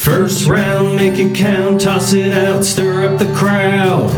[0.00, 4.08] First round, make it count, toss it out, stir up the crowd.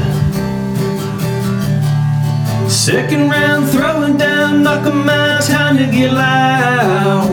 [2.70, 7.28] Second round, throwing down, knock 'em out, time to get loud.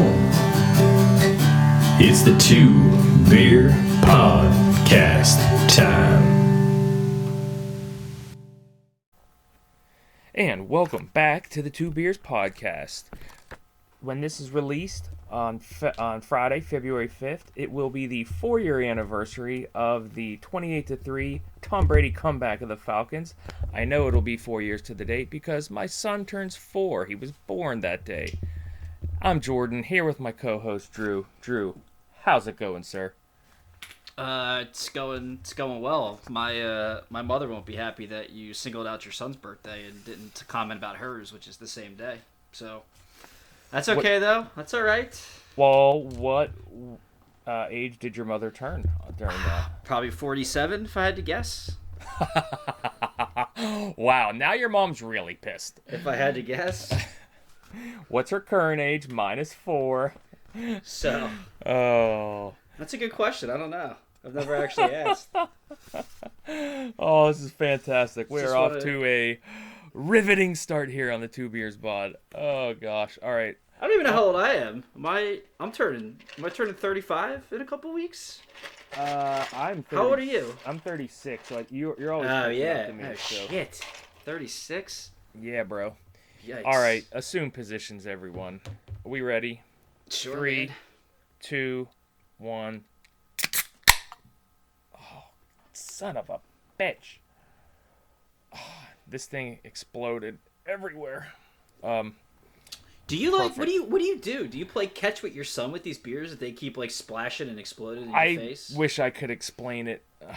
[2.01, 2.73] It's the Two
[3.29, 3.69] Beer
[4.01, 5.37] Podcast
[5.69, 6.23] time.
[10.33, 13.03] And welcome back to the Two Beers Podcast.
[14.01, 18.57] When this is released on fe- on Friday, February 5th, it will be the four
[18.57, 23.35] year anniversary of the 28 to 3 Tom Brady comeback of the Falcons.
[23.73, 27.05] I know it'll be four years to the date because my son turns four.
[27.05, 28.39] He was born that day.
[29.21, 31.25] I'm Jordan, here with my co host Drew.
[31.41, 31.81] Drew,
[32.21, 33.13] how's it going, sir?
[34.17, 35.39] Uh, it's going.
[35.41, 36.21] It's going well.
[36.29, 40.03] My uh, my mother won't be happy that you singled out your son's birthday and
[40.05, 42.19] didn't comment about hers, which is the same day.
[42.51, 42.83] So
[43.71, 44.47] that's okay though.
[44.55, 45.19] That's all right.
[45.55, 46.51] Well, what
[47.45, 49.69] uh, age did your mother turn during that?
[49.83, 51.71] Probably forty-seven, if I had to guess.
[53.97, 55.79] wow, now your mom's really pissed.
[55.87, 56.93] If I had to guess.
[58.07, 60.13] What's her current age minus four?
[60.83, 61.29] So
[61.65, 63.49] Oh, that's a good question.
[63.49, 63.95] I don't know.
[64.25, 65.29] I've never actually asked.
[66.99, 68.29] oh, this is fantastic.
[68.29, 69.39] We're off to a
[69.93, 72.13] riveting start here on the Two Beers Bod.
[72.35, 73.57] Oh gosh, all right.
[73.81, 74.83] I don't even know how old I am.
[74.95, 75.39] Am I?
[75.59, 76.17] I'm turning.
[76.37, 78.41] Am I turning thirty-five in a couple weeks?
[78.97, 79.83] Uh, I'm.
[79.83, 80.55] 30, How old are you?
[80.65, 81.47] I'm 36.
[81.47, 82.29] So like you, you're always.
[82.29, 82.87] Oh yeah.
[82.87, 83.79] to me, Oh so- shit.
[84.25, 85.11] Thirty-six.
[85.39, 85.95] Yeah, bro.
[86.45, 86.63] Yikes.
[86.65, 88.61] All right, assume positions, everyone.
[89.05, 89.61] Are we ready?
[90.09, 90.35] Sure.
[90.37, 90.67] Three.
[90.67, 90.75] man.
[91.41, 91.87] Two,
[92.37, 92.83] one.
[94.95, 95.23] Oh,
[95.73, 96.39] son of a
[96.81, 97.19] bitch.
[98.53, 101.33] Ah, this thing exploded everywhere.
[101.83, 102.15] Um,
[103.07, 104.47] Do you like what do you what do you do?
[104.47, 107.49] Do you play catch with your son with these beers that they keep like splashing
[107.49, 108.69] and exploding in your I face?
[108.71, 110.03] wish I could explain it.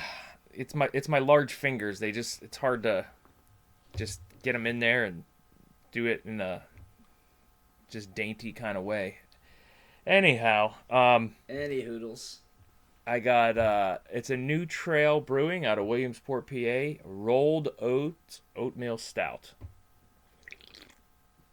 [0.55, 1.99] It's my it's my large fingers.
[1.99, 3.07] They just it's hard to
[3.97, 5.25] just get them in there and
[5.93, 6.65] do it in a
[7.89, 9.17] just dainty kind of way.
[10.07, 12.41] Anyhow, um, Any hoodles.
[13.07, 18.99] I got uh it's a new trail brewing out of Williamsport, PA, rolled oat oatmeal
[18.99, 19.53] stout.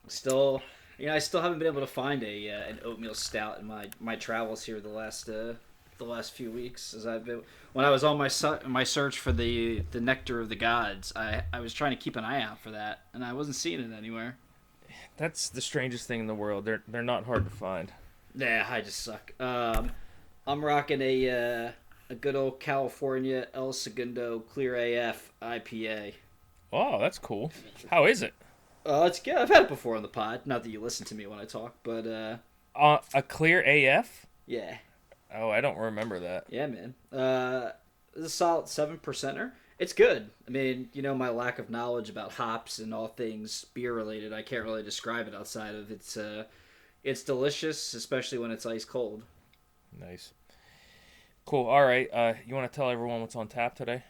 [0.07, 0.61] Still,
[0.97, 3.65] you know, I still haven't been able to find a uh, an oatmeal stout in
[3.65, 5.53] my my travels here the last uh,
[5.97, 6.93] the last few weeks.
[6.93, 7.41] As I've been
[7.73, 11.11] when I was on my su- my search for the the nectar of the gods,
[11.15, 13.79] I I was trying to keep an eye out for that, and I wasn't seeing
[13.79, 14.37] it anywhere.
[15.17, 16.65] That's the strangest thing in the world.
[16.65, 17.91] They're they're not hard to find.
[18.35, 19.33] Nah, I just suck.
[19.39, 19.91] Um,
[20.47, 21.71] I'm rocking a uh,
[22.09, 24.75] a good old California El Segundo Clear
[25.09, 26.13] AF IPA.
[26.71, 27.51] Oh, that's cool.
[27.89, 28.33] How is it?
[28.85, 29.35] Oh, it's good.
[29.35, 30.41] I've had it before on the pod.
[30.45, 32.37] Not that you listen to me when I talk, but uh,
[32.75, 34.25] Uh, a clear AF?
[34.45, 34.77] yeah,
[35.35, 36.45] Oh, I don't remember that.
[36.49, 36.95] yeah, man.
[37.11, 37.71] Uh,
[38.15, 39.51] it's a solid seven percenter.
[39.77, 40.29] It's good.
[40.47, 44.33] I mean, you know, my lack of knowledge about hops and all things beer related,
[44.33, 46.17] I can't really describe it outside of it's.
[46.17, 46.45] Uh,
[47.03, 49.23] it's delicious, especially when it's ice cold.
[49.97, 50.33] Nice.
[51.45, 51.65] Cool.
[51.65, 52.07] All right.
[52.13, 54.03] Uh, you want to tell everyone what's on tap today?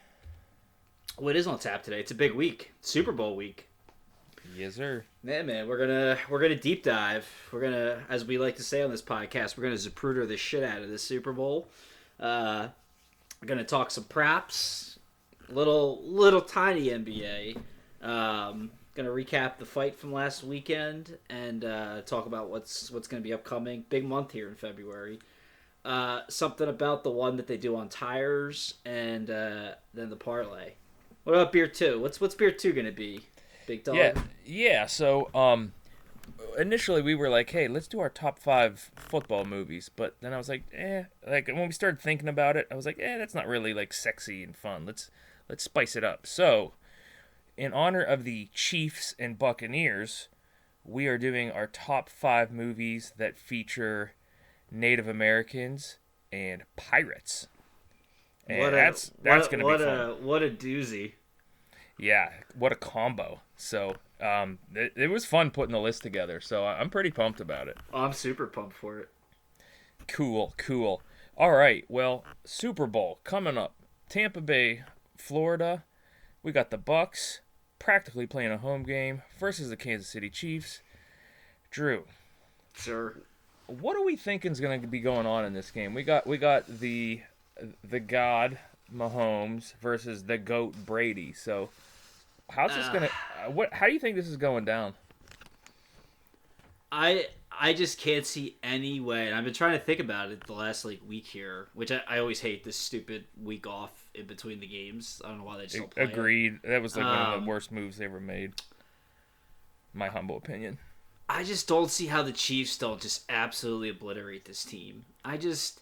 [1.18, 2.00] What is on tap today?
[2.00, 3.68] It's a big week, Super Bowl week.
[4.56, 5.04] Yes, sir.
[5.24, 7.28] Yeah, man, we're gonna we're gonna deep dive.
[7.52, 10.64] We're gonna, as we like to say on this podcast, we're gonna Zapruder the shit
[10.64, 11.68] out of this Super Bowl.
[12.20, 12.70] Uh,
[13.42, 14.98] we're gonna talk some props,
[15.50, 17.58] little little tiny NBA.
[18.02, 23.22] Um, gonna recap the fight from last weekend and uh, talk about what's what's gonna
[23.22, 23.86] be upcoming.
[23.90, 25.20] Big month here in February.
[25.86, 30.74] Uh, something about the one that they do on tires, and uh, then the parlay.
[31.24, 32.00] What about beer two?
[32.00, 33.22] What's what's beer two gonna be?
[33.66, 33.96] Big dog.
[33.96, 34.22] Yeah.
[34.46, 34.86] Yeah.
[34.88, 35.74] So, um,
[36.58, 39.90] initially we were like, hey, let's do our top five football movies.
[39.96, 41.04] But then I was like, eh.
[41.28, 43.94] Like when we started thinking about it, I was like, eh, that's not really like
[43.94, 44.86] sexy and fun.
[44.86, 45.10] Let's
[45.48, 46.26] let's spice it up.
[46.28, 46.74] So,
[47.58, 50.28] in honor of the Chiefs and Buccaneers,
[50.84, 54.14] we are doing our top five movies that feature
[54.72, 55.98] Native Americans
[56.32, 57.48] and pirates.
[58.48, 60.00] And What a, that's that's what, gonna what be fun.
[60.00, 61.14] a what a doozy.
[61.98, 63.42] Yeah, what a combo.
[63.58, 66.40] So, um, it, it was fun putting the list together.
[66.40, 67.78] So I'm pretty pumped about it.
[67.94, 69.10] Oh, I'm super pumped for it.
[70.08, 71.02] Cool, cool.
[71.38, 73.76] All right, well, Super Bowl coming up.
[74.10, 74.84] Tampa Bay,
[75.18, 75.84] Florida.
[76.42, 77.42] We got the Bucks
[77.80, 80.82] practically playing a home game versus the Kansas City Chiefs.
[81.70, 82.06] Drew,
[82.74, 83.22] Sure.
[83.70, 85.94] What are we thinking is going to be going on in this game?
[85.94, 87.22] We got we got the
[87.90, 88.58] the God
[88.94, 91.34] Mahomes versus the goat Brady.
[91.34, 91.70] So
[92.50, 94.94] how's this going to what how do you think this is going down?
[96.92, 99.28] I I just can't see any way.
[99.28, 102.02] And I've been trying to think about it the last like week here, which I,
[102.08, 105.22] I always hate this stupid week off in between the games.
[105.24, 106.10] I don't know why they just play it.
[106.10, 106.60] Agreed.
[106.64, 108.54] That was like one of Um, the worst moves they ever made.
[109.94, 110.78] My humble opinion.
[111.30, 115.06] I just don't see how the Chiefs don't just absolutely obliterate this team.
[115.24, 115.80] I just,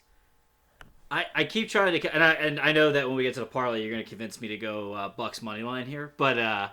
[1.09, 3.39] I I keep trying to, and I and I know that when we get to
[3.39, 6.37] the parlay, you're going to convince me to go uh, Bucks money line here, but
[6.37, 6.69] uh,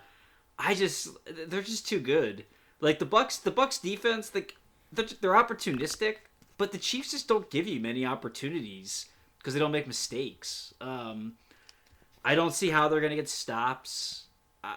[0.59, 1.09] I just
[1.47, 2.45] they're just too good.
[2.81, 4.57] Like the Bucks, the Bucks defense, like
[4.93, 6.17] they're, they're opportunistic,
[6.59, 9.07] but the Chiefs just don't give you many opportunities
[9.39, 10.75] because they don't make mistakes.
[10.81, 11.35] Um,
[12.25, 14.25] I don't see how they're going to get stops.
[14.65, 14.77] I,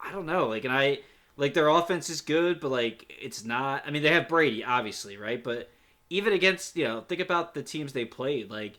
[0.00, 0.48] I don't know.
[0.48, 0.98] Like, and I
[1.36, 3.84] like their offense is good, but like it's not.
[3.86, 5.42] I mean, they have Brady, obviously, right?
[5.42, 5.70] But
[6.10, 8.50] even against you know, think about the teams they played.
[8.50, 8.78] Like,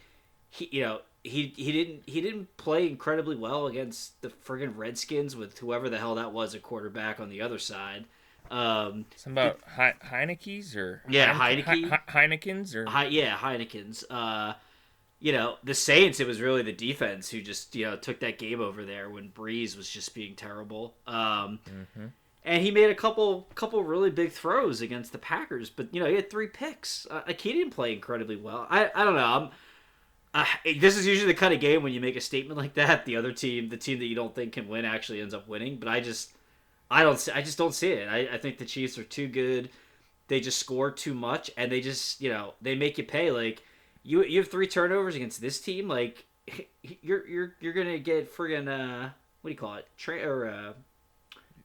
[0.49, 5.35] he, you know, he he didn't he didn't play incredibly well against the friggin' Redskins
[5.35, 8.05] with whoever the hell that was a quarterback on the other side.
[8.51, 11.73] Um, Something about he- Heinicke's or Yeah, Heine- Heinicke.
[11.75, 14.03] He- Heineken's or Hi, yeah, Heineken's.
[14.09, 14.53] Uh,
[15.19, 16.19] you know, the Saints.
[16.19, 19.29] It was really the defense who just you know took that game over there when
[19.29, 20.93] Brees was just being terrible.
[21.07, 21.59] Um,
[22.45, 26.07] and he made a couple couple really big throws against the Packers, but you know
[26.07, 27.07] he had three picks.
[27.09, 28.67] Uh, like he didn't play incredibly well.
[28.69, 29.49] I I don't know.
[30.35, 33.05] Uh, this is usually the kind of game when you make a statement like that,
[33.05, 35.77] the other team, the team that you don't think can win, actually ends up winning.
[35.77, 36.33] But I just,
[36.91, 38.09] I don't, see, I just don't see it.
[38.09, 39.69] I, I think the Chiefs are too good.
[40.27, 43.31] They just score too much, and they just, you know, they make you pay.
[43.31, 43.63] Like
[44.03, 45.87] you, you have three turnovers against this team.
[45.87, 46.25] Like
[47.01, 49.11] you're, you're, you're gonna get friggin' uh,
[49.41, 49.87] what do you call it?
[49.95, 50.73] Tra- or uh,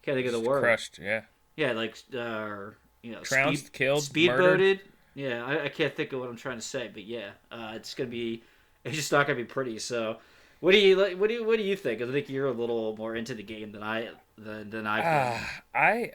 [0.02, 0.62] can't think of the word.
[0.62, 0.98] crushed.
[0.98, 1.22] Yeah,
[1.56, 2.70] Yeah, like uh,
[3.02, 4.80] you know, Trounced, speed, killed, speedboated.
[5.14, 7.94] Yeah, I, I can't think of what I'm trying to say, but yeah, uh, it's
[7.94, 8.42] gonna be,
[8.84, 9.78] it's just not gonna be pretty.
[9.78, 10.18] So,
[10.60, 10.96] what do you?
[11.16, 12.00] What do you what do you think?
[12.02, 15.42] I think you're a little more into the game than I than than I've been.
[15.42, 16.10] Ah, I,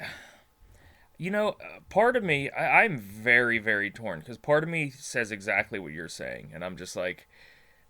[1.17, 4.89] you know, uh, part of me, I, I'm very, very torn because part of me
[4.89, 7.27] says exactly what you're saying, and I'm just like,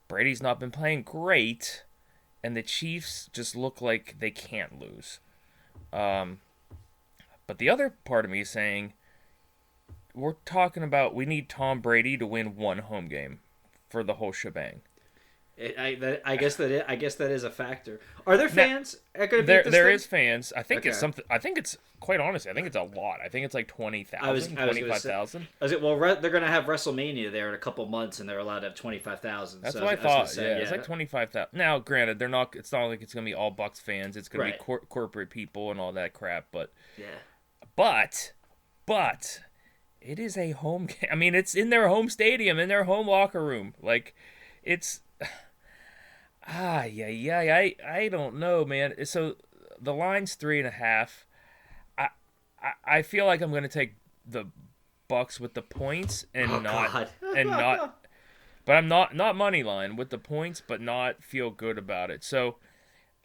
[0.08, 1.84] Brady's not been playing great,
[2.44, 5.20] and the Chiefs just look like they can't lose.
[5.96, 6.40] Um,
[7.48, 8.94] but the other part of me is saying,
[10.14, 13.40] we're talking about we need Tom Brady to win one home game
[13.90, 14.82] for the whole shebang.
[15.58, 18.02] It- I that, I guess that it, I guess that is a factor.
[18.28, 19.96] Are there fans gonna There, there thing?
[19.96, 20.52] is fans.
[20.56, 21.24] I think it's something.
[21.30, 22.52] I think it's quite honestly.
[22.52, 23.20] I think it's a lot.
[23.24, 25.48] I think it's like twenty I was- thousand, I was gonna twenty-five say- thousand.
[25.62, 28.28] I was like, well, re- they're gonna have WrestleMania there in a couple months, and
[28.28, 29.62] they're allowed to have twenty five thousand.
[29.62, 30.30] That's so what I, gonna thought.
[30.30, 31.58] say, yeah, it's like twenty five thousand.
[31.58, 32.54] Now, granted, they're not.
[32.58, 34.18] It's not like it's gonna be all Bucks fans.
[34.18, 34.60] It's gonna Right.
[34.60, 36.48] be cor- corporate people and all that crap.
[36.52, 37.06] But, yeah.
[37.78, 38.34] but,
[38.86, 39.40] but,
[40.02, 41.08] it is a home game.
[41.12, 43.74] I mean, it's in their home stadium, in their home locker room.
[43.82, 44.14] Like,
[44.64, 45.00] it's.
[46.48, 47.40] Ah, yeah, yeah.
[47.56, 49.06] I, I don't know, man.
[49.06, 49.36] So
[49.80, 51.26] the line's three and a half.
[51.98, 52.10] I,
[52.62, 53.96] I, I feel like I'm gonna take
[54.26, 54.46] the
[55.08, 57.10] Bucks with the points and Oh, not God.
[57.38, 58.06] and not
[58.66, 62.24] but I'm not not money line with the points, but not feel good about it.
[62.24, 62.56] So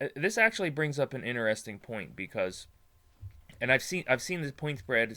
[0.00, 2.66] uh, this actually brings up an interesting point because,
[3.60, 5.16] and I've seen I've seen the point spread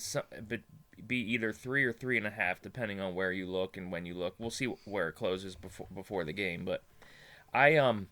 [1.06, 4.06] be either three or three and a half, depending on where you look and when
[4.06, 4.36] you look.
[4.38, 6.84] We'll see where it closes before before the game, but
[7.54, 8.08] I um.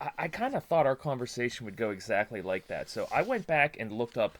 [0.00, 2.90] I, I kind of thought our conversation would go exactly like that.
[2.90, 4.38] So I went back and looked up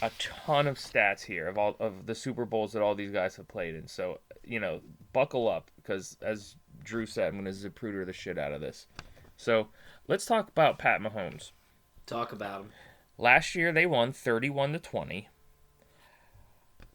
[0.00, 3.34] a ton of stats here of all of the Super Bowls that all these guys
[3.36, 3.88] have played in.
[3.88, 4.80] So you know,
[5.12, 8.86] buckle up because as Drew said, I'm going to Zapruder the shit out of this.
[9.36, 9.68] So
[10.06, 11.52] let's talk about Pat Mahomes.
[12.06, 12.70] Talk about him.
[13.18, 15.28] Last year they won 31 to 20.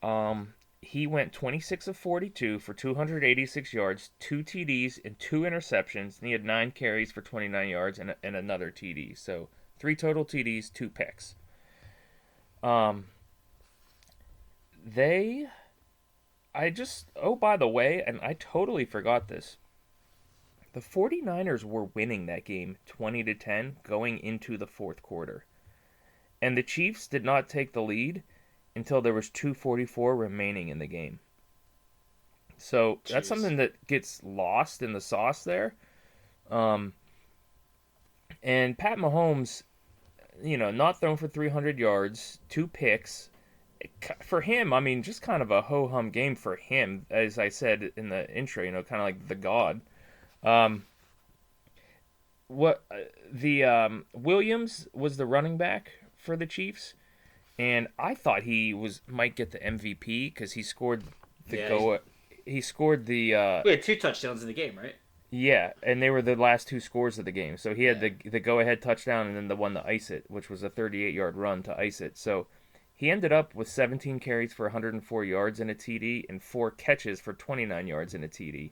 [0.01, 6.27] Um, he went 26 of 42 for 286 yards, two TDs and two interceptions, and
[6.27, 9.17] he had nine carries for 29 yards and, and another TD.
[9.17, 9.49] So
[9.79, 11.35] three total TDs, two picks.
[12.61, 13.05] Um,
[14.85, 15.47] they,
[16.53, 19.57] I just, oh, by the way, and I totally forgot this.
[20.73, 25.45] The 49ers were winning that game 20 to 10 going into the fourth quarter.
[26.41, 28.23] And the Chiefs did not take the lead
[28.75, 31.20] until there was 244 remaining in the game.
[32.58, 35.75] So that's something that gets lost in the sauce there.
[36.50, 36.94] Um,
[38.42, 39.63] and Pat Mahomes,
[40.42, 43.30] you know, not thrown for 300 yards, two picks.
[44.22, 47.50] For him, I mean, just kind of a ho hum game for him, as I
[47.50, 48.63] said in the intro.
[48.63, 49.82] You know, kind of like the god.
[50.42, 50.86] Um,
[52.48, 53.00] what uh,
[53.32, 56.94] the um, Williams was the running back for the Chiefs,
[57.60, 61.03] and I thought he was might get the MVP because he scored
[61.48, 62.00] the Yeah, go.
[62.45, 64.95] He scored the uh, We had two touchdowns in the game, right?
[65.29, 67.57] yeah, and they were the last two scores of the game.
[67.57, 70.25] So he had the the go ahead touchdown and then the one to ice it,
[70.29, 72.17] which was a 38 yard run to ice it.
[72.17, 72.48] So
[72.95, 77.19] He ended up with 17 carries for 104 yards and a TD and four catches
[77.19, 78.72] for 29 yards and a TD.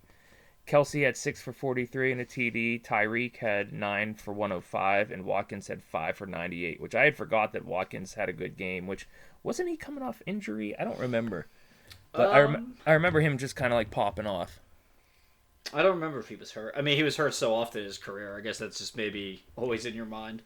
[0.71, 2.81] Kelce had six for 43 and a TD.
[2.81, 6.79] Tyreek had nine for 105, and Watkins had five for 98.
[6.79, 8.87] Which I had forgot that Watkins had a good game.
[8.87, 9.05] Which
[9.43, 10.73] wasn't he coming off injury?
[10.79, 11.47] I don't remember,
[12.13, 14.61] but I rem- Um, I remember him just kind of like popping off.
[15.73, 16.73] I don't remember if he was hurt.
[16.77, 18.37] I mean, he was hurt so often in his career.
[18.37, 20.41] I guess that's just maybe always in your mind.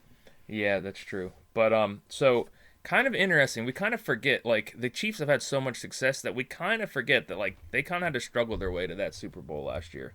[0.48, 1.34] Yeah, that's true.
[1.54, 2.48] But um, so
[2.86, 3.66] kind of interesting.
[3.66, 6.82] We kind of forget like the Chiefs have had so much success that we kind
[6.82, 9.42] of forget that like they kind of had to struggle their way to that Super
[9.42, 10.14] Bowl last year.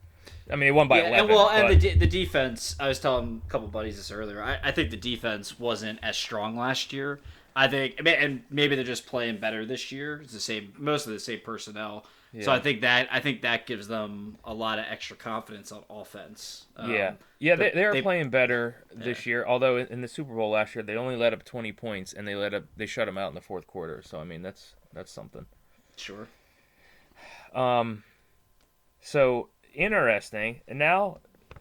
[0.50, 1.18] I mean, they won by yeah, 11.
[1.20, 2.76] and well, and the de- the defense.
[2.80, 4.42] I was telling a couple buddies this earlier.
[4.42, 7.20] I, I think the defense wasn't as strong last year.
[7.54, 10.20] I think, and maybe they're just playing better this year.
[10.22, 12.06] It's the same, most of the same personnel.
[12.42, 15.82] So I think that I think that gives them a lot of extra confidence on
[15.90, 16.66] offense.
[16.76, 19.44] Um, yeah, yeah, they, they are they- playing better this year.
[19.44, 22.28] Although in- in the Super Bowl last year, they only let up 20 points and
[22.28, 24.00] they let up they shut them out in the fourth quarter.
[24.04, 25.46] So I mean, that's that's something.
[25.96, 26.28] Sure.
[27.52, 28.04] Um,
[29.00, 30.60] so interesting.
[30.68, 31.18] And now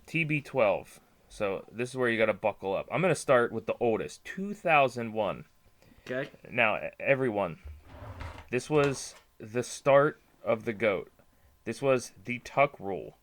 [0.08, 1.00] TB12.
[1.30, 2.88] So this is where you got to buckle up.
[2.92, 5.46] I'm gonna start with the oldest, 2001.
[6.10, 6.30] Okay.
[6.52, 7.58] Now, everyone,
[8.52, 11.12] this was the start of the GOAT.
[11.63, 13.20] This was the Tuck rule.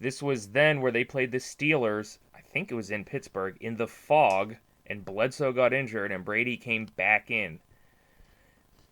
[0.00, 3.76] This was then where they played the Steelers, I think it was in Pittsburgh, in
[3.76, 7.60] the fog, and Bledsoe got injured, and Brady came back in.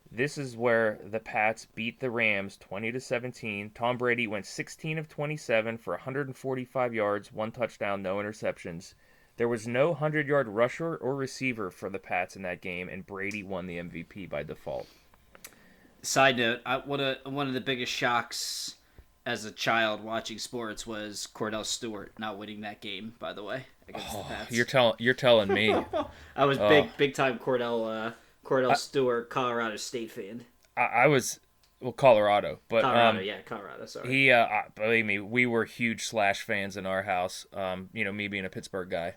[0.09, 3.71] This is where the Pats beat the Rams 20 to 17.
[3.71, 8.93] Tom Brady went 16 of 27 for 145 yards, one touchdown, no interceptions.
[9.35, 13.05] There was no 100 yard rusher or receiver for the Pats in that game, and
[13.05, 14.87] Brady won the MVP by default.
[16.05, 18.75] Side note: I, one of one of the biggest shocks
[19.25, 23.15] as a child watching sports was Kordell Stewart not winning that game.
[23.19, 24.55] By the way, against the.
[24.55, 25.75] You're telling you're telling me.
[26.35, 28.11] I was big big time Kordell uh,
[28.45, 30.45] Kordell Stewart Colorado State fan.
[30.77, 31.39] I, I was
[31.81, 33.85] well Colorado, but Colorado, um, yeah, Colorado.
[33.85, 34.07] Sorry.
[34.11, 37.45] he uh, believe me, we were huge Slash fans in our house.
[37.53, 39.15] Um, you know, me being a Pittsburgh guy.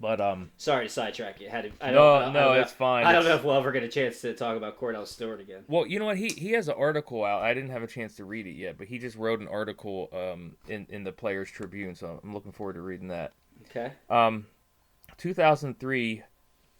[0.00, 1.48] But um, Sorry to sidetrack you.
[1.48, 3.04] Had to, I No, don't, don't no, know- it's fine.
[3.04, 5.64] I don't know if we'll ever get a chance to talk about Kordell Stewart again.
[5.66, 6.16] well, you know what?
[6.18, 7.42] He he has an article out.
[7.42, 10.08] I didn't have a chance to read it yet, but he just wrote an article
[10.12, 13.32] um in in the Players Tribune, so I'm looking forward to reading that.
[13.70, 13.92] Okay.
[14.08, 14.46] Um,
[15.16, 16.22] 2003,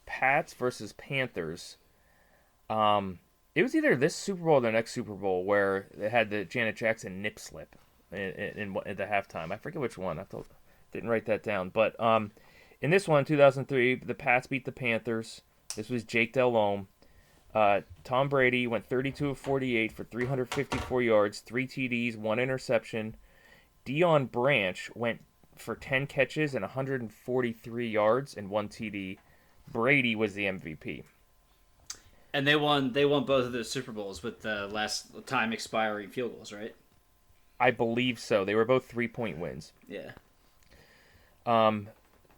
[0.05, 1.77] Pats versus Panthers.
[2.69, 3.19] Um,
[3.55, 6.45] it was either this Super Bowl or the next Super Bowl where they had the
[6.45, 7.75] Janet Jackson nip slip
[8.11, 9.51] in, in, in at the halftime.
[9.51, 10.19] I forget which one.
[10.19, 10.47] I thought,
[10.93, 11.69] didn't write that down.
[11.69, 12.31] But um,
[12.81, 15.41] in this one, 2003, the Pats beat the Panthers.
[15.75, 16.87] This was Jake Delhomme.
[17.53, 23.15] Uh, Tom Brady went 32 of 48 for 354 yards, three TDs, one interception.
[23.85, 25.21] Deion Branch went
[25.57, 29.17] for 10 catches and 143 yards and one TD.
[29.71, 31.03] Brady was the MVP.
[32.33, 32.93] And they won.
[32.93, 36.75] They won both of those Super Bowls with the last time expiring field goals, right?
[37.59, 38.45] I believe so.
[38.45, 39.73] They were both three point wins.
[39.87, 40.11] Yeah.
[41.47, 41.87] Um,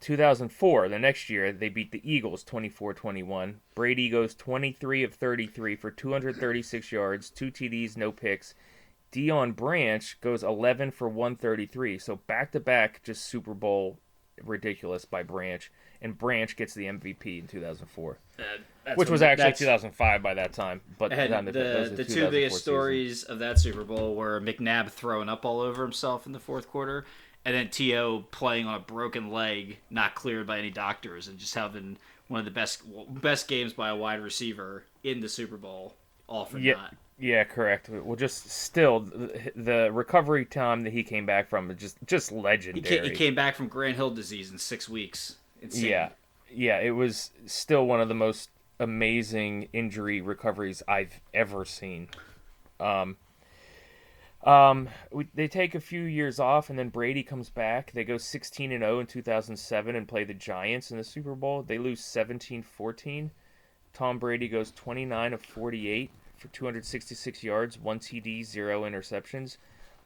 [0.02, 3.60] 2004, the next year, they beat the Eagles 24 21.
[3.74, 8.54] Brady goes 23 of 33 for 236 yards, two TDs, no picks.
[9.12, 11.98] Deion Branch goes 11 for 133.
[11.98, 13.98] So back to back, just Super Bowl
[14.42, 15.70] ridiculous by Branch.
[16.00, 18.42] And Branch gets the MVP in 2004, Uh,
[18.84, 20.80] that's which was actually that's- 2005 by that time.
[20.98, 21.16] But the,
[21.52, 22.60] the, the two biggest season.
[22.60, 26.68] stories of that Super Bowl were McNabb throwing up all over himself in the fourth
[26.68, 27.04] quarter,
[27.44, 28.20] and then T.O.
[28.30, 31.96] playing on a broken leg, not cleared by any doctors, and just having
[32.28, 32.82] one of the best
[33.20, 35.94] best games by a wide receiver in the Super Bowl.
[36.28, 36.94] All for Yeah, not.
[37.18, 37.88] yeah, correct.
[37.90, 42.36] Well, just still the, recovery time that he came back from is just just He
[42.36, 42.82] legendary.
[42.96, 45.36] came, he came back from Grand Hill disease in six weeks.
[45.60, 45.84] Insane.
[45.90, 46.08] Yeah,
[46.50, 52.08] yeah, it was still one of the most amazing injury recoveries I've ever seen.
[52.80, 53.16] Um,
[54.44, 57.92] um, we, they take a few years off, and then Brady comes back.
[57.92, 61.62] They go 16 and 0 in 2007 and play the Giants in the Super Bowl.
[61.62, 63.30] They lose 17-14.
[63.92, 69.58] Tom Brady goes 29 of 48 for 266 yards, one TD, zero interceptions.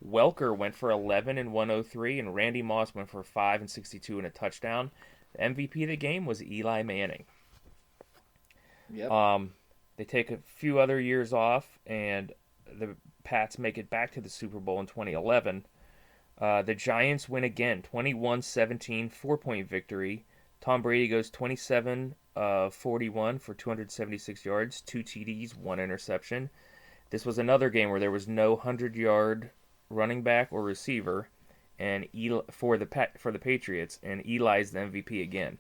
[0.07, 4.27] Welker went for 11 and 103, and Randy Moss went for 5 and 62 and
[4.27, 4.91] a touchdown.
[5.33, 7.25] The MVP of the game was Eli Manning.
[8.91, 9.11] Yep.
[9.11, 9.53] Um,
[9.97, 12.33] they take a few other years off, and
[12.79, 15.67] the Pats make it back to the Super Bowl in 2011.
[16.39, 20.25] Uh, the Giants win again, 21-17, four-point victory.
[20.61, 26.51] Tom Brady goes 27 uh, 41 for 276 yards, two TDs, one interception.
[27.11, 29.51] This was another game where there was no 100-yard
[29.91, 31.29] running back or receiver,
[31.81, 35.59] and Eli, for the for the Patriots, and Eli's the MVP again.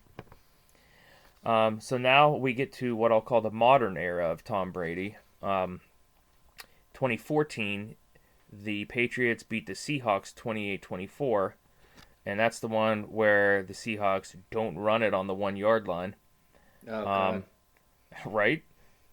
[1.44, 5.16] Um, so now we get to what I'll call the modern era of Tom Brady.
[5.42, 5.80] Um,
[6.96, 7.94] 2014,
[8.50, 11.56] the Patriots beat the Seahawks 28 24.
[12.24, 16.16] And that's the one where the Seahawks don't run it on the one yard line.
[16.88, 17.44] Oh, Um,
[18.24, 18.64] right?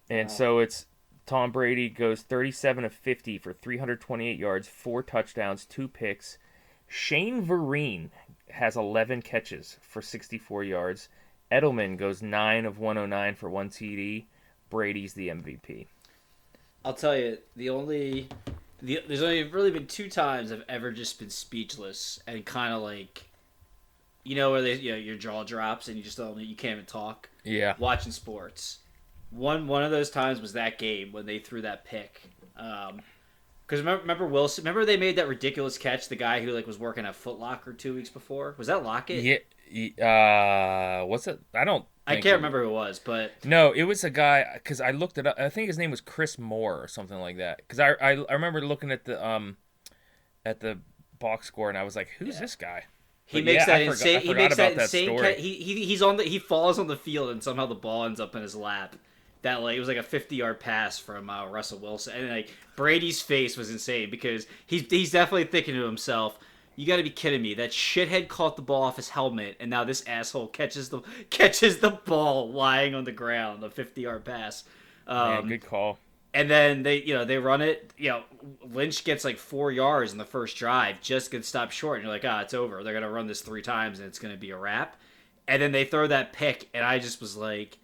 [0.10, 0.86] And so it's
[1.26, 6.38] Tom Brady goes 37 of 50 for 328 yards, four touchdowns, two picks.
[6.88, 8.12] Shane Vereen
[8.50, 11.10] has 11 catches for 64 yards.
[11.52, 14.26] Edelman goes 9 of 109 for one TD.
[14.70, 15.88] Brady's the MVP.
[16.86, 18.28] I'll tell you, the only
[18.82, 22.82] the, there's only really been two times I've ever just been speechless and kind of
[22.82, 23.30] like,
[24.24, 26.74] you know, where they, you know, your jaw drops and you just don't, you can't
[26.74, 27.30] even talk.
[27.46, 27.76] Yeah.
[27.80, 28.80] Watching sports,
[29.32, 32.22] one one of those times was that game when they threw that pick.
[32.58, 33.02] Um,
[33.66, 34.64] because remember, remember Wilson?
[34.64, 36.10] Remember they made that ridiculous catch.
[36.10, 39.24] The guy who like was working at Foot Locker two weeks before was that Lockett?
[39.24, 41.02] Yeah.
[41.02, 41.40] Uh, what's it?
[41.56, 41.86] I don't.
[42.06, 44.92] I can't it- remember who it was, but No, it was a guy because I
[44.92, 45.40] looked it up.
[45.40, 47.58] I think his name was Chris Moore or something like that.
[47.58, 49.58] Because I, I I remember looking at the um
[50.46, 50.80] at the
[51.20, 52.84] box score and I was like, who's this guy?
[53.26, 54.22] He But makes yeah, that I insane.
[54.22, 55.18] He makes that insane.
[55.18, 58.04] Ca- he, he he's on the he falls on the field and somehow the ball
[58.06, 58.96] ends up in his lap.
[59.44, 62.50] That like it was like a fifty yard pass from uh, Russell Wilson, and like
[62.78, 66.38] Brady's face was insane because he's he's definitely thinking to himself.
[66.76, 67.54] You got to be kidding me!
[67.54, 71.78] That shithead caught the ball off his helmet, and now this asshole catches the catches
[71.80, 74.64] the ball lying on the ground, a fifty-yard pass.
[75.08, 75.98] Um, good call.
[76.34, 77.92] and then they, you know, they run it.
[77.98, 78.24] You know,
[78.64, 82.14] Lynch gets like four yards in the first drive, just gets stopped short, and you're
[82.14, 82.84] like, ah, it's over.
[82.84, 84.96] They're gonna run this three times, and it's gonna be a wrap.
[85.48, 87.78] And then they throw that pick, and I just was like,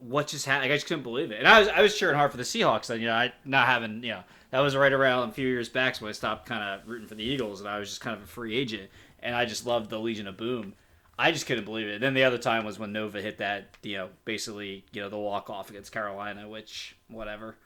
[0.00, 0.64] what just happened?
[0.64, 1.38] Like, I just couldn't believe it.
[1.38, 2.86] And I was, I was cheering hard for the Seahawks.
[2.86, 5.68] Then, you know, I not having, you know, that was right around a few years
[5.68, 8.16] back when I stopped kind of rooting for the Eagles, and I was just kind
[8.16, 8.90] of a free agent,
[9.22, 10.74] and I just loved the Legion of Boom.
[11.18, 12.00] I just couldn't believe it.
[12.00, 15.18] Then the other time was when Nova hit that, you know, basically, you know, the
[15.18, 17.56] walk off against Carolina, which whatever.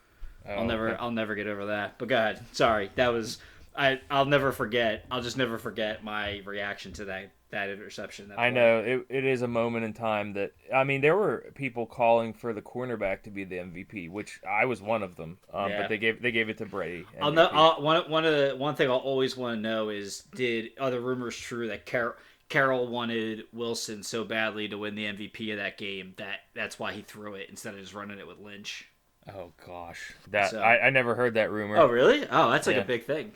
[0.46, 0.98] I'll Oh, never, okay.
[1.00, 1.96] I'll never get over that.
[1.98, 2.44] But go ahead.
[2.52, 3.38] Sorry, that was,
[3.76, 5.06] I, I'll never forget.
[5.10, 8.28] I'll just never forget my reaction to that that interception.
[8.28, 8.60] That I play.
[8.60, 12.32] know it, it is a moment in time that I mean there were people calling
[12.34, 15.38] for the cornerback to be the MVP, which I was one of them.
[15.52, 15.80] Um, Yeah.
[15.82, 17.04] But they gave they gave it to Brady.
[17.20, 17.48] I'll know.
[17.52, 20.90] I'll, one one of the one thing I'll always want to know is did are
[20.90, 22.16] the rumors true that Car-
[22.50, 26.92] Carroll wanted Wilson so badly to win the MVP of that game that that's why
[26.92, 28.86] he threw it instead of just running it with Lynch.
[29.34, 31.78] oh gosh, that So- I, I never heard that rumor.
[31.78, 32.26] Oh really?
[32.30, 32.82] Oh, that's like Yeah.
[32.82, 33.32] a big thing.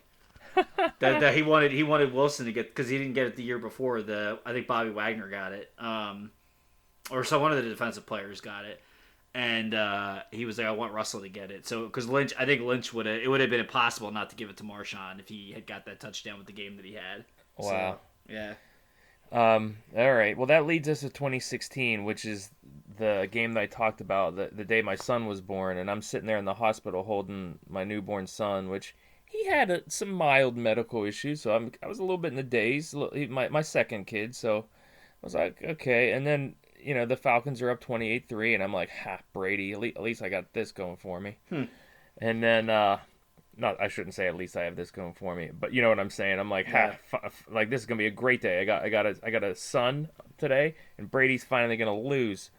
[1.00, 3.42] That, that he wanted he wanted Wilson to get because he didn't get it the
[3.42, 4.02] year before.
[4.02, 6.30] The I think Bobby Wagner got it, um,
[7.10, 8.80] or so one of the defensive players got it,
[9.34, 11.66] and uh, he was like, I want Russell to get it.
[11.66, 14.36] So because Lynch, I think Lynch would have it would have been impossible not to
[14.36, 16.94] give it to Marshawn if he had got that touchdown with the game that he
[16.94, 17.24] had.
[17.60, 17.98] So, Wow.
[18.28, 18.54] yeah.
[19.30, 20.36] Um, all right.
[20.36, 22.50] Well, that leads us to 2016, which is
[22.96, 26.02] the game that I talked about the, the day my son was born, and I'm
[26.02, 28.94] sitting there in the hospital holding my newborn son, which
[29.30, 32.36] he had a, some mild medical issues, so I'm, I was a little bit in
[32.36, 32.92] the daze.
[32.92, 34.58] a little- he- My my second kid, so
[35.22, 36.12] I was like, okay.
[36.12, 39.72] And then you know the Falcons are up 28-3, and I'm like, ha, Brady.
[39.72, 41.36] At least, at least I got this going for me.
[42.18, 42.70] And then.
[42.70, 42.98] uh
[43.60, 45.88] not I shouldn't say at least I have this going for me, but you know
[45.88, 46.38] what I'm saying.
[46.38, 46.94] I'm like, Yeah.
[47.10, 48.60] ha, f- like this is gonna be a great day.
[48.60, 52.52] I got I got a I got a son today, and Brady's finally gonna lose.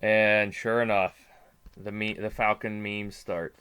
[0.00, 1.14] And sure enough,
[1.76, 3.54] the me the Falcon memes start.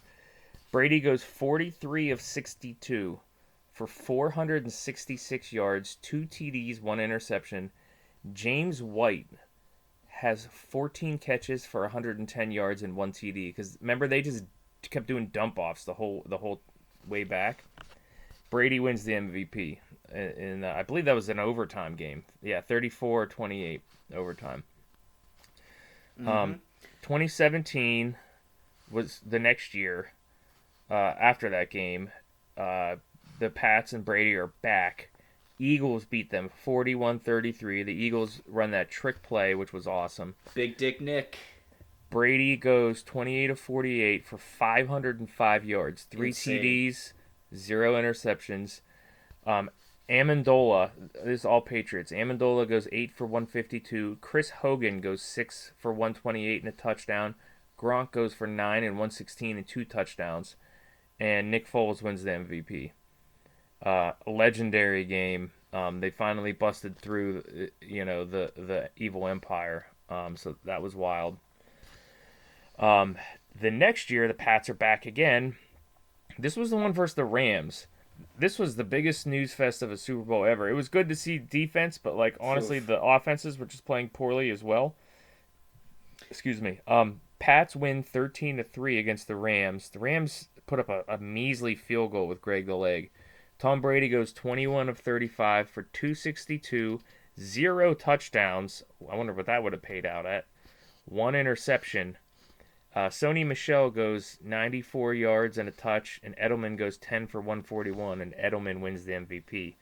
[0.71, 3.19] Brady goes 43 of 62
[3.71, 7.71] for 466 yards, two TDs, one interception.
[8.33, 9.27] James White
[10.07, 13.49] has 14 catches for 110 yards and one TD.
[13.49, 14.43] Because remember, they just
[14.89, 16.61] kept doing dump offs the whole the whole
[17.07, 17.63] way back.
[18.49, 19.79] Brady wins the MVP,
[20.11, 22.25] and, uh, I believe that was an overtime game.
[22.43, 23.79] Yeah, 34-28
[24.13, 24.63] overtime.
[26.27, 26.61] Um,
[27.01, 28.17] 2017
[28.91, 30.11] was the next year.
[30.91, 32.11] Uh, after that game,
[32.57, 32.97] uh,
[33.39, 35.09] the Pats and Brady are back.
[35.57, 37.85] Eagles beat them 41-33.
[37.85, 40.35] The Eagles run that trick play, which was awesome.
[40.53, 41.37] Big Dick Nick.
[42.09, 46.61] Brady goes 28 of 48 for 505 yards, three Insane.
[46.61, 47.13] TDs,
[47.55, 48.81] zero interceptions.
[49.47, 49.69] Um,
[50.09, 52.11] Amendola, this is all Patriots.
[52.11, 54.17] Amendola goes 8 for 152.
[54.19, 57.35] Chris Hogan goes 6 for 128 and a touchdown.
[57.79, 60.57] Gronk goes for 9 and 116 and two touchdowns.
[61.21, 62.93] And Nick Foles wins the MVP.
[63.83, 65.51] Uh, legendary game.
[65.71, 69.85] Um, they finally busted through, uh, you know, the the evil empire.
[70.09, 71.37] Um, so that was wild.
[72.79, 73.17] Um,
[73.59, 75.57] the next year, the Pats are back again.
[76.39, 77.85] This was the one versus the Rams.
[78.37, 80.69] this was the biggest news fest of a Super Bowl ever.
[80.69, 84.49] It was good to see defense, but like honestly, the offenses were just playing poorly
[84.49, 84.95] as well.
[86.31, 86.79] Excuse me.
[86.87, 89.89] Um, Pats win thirteen to three against the Rams.
[89.89, 93.11] The Rams put up a, a measly field goal with Greg the Leg.
[93.59, 96.99] Tom Brady goes twenty one of thirty five for 262,
[97.39, 98.83] zero touchdowns.
[99.09, 100.45] I wonder what that would have paid out at.
[101.05, 102.17] One interception.
[102.93, 108.19] Uh, Sony Michel goes 94 yards and a touch, and Edelman goes 10 for 141,
[108.19, 109.75] and Edelman wins the MVP.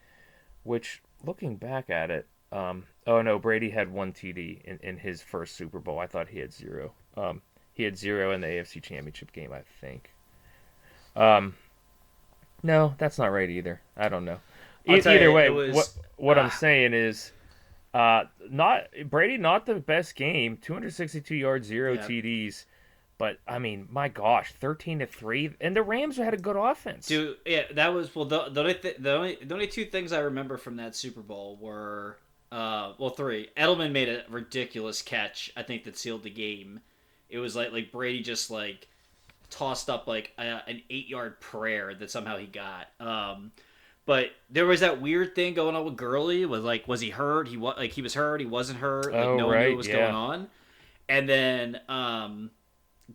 [0.62, 5.22] Which, looking back at it, um, oh no, Brady had one TD in, in his
[5.22, 6.00] first Super Bowl.
[6.00, 6.94] I thought he had zero.
[7.16, 7.42] Um,
[7.74, 10.14] he had zero in the AFC Championship game, I think.
[11.20, 11.56] Um,
[12.64, 13.82] no, that's not right either.
[13.98, 14.40] I don't know.
[14.88, 16.50] E- either you, way, was- what what I'm ah.
[16.50, 17.32] saying is,
[17.94, 20.58] uh, not Brady, not the best game.
[20.58, 22.02] 262 yards, zero Yeah.
[22.08, 22.66] TDs.
[23.18, 27.06] But I mean, my gosh, 13 to three, and the Rams had a good offense.
[27.06, 28.24] Dude, yeah, that was well.
[28.24, 31.20] The, the only th- the only the only two things I remember from that Super
[31.20, 32.18] Bowl were,
[32.50, 33.50] uh, well, three.
[33.58, 35.52] Edelman made a ridiculous catch.
[35.58, 36.80] I think that sealed the game.
[37.30, 38.88] It was like like Brady just like
[39.50, 42.88] tossed up like a, an eight yard prayer that somehow he got.
[43.00, 43.52] Um,
[44.06, 46.46] but there was that weird thing going on with Gurley.
[46.46, 47.48] Was like, was he hurt?
[47.48, 48.40] He was like he was hurt.
[48.40, 49.14] He wasn't hurt.
[49.14, 49.98] Like Oh, no one knew right, what was yeah.
[49.98, 50.48] going on.
[51.08, 52.52] And then um,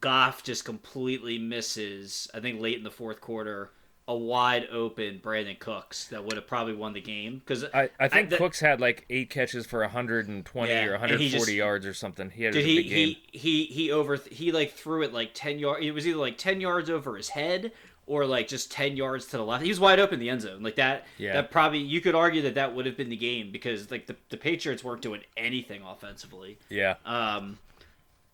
[0.01, 2.29] Goff just completely misses.
[2.35, 3.71] I think late in the fourth quarter,
[4.07, 8.09] a wide open Brandin Cooks that would have probably won the game because I, I
[8.09, 11.95] think the- Cooks had like eight catches for 120 Yeah, or 140 just- yards or
[11.95, 12.29] something.
[12.31, 13.17] He had a Did big he, game.
[13.33, 15.85] he he he over he like threw it like ten yards.
[15.85, 17.73] It was either like ten yards over his head
[18.07, 19.63] or like just ten yards to the left.
[19.63, 21.07] He was wide open in the end zone like that.
[21.17, 21.33] Yeah.
[21.33, 24.17] That probably you could argue that that would have been the game because like the
[24.29, 26.59] the Patriots weren't doing anything offensively.
[26.69, 26.97] Yeah.
[27.07, 27.59] Um,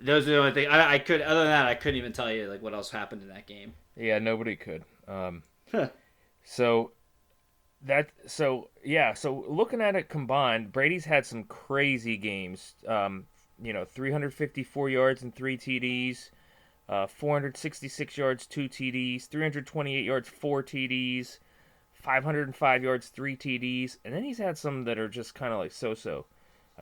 [0.00, 1.20] those are the only thing I, I could.
[1.22, 3.74] Other than that, I couldn't even tell you like what else happened in that game.
[3.96, 4.82] Yeah, nobody could.
[5.06, 5.42] Um,
[6.44, 6.92] So
[7.82, 12.74] that so yeah, so looking at it combined, Brady's had some crazy games.
[12.86, 13.26] Um,
[13.62, 16.30] you know, 354 yards and three TDs,
[16.88, 21.38] uh, 466 yards, two TDs, 328 yards, four TDs,
[21.92, 25.72] 505 yards, three TDs, and then he's had some that are just kind of like
[25.72, 26.26] so-so.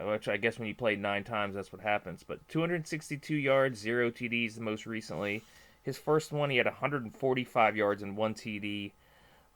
[0.01, 2.23] uh, Which I guess when you play nine times, that's what happens.
[2.23, 5.43] But 262 yards, zero TDs the most recently.
[5.89, 8.93] His first one, he had 145 yards and one TD.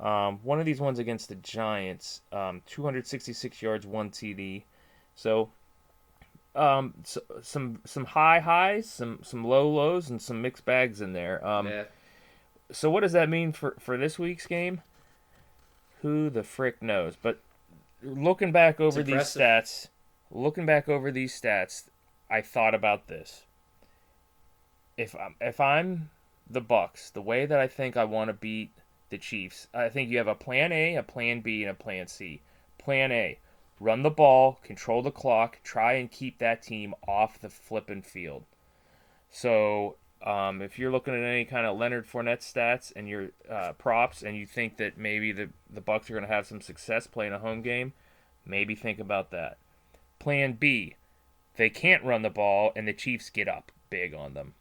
[0.01, 4.63] Um, one of these ones against the Giants, um, 266 yards, one TD.
[5.15, 5.51] So,
[6.55, 11.13] um, so, some some high highs, some some low lows, and some mixed bags in
[11.13, 11.47] there.
[11.47, 11.85] Um, yeah.
[12.71, 14.81] so what does that mean for for this week's game?
[16.01, 17.15] Who the frick knows?
[17.21, 17.41] But
[18.03, 19.89] looking back over these stats,
[20.31, 21.91] looking back over these stats,
[22.31, 23.43] I thought about this.
[24.97, 26.09] If I'm if I'm
[26.53, 28.71] the Bucks, the way that I think I want to beat
[29.11, 32.07] the Chiefs, I think you have a plan A, a plan B, and a plan
[32.07, 32.41] C.
[32.79, 33.39] Plan A,
[33.81, 38.45] run the ball, control the clock, try and keep that team off the flipping field.
[39.31, 43.73] So um, if you're looking at any kind of Leonard Fournette stats and your uh,
[43.73, 47.07] props, and you think that maybe the the Bucks are going to have some success
[47.07, 47.93] playing a home game,
[48.45, 49.59] maybe think about that.
[50.19, 50.97] Plan B,
[51.57, 54.55] they can't run the ball, and the Chiefs get up big on them.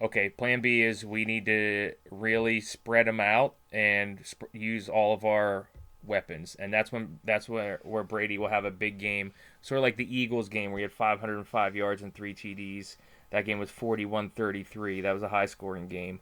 [0.00, 5.14] Okay, Plan B is we need to really spread them out and sp- use all
[5.14, 5.68] of our
[6.04, 9.32] weapons, and that's when that's where where Brady will have a big game,
[9.62, 12.96] sort of like the Eagles game where he had 505 yards and three TDs.
[13.30, 15.02] That game was 41-33.
[15.02, 16.20] That was a high scoring game.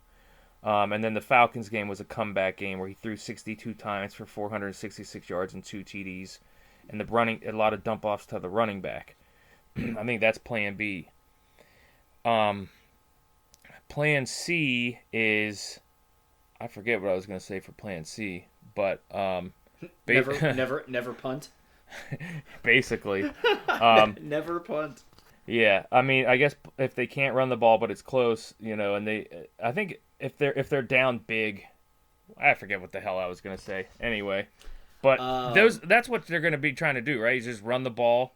[0.62, 4.14] Um, and then the Falcons game was a comeback game where he threw 62 times
[4.14, 6.38] for 466 yards and two TDs,
[6.88, 9.16] and the running a lot of dump offs to the running back.
[9.76, 11.08] I think that's Plan B.
[12.24, 12.70] Um,
[13.94, 15.78] Plan C is
[16.60, 19.52] I forget what I was going to say for Plan C, but um,
[20.04, 21.50] ba- Never never never punt.
[22.64, 23.30] basically,
[23.68, 25.04] um, never punt.
[25.46, 25.84] yeah.
[25.92, 28.96] I mean, I guess if they can't run the ball, but it's close, you know,
[28.96, 31.62] and they, I think if they're if they're down big,
[32.36, 33.86] I forget what the hell I was going to say.
[34.00, 34.48] Anyway,
[35.02, 37.36] but Um, those that's what they're going to be trying to do, right?
[37.36, 38.34] Is just run the ball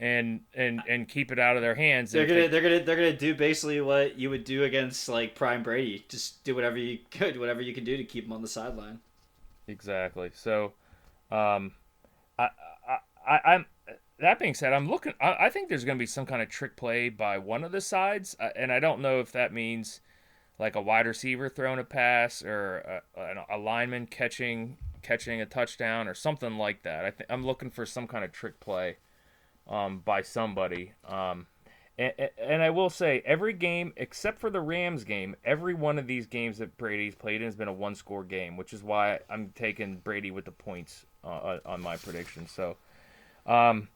[0.00, 2.10] and and and keep it out of their hands.
[2.10, 5.34] They're gonna they- they're gonna they're gonna do basically what you would do against like
[5.36, 6.04] Prime Brady.
[6.08, 8.98] Just do whatever you could, whatever you can do to keep him on the sideline.
[9.68, 10.30] Exactly.
[10.34, 10.72] So,
[11.30, 11.72] um,
[12.38, 12.48] I,
[12.88, 13.66] I, I, I'm.
[14.18, 15.14] That being said, I'm looking.
[15.20, 17.72] I, I think there's going to be some kind of trick play by one of
[17.72, 20.00] the sides, uh, and I don't know if that means
[20.58, 25.46] like a wide receiver throwing a pass or a, an- a lineman catching catching a
[25.46, 27.04] touchdown or something like that.
[27.06, 28.96] I think I'm looking for some kind of trick play
[29.70, 30.92] um, by somebody.
[31.08, 31.46] Um,
[31.98, 36.06] And, and I will say, every game except for the Rams game, every one of
[36.06, 39.52] these games that Brady's played in has been a one-score game, which is why I'm
[39.54, 42.46] taking Brady with the points uh, on my prediction.
[42.46, 42.78] So,
[43.44, 43.88] um,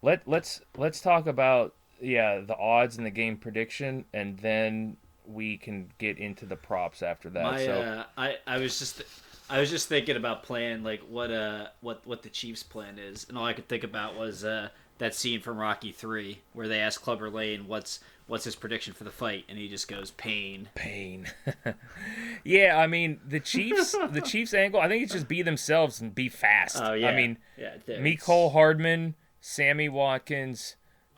[0.00, 5.58] let let's let's talk about yeah the odds and the game prediction, and then we
[5.58, 7.42] can get into the props after that.
[7.42, 9.02] My, so, uh, I I was just
[9.50, 13.26] I was just thinking about playing like what uh what what the Chiefs' plan is,
[13.28, 16.78] and all I could think about was uh that scene from Rocky Three where they
[16.78, 20.68] ask Clubber Lang what's what's his prediction for the fight, and he just goes pain.
[20.76, 21.26] pain.
[22.44, 23.92] yeah, I mean the Chiefs.
[24.10, 24.80] the Chiefs' angle.
[24.80, 26.76] I think it's just be themselves and be fast.
[26.80, 27.08] Oh yeah.
[27.08, 30.76] I mean, yeah, there, me it's- Cole Hardman, Sammy Watkins,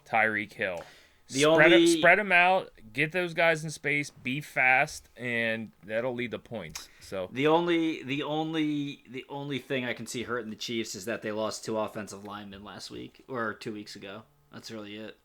[0.09, 0.83] Tyreek Hill.
[1.29, 2.71] The spread, only- them, spread them out.
[2.93, 4.11] Get those guys in space.
[4.11, 6.89] Be fast, and that'll lead to points.
[7.01, 11.07] So The only the only the only thing I can see hurting the Chiefs is
[11.07, 14.23] that they lost two offensive linemen last week or two weeks ago.
[14.53, 15.17] That's really it.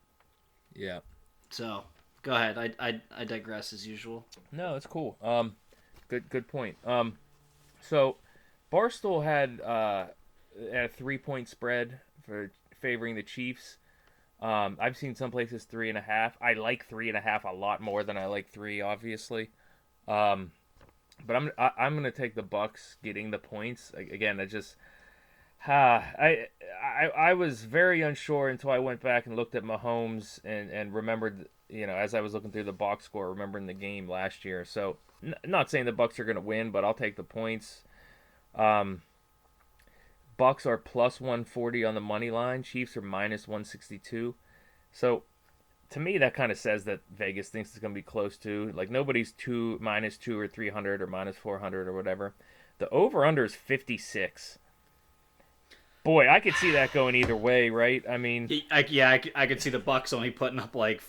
[0.75, 0.99] yeah.
[1.49, 1.83] So
[2.23, 2.57] go ahead.
[2.57, 4.25] I I, I digress as usual.
[4.53, 5.17] No, it's cool.
[5.21, 5.55] Um,
[6.07, 6.77] good good point.
[6.86, 7.17] Um,
[7.81, 8.15] so
[8.71, 10.05] Barstool had uh
[10.71, 13.77] a three point spread for favoring the Chiefs.
[14.39, 16.38] Um, I've seen some places three and a half.
[16.41, 19.50] I like three and a half a lot more than I like three, obviously.
[20.08, 20.52] Um,
[21.26, 24.39] but I'm I, I'm gonna take the Bucks getting the points again.
[24.39, 24.76] I just.
[25.67, 26.47] Ah, I,
[26.84, 30.93] I I was very unsure until I went back and looked at Mahomes and, and
[30.93, 34.45] remembered, you know, as I was looking through the box score, remembering the game last
[34.45, 34.63] year.
[34.63, 37.82] So, n- not saying the Bucks are going to win, but I'll take the points.
[38.54, 39.02] Um,
[40.38, 42.63] Bucks are plus 140 on the money line.
[42.63, 44.36] Chiefs are minus 162.
[44.91, 45.23] So,
[45.89, 48.71] to me, that kind of says that Vegas thinks it's going to be close to.
[48.76, 52.36] Like, nobody's two minus two or 300 or minus 400 or whatever.
[52.78, 54.60] The over under is 56.
[56.04, 58.04] Boy, I could see that going either way, right?
[58.10, 61.02] I mean, I, yeah, I, I could see the Bucks only putting up like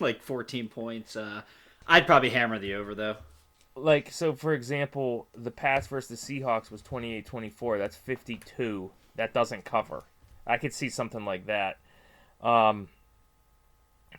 [0.00, 1.14] like 14 points.
[1.14, 1.42] Uh,
[1.86, 3.16] I'd probably hammer the over though.
[3.76, 9.64] Like so for example the Pats versus the seahawks was 28-24 that's 52 that doesn't
[9.64, 10.04] cover.
[10.46, 11.78] I could see something like that.
[12.40, 12.88] Um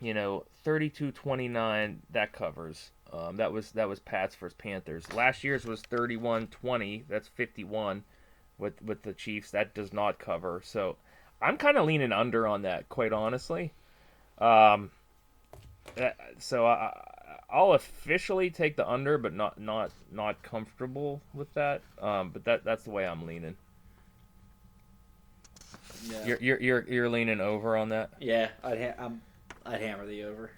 [0.00, 2.90] you know 32-29 that covers.
[3.12, 5.12] Um that was that was pats versus panthers.
[5.12, 8.04] Last year's was 31-20 that's 51
[8.58, 9.50] with with the chiefs.
[9.50, 10.62] That does not cover.
[10.64, 10.96] So
[11.40, 13.72] i'm kind of leaning under on that quite honestly.
[14.38, 14.92] Um
[16.38, 17.07] so I,
[17.50, 21.80] I'll officially take the under, but not not not comfortable with that.
[22.00, 23.56] Um, but that that's the way I'm leaning.
[26.10, 28.10] Yeah, You're you're you're, you're leaning over on that.
[28.20, 29.22] yeah, I'd ha- I'm,
[29.66, 30.50] I'd hammer the over.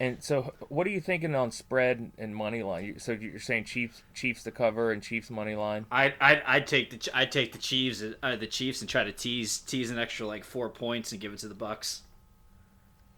[0.00, 3.00] And so, what are you thinking on spread and money line?
[3.00, 5.86] So you're saying Chiefs Chiefs to cover and Chiefs money line?
[5.90, 9.12] I'd, I'd, I'd take the I'd take the Chiefs uh, the Chiefs and try to
[9.12, 12.02] tease tease an extra like four points and give it to the Bucks.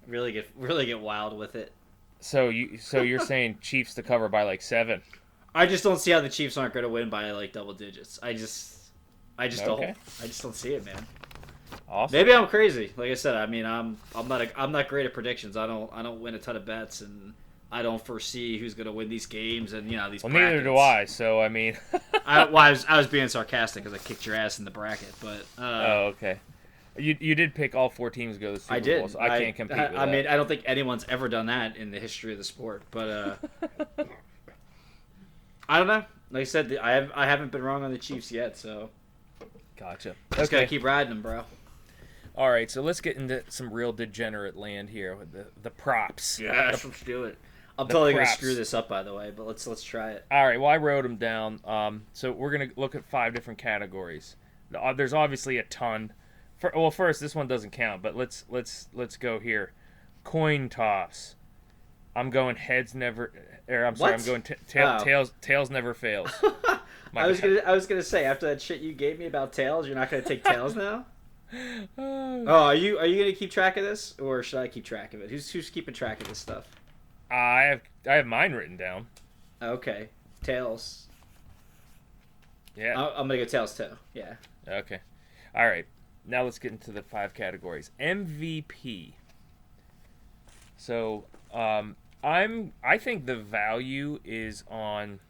[0.07, 1.73] Really get really get wild with it.
[2.21, 5.03] So you so you're saying Chiefs to cover by like seven?
[5.55, 8.19] I just don't see how the Chiefs aren't going to win by like double digits.
[8.23, 8.77] I just
[9.39, 9.87] I just Okay.
[9.87, 11.07] don't I just don't see it, man.
[11.89, 12.17] Awesome.
[12.17, 12.93] Maybe I'm crazy.
[12.97, 15.57] Like I said, I mean, I'm I'm not a, I'm not great at predictions.
[15.57, 17.35] I don't I don't win a ton of bets, and
[17.73, 20.23] I don't foresee who's going to win these games and you know these.
[20.23, 20.77] Well, neither do.
[20.77, 21.05] I.
[21.07, 21.79] So I mean,
[22.27, 24.71] I, well, I was I was being sarcastic because I kicked your ass in the
[24.71, 26.39] bracket, but uh, oh okay.
[26.99, 28.99] You you did pick all four teams to go to the Super I did.
[29.01, 31.77] Bowl, so I can't compete I, I mean, I don't think anyone's ever done that
[31.77, 33.35] in the history of the sport, but uh,
[35.69, 36.05] I don't know.
[36.31, 38.91] Like I said, I have I haven't been wrong on the Chiefs yet, so
[39.77, 40.15] gotcha.
[40.33, 40.59] just Okay.
[40.59, 41.45] gotta keep riding them, bro.
[42.37, 46.39] All right, so let's get into some real degenerate land here with the the props.
[46.41, 47.39] Yes, let's do it.
[47.79, 50.25] I'm totally gonna screw this up, by the way, but let's let's try it.
[50.31, 51.61] All right, well I wrote them down.
[51.65, 54.37] Um, so we're gonna look at five different categories.
[54.77, 56.13] Uh, There's obviously a ton.
[56.61, 59.73] For, well, first this one doesn't count, but let's let's let's go here.
[60.25, 61.35] Coin toss.
[62.15, 63.33] I'm going heads never.
[63.69, 64.21] Or I'm sorry, What?
[64.21, 65.05] I'm going t- tail, Oh.
[65.05, 65.33] tails.
[65.41, 66.31] Tails never fails.
[67.17, 67.49] I was bad.
[67.57, 70.11] gonna I was gonna say after that shit you gave me about tails, you're not
[70.11, 71.07] gonna take tails now.
[71.99, 75.15] Oh, are you are you gonna keep track of this, or should I keep track
[75.15, 75.31] of it?
[75.31, 76.69] Who's who's keeping track of this stuff?
[77.29, 79.09] I have I have mine written down.
[79.61, 80.11] Okay,
[80.45, 81.09] tails.
[82.77, 83.01] Yeah.
[83.01, 83.97] I- I'm gonna go tails too.
[84.15, 84.35] Yeah.
[84.69, 85.01] Okay.
[85.55, 85.87] All right.
[86.27, 87.91] Now let's get into the five categories.
[88.01, 89.13] MVP.
[90.77, 95.21] So, um, I'm I think the value is on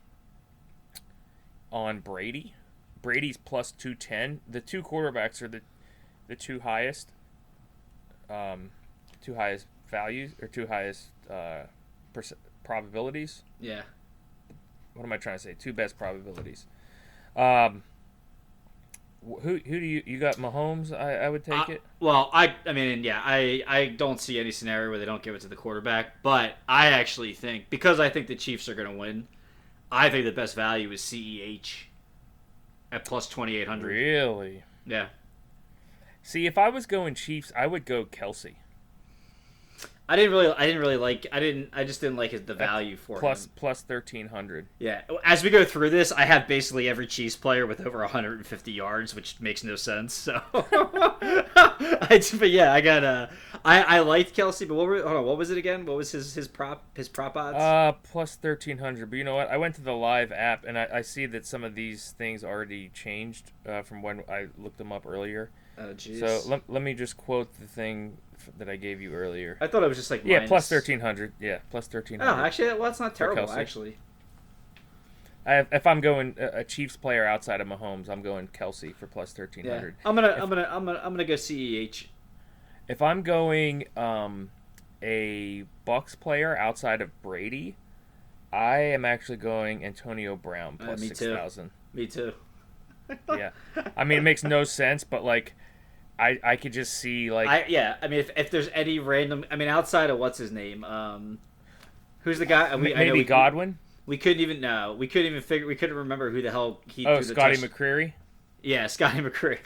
[1.73, 2.55] on Brady.
[3.03, 4.41] Brady's plus 210.
[4.49, 5.61] The two quarterbacks are the
[6.29, 7.11] the two highest
[8.29, 8.71] um
[9.23, 11.63] two highest values or two highest uh
[12.15, 13.83] perc- probabilities Yeah.
[14.95, 15.55] what am I trying to say?
[15.59, 16.67] Two best probabilities.
[17.37, 17.83] Um,
[19.23, 20.93] who who do you you got Mahomes?
[20.93, 21.83] I I would take Uh, it.
[22.01, 25.35] Well, I I mean, yeah, I I don't see any scenario where they don't give
[25.35, 28.91] it to the quarterback, but I actually think because I think the Chiefs are going
[28.91, 29.29] to win,
[29.93, 31.85] I think the best value is CEH
[32.93, 33.87] at plus 2800.
[33.89, 34.63] Really?
[34.87, 35.09] Yeah.
[36.23, 38.55] See, if I was going Chiefs, I would go Kelce
[40.11, 42.53] I didn't really I didn't really like I didn't I just didn't like his, the
[42.53, 43.53] value for plus him.
[43.55, 44.67] plus thirteen hundred.
[44.81, 45.03] Yeah.
[45.25, 49.15] As we go through this, I have basically every Chiefs player with over 150 yards,
[49.15, 50.13] which makes no sense.
[50.15, 53.29] So, I, but yeah, I got uh,
[53.65, 55.87] I I liked Kelce, but what were hold on, what was it again?
[55.87, 57.57] What was his his prop his prop odds?
[57.57, 59.11] Uh, plus thirteen hundred.
[59.11, 59.49] But you know what?
[59.49, 62.43] I went to the live app and I, I see that some of these things
[62.43, 65.51] already changed uh, from when I looked them up earlier.
[65.79, 66.19] oh jeez.
[66.19, 68.17] So let, let me just quote the thing
[68.59, 69.57] that I gave you earlier.
[69.61, 71.33] I thought it was just like Yeah, plus thirteen hundred.
[71.41, 72.45] Yeah, plus thirteen Oh, hundred.
[72.45, 73.51] actually, well, that's not terrible.
[73.51, 73.97] Actually,
[75.47, 79.07] I, if I'm going a, a Chiefs player outside of Mahomes, I'm going Kelce for
[79.07, 79.95] plus thirteen hundred.
[80.03, 80.09] yeah.
[80.09, 82.07] I'm gonna I'm gonna I'm gonna I'm gonna go CEH.
[82.89, 84.51] If I'm going um,
[85.03, 87.77] a Bucks player outside of Brady,
[88.53, 91.71] I am actually going Antonio Brown Uh, plus me six thousand.
[91.95, 92.33] Me too.
[93.29, 93.51] Yeah,
[93.97, 95.55] I mean it makes no sense, but like,
[96.21, 97.97] I I could just see like I yeah.
[98.03, 101.39] I mean, if, if there's any random, I mean, outside of what's his name, um,
[102.21, 102.75] who's the guy?
[102.77, 103.79] We, I know maybe we, Godwin.
[104.07, 104.95] We couldn't even know.
[104.99, 105.67] We couldn't even figure.
[105.67, 107.07] We couldn't remember who the hell he.
[107.07, 108.13] Oh, Scotty touch- McCreary.
[108.63, 109.59] Yeah, Scotty McCreary.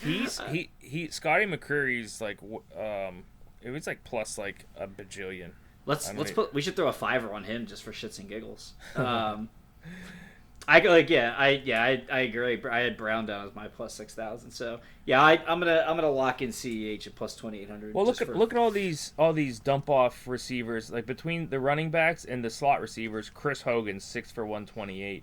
[0.00, 2.38] He's he he Scotty McCreary's like
[2.78, 3.24] um
[3.62, 5.50] it was like plus like a bajillion.
[5.86, 6.54] Let's let's put.
[6.54, 8.74] We should throw a fiver on him just for shits and giggles.
[8.96, 9.48] Um,
[10.68, 12.60] I go like yeah I yeah I, I agree.
[12.68, 14.50] I had Brown down as my plus six thousand.
[14.50, 17.94] So yeah I I'm gonna I'm gonna lock in CEH at plus twenty eight hundred.
[17.94, 21.60] Well, look at look at all these all these dump off receivers like between the
[21.60, 23.30] running backs and the slot receivers.
[23.30, 25.22] Chris Hogan six for one twenty eight,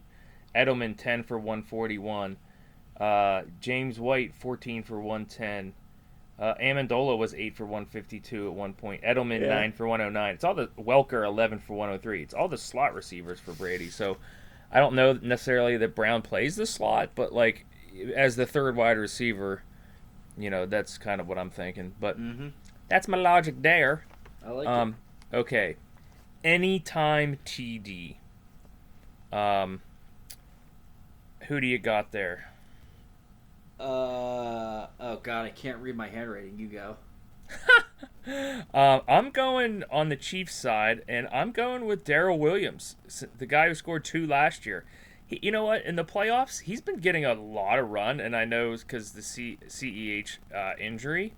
[0.56, 2.38] Edelman ten for one forty one,
[3.00, 5.74] uh, James White fourteen for one ten.
[6.40, 9.04] Uh, Amendola was eight for one fifty two at one point.
[9.04, 9.50] Edelman Yeah.
[9.50, 10.34] nine for one hundred nine.
[10.36, 12.24] It's all the Welker eleven for one hundred three.
[12.24, 13.90] It's all the slot receivers for Brady.
[13.90, 14.18] So
[14.74, 17.66] I don't know necessarily that Brown plays the slot, but like
[18.16, 19.64] as the third wide receiver,
[20.38, 21.94] you know that's kind of what I'm thinking.
[22.00, 22.50] But hmm
[22.90, 24.04] that's my logic there.
[24.46, 24.98] I like Um,
[25.34, 25.78] okay.
[26.44, 28.18] Anytime TD.
[29.32, 29.82] Um,
[31.48, 32.52] who do you got there?
[33.80, 36.58] Uh oh god I can't read my handwriting.
[36.58, 36.98] You go.
[38.74, 42.96] Um, I'm going on the Chiefs side, and I'm going with Darrel Williams,
[43.38, 44.86] the guy who scored two last year.
[45.26, 45.84] He, you know what?
[45.84, 49.22] In the playoffs, he's been getting a lot of run, and I know because the
[49.22, 51.34] C, CEH uh, injury.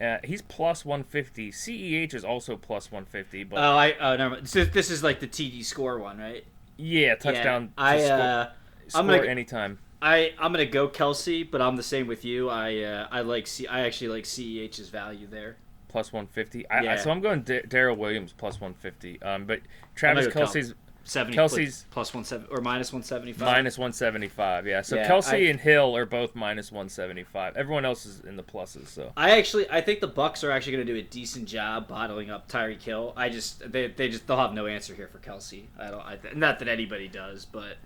[0.00, 1.50] Uh, he's plus 150.
[1.52, 4.44] CEH is also plus 150, but Oh I oh never mind.
[4.44, 6.44] This is, this is like the TD score one right?
[6.78, 7.72] yeah, touchdown.
[7.76, 8.50] Yeah, I to uh.
[8.88, 9.78] score I'm gonna- anytime.
[10.00, 12.48] I I'm gonna go Kelce, but I'm the same with you.
[12.48, 15.58] I uh, I like C I actually like CEH's value there.
[15.90, 16.70] Plus 150.
[16.70, 19.20] I, I, so I'm going D- Darrel Williams plus 150.
[19.22, 19.60] Um, but
[19.96, 23.46] Travis Kelce's Seventy Kelce's- plus one seven or minus one seventy five.
[23.56, 24.66] minus 175.
[24.66, 24.82] Yeah.
[24.82, 27.56] So Yeah, Kelce I- and Hill are both minus 175.
[27.56, 28.88] Everyone else is in the pluses.
[28.88, 31.88] So I actually I think the Bucks are actually going to do a decent job
[31.88, 33.12] bottling up Tyreek Hill.
[33.16, 35.64] I just they, they just they'll have no answer here for Kelce.
[35.78, 37.78] I don't I, not that anybody does, but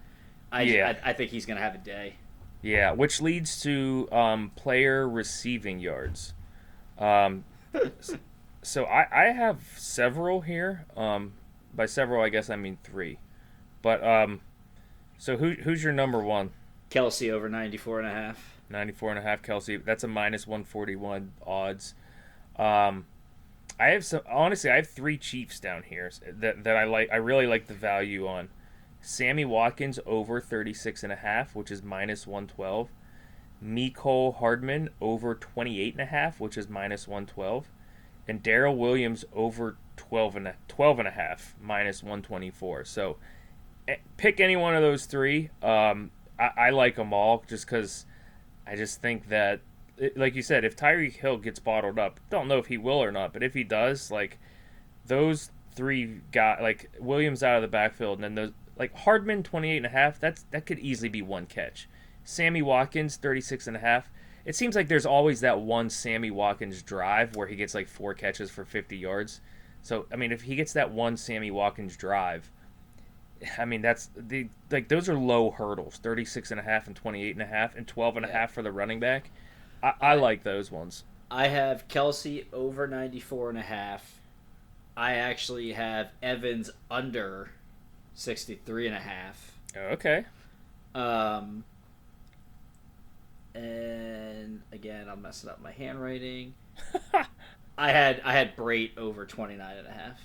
[0.52, 0.94] I Yeah.
[1.02, 2.14] I, I think he's going to have a day.
[2.62, 6.34] yeah, which leads to um, player receiving yards.
[6.98, 7.44] Um,
[8.62, 10.86] so I, I have several here.
[10.96, 11.34] Um,
[11.74, 13.18] by several, I guess I mean three.
[13.82, 14.40] But um,
[15.18, 16.50] so who who's your number one?
[16.90, 18.60] Kelce over 94 and a half.
[18.70, 19.84] 94 and a half Kelce.
[19.84, 21.94] That's a minus 141 odds.
[22.56, 23.06] Um,
[23.78, 27.08] I have some honestly, I have three Chiefs down here that that I like.
[27.12, 28.48] I really like the value on.
[29.00, 32.88] Sammy Watkins over 36 and a half, which is minus 112.
[33.62, 37.68] Mecole Hardman over 28 and a half, which is minus 112.
[38.26, 42.84] And Darrel Williams over 12 and a, 12 and a half, minus 124.
[42.84, 43.16] So
[43.88, 45.50] eh, pick any one of those three.
[45.62, 48.06] Um, I, I like them all just because
[48.66, 49.60] I just think that,
[49.98, 53.02] it- like you said, if Tyreek Hill gets bottled up, don't know if he will
[53.02, 54.38] or not, but if he does, like
[55.06, 59.76] those three guys, like Williams out of the backfield, and then those like Hardman 28
[59.76, 61.88] and a half, that's that could easily be one catch.
[62.24, 64.10] Sammy Watkins 36 and a half.
[64.44, 68.14] It seems like there's always that one Sammy Watkins drive where he gets like four
[68.14, 69.40] catches for 50 yards.
[69.82, 72.50] So I mean, if he gets that one Sammy Watkins drive,
[73.58, 77.32] I mean that's the like those are low hurdles 36 and a half and 28
[77.32, 79.30] and a half and 12 and a half for the running back.
[79.82, 81.04] I, I like those ones.
[81.30, 84.20] I have Kelce over 94 and a half.
[84.96, 87.50] I actually have Evans under
[88.14, 89.58] 63 and a half.
[89.76, 90.24] Okay.
[90.94, 91.64] Um,
[93.54, 96.54] and again, I'm messing up my handwriting.
[97.78, 100.20] I had I had Brate over 29 and a half.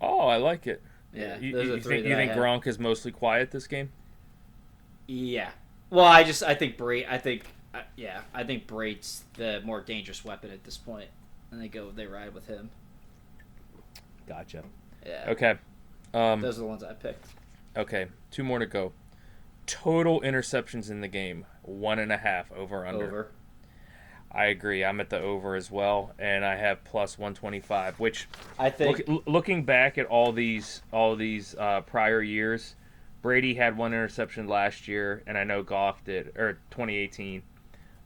[0.00, 0.82] Oh, I like it.
[1.14, 2.32] Yeah, You, those you are the three think, you think.
[2.32, 3.90] Gronk is mostly quiet this game?
[5.06, 5.50] Yeah.
[5.90, 7.08] Well, I just I think Brate.
[7.08, 7.44] I think
[7.74, 11.08] uh, yeah, I think Brate's the more dangerous weapon at this point,
[11.50, 12.70] and they go they ride with him.
[14.26, 14.64] Gotcha.
[15.06, 15.24] Yeah.
[15.28, 15.54] Okay.
[16.12, 17.26] Um, Those are the ones I picked.
[17.76, 18.06] okay.
[18.30, 18.92] Two more to go.
[19.66, 23.06] Total interceptions in the game one and a half over under.
[23.06, 23.30] Over.
[24.30, 24.84] I agree.
[24.84, 27.98] I'm at the over as well, and I have plus 125.
[27.98, 32.74] Which, I think look, looking back at all these all these uh, prior years,
[33.22, 37.42] Brady had one interception last year, and I know Goff did, or 2018.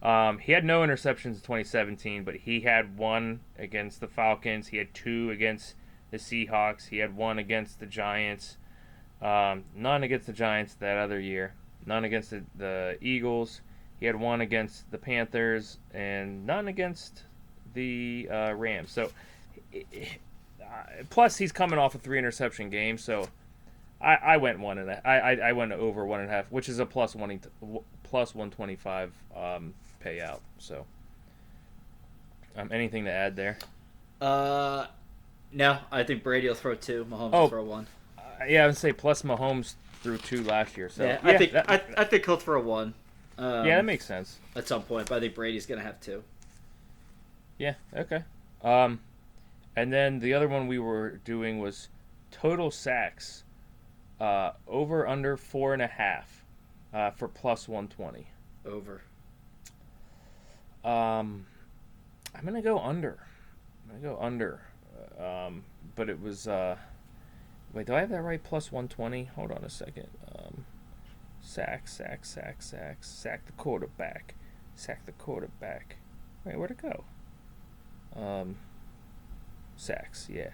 [0.02, 4.68] Um, he had no interceptions in 2017, but he had one against the Falcons.
[4.68, 5.74] He had two against
[6.10, 6.88] the Seahawks.
[6.88, 8.56] He had one against the Giants.
[9.22, 11.54] Um, none against the Giants that other year.
[11.86, 13.60] None against the, the Eagles.
[13.98, 17.24] He had one against the Panthers and none against
[17.74, 18.90] the uh, Rams.
[18.90, 19.10] So,
[19.74, 20.66] uh,
[21.10, 22.96] plus he's coming off a three interception game.
[22.96, 23.26] So,
[24.00, 26.50] I, I went one and a, I, I I went over one and a half,
[26.50, 27.38] which is a plus one
[28.02, 30.40] plus one twenty five um, payout.
[30.58, 30.86] So,
[32.56, 33.58] um, anything to add there?
[34.22, 34.86] uh
[35.52, 37.04] no, I think Brady will throw two.
[37.10, 37.42] Mahomes Oh.
[37.42, 37.86] will throw one.
[38.40, 40.88] Uh, yeah, I would say plus Mahomes threw two last year.
[40.88, 42.94] So yeah, I think that, I, I think he'll throw one.
[43.38, 44.38] Um, yeah, that makes sense.
[44.56, 46.22] at some point, but I think Brady's gonna have two.
[47.58, 48.22] Yeah, okay.
[48.62, 49.00] Um,
[49.76, 51.88] and then the other one we were doing was
[52.30, 53.44] total sacks,
[54.20, 56.44] uh, over under four and a half,
[56.92, 58.26] uh, for plus one twenty.
[58.66, 59.02] Over.
[60.84, 61.46] Um,
[62.34, 63.18] I'm gonna go under.
[63.84, 64.60] I'm gonna go under.
[65.18, 65.64] Um,
[65.96, 66.76] but it was uh,
[67.72, 68.42] wait, do I have that right?
[68.42, 69.24] Plus one twenty.
[69.36, 70.08] Hold on a second.
[70.34, 70.64] Um,
[71.40, 74.34] sack, sack, sack, sack, sack the quarterback,
[74.74, 75.96] sack the quarterback.
[76.44, 77.04] Wait, where'd it go?
[78.16, 78.56] Um,
[79.76, 80.28] sacks.
[80.30, 80.50] Yeah.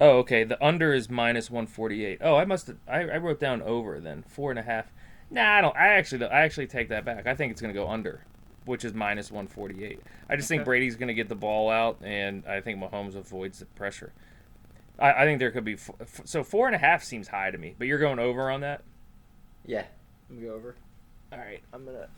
[0.00, 0.44] Oh, okay.
[0.44, 2.18] The under is minus one forty eight.
[2.20, 2.68] Oh, I must.
[2.68, 4.92] Have, I I wrote down over then four and a half.
[5.30, 5.76] Nah, I don't.
[5.76, 7.26] I actually I actually take that back.
[7.26, 8.22] I think it's gonna go under
[8.66, 10.00] which is minus 148.
[10.28, 13.60] I just think Brady's going to get the ball out, and I think Mahomes avoids
[13.60, 14.12] the pressure.
[14.98, 15.76] I, I think there could be
[16.24, 18.82] so four and a half seems high to me, but you're going over on that.
[19.64, 19.84] Yeah,
[20.30, 20.76] I'm gonna over.
[21.32, 22.08] All right, I'm gonna.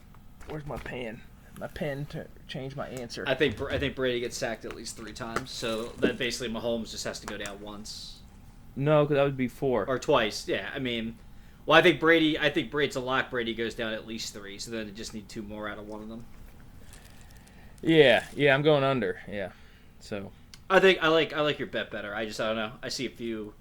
[0.49, 1.21] Where's my pen?
[1.59, 3.25] My pen to change my answer.
[3.27, 6.91] I think I think Brady gets sacked at least three times, so that basically Mahomes
[6.91, 8.19] just has to go down once
[8.79, 9.85] no, because that would be four.
[9.87, 10.47] or twice.
[10.47, 11.19] Yeah, I mean,
[11.67, 12.39] well, I think Brady.
[12.39, 13.29] I think Brady's a lock.
[13.29, 15.89] Brady goes down at least three, so then they just need two more out of
[15.89, 16.25] one of them.
[17.83, 19.21] yeah, yeah, I'm going under.
[19.29, 19.51] Yeah,
[19.99, 20.31] so
[20.71, 22.15] I think I like I like your bet better.
[22.15, 22.73] I just I don't know.
[22.83, 23.55] I see a few.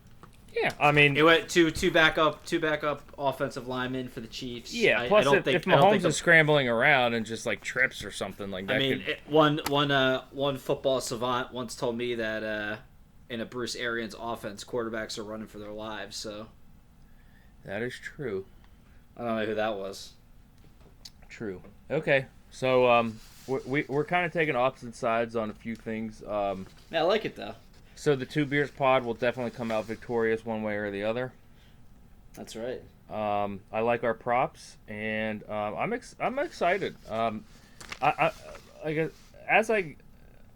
[0.54, 4.74] yeah, I mean, It went two two backup two backup offensive linemen for the Chiefs.
[4.74, 5.02] yeah.
[5.02, 7.26] I, plus, I don't if, think if I don't Mahomes think is scrambling around and
[7.26, 10.58] just like trips or something like that, I mean, could, it, one one uh one
[10.58, 12.78] football savant once told me that uh
[13.30, 16.16] in a Bruce Arians offense, quarterbacks are running for their lives.
[16.18, 16.48] So
[17.66, 18.46] that is true.
[19.16, 20.14] I don't know who that was.
[21.30, 21.62] True.
[21.92, 22.26] Okay.
[22.52, 26.24] So um, we, we we're kind of taking opposite sides on a few things.
[26.28, 27.56] Um, Yeah, I like it though.
[27.96, 31.32] so the two beers pod will definitely come out victorious one way or the other.
[32.36, 32.82] That's right.
[33.10, 36.96] Um, I like our props, and um, I'm ex- I'm excited.
[37.10, 37.46] Um,
[38.02, 38.32] I, I
[38.86, 39.08] like uh,
[39.50, 39.96] as I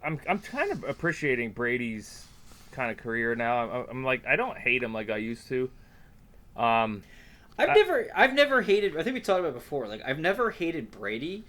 [0.04, 2.26] I'm I'm kind of appreciating Brady's
[2.72, 3.70] kind of career now.
[3.70, 5.70] I'm, I'm like I don't hate him like I used to.
[6.56, 7.02] Um,
[7.58, 9.86] I've I- never I've never hated I think we talked about it before.
[9.88, 11.44] Like I've never hated Brady.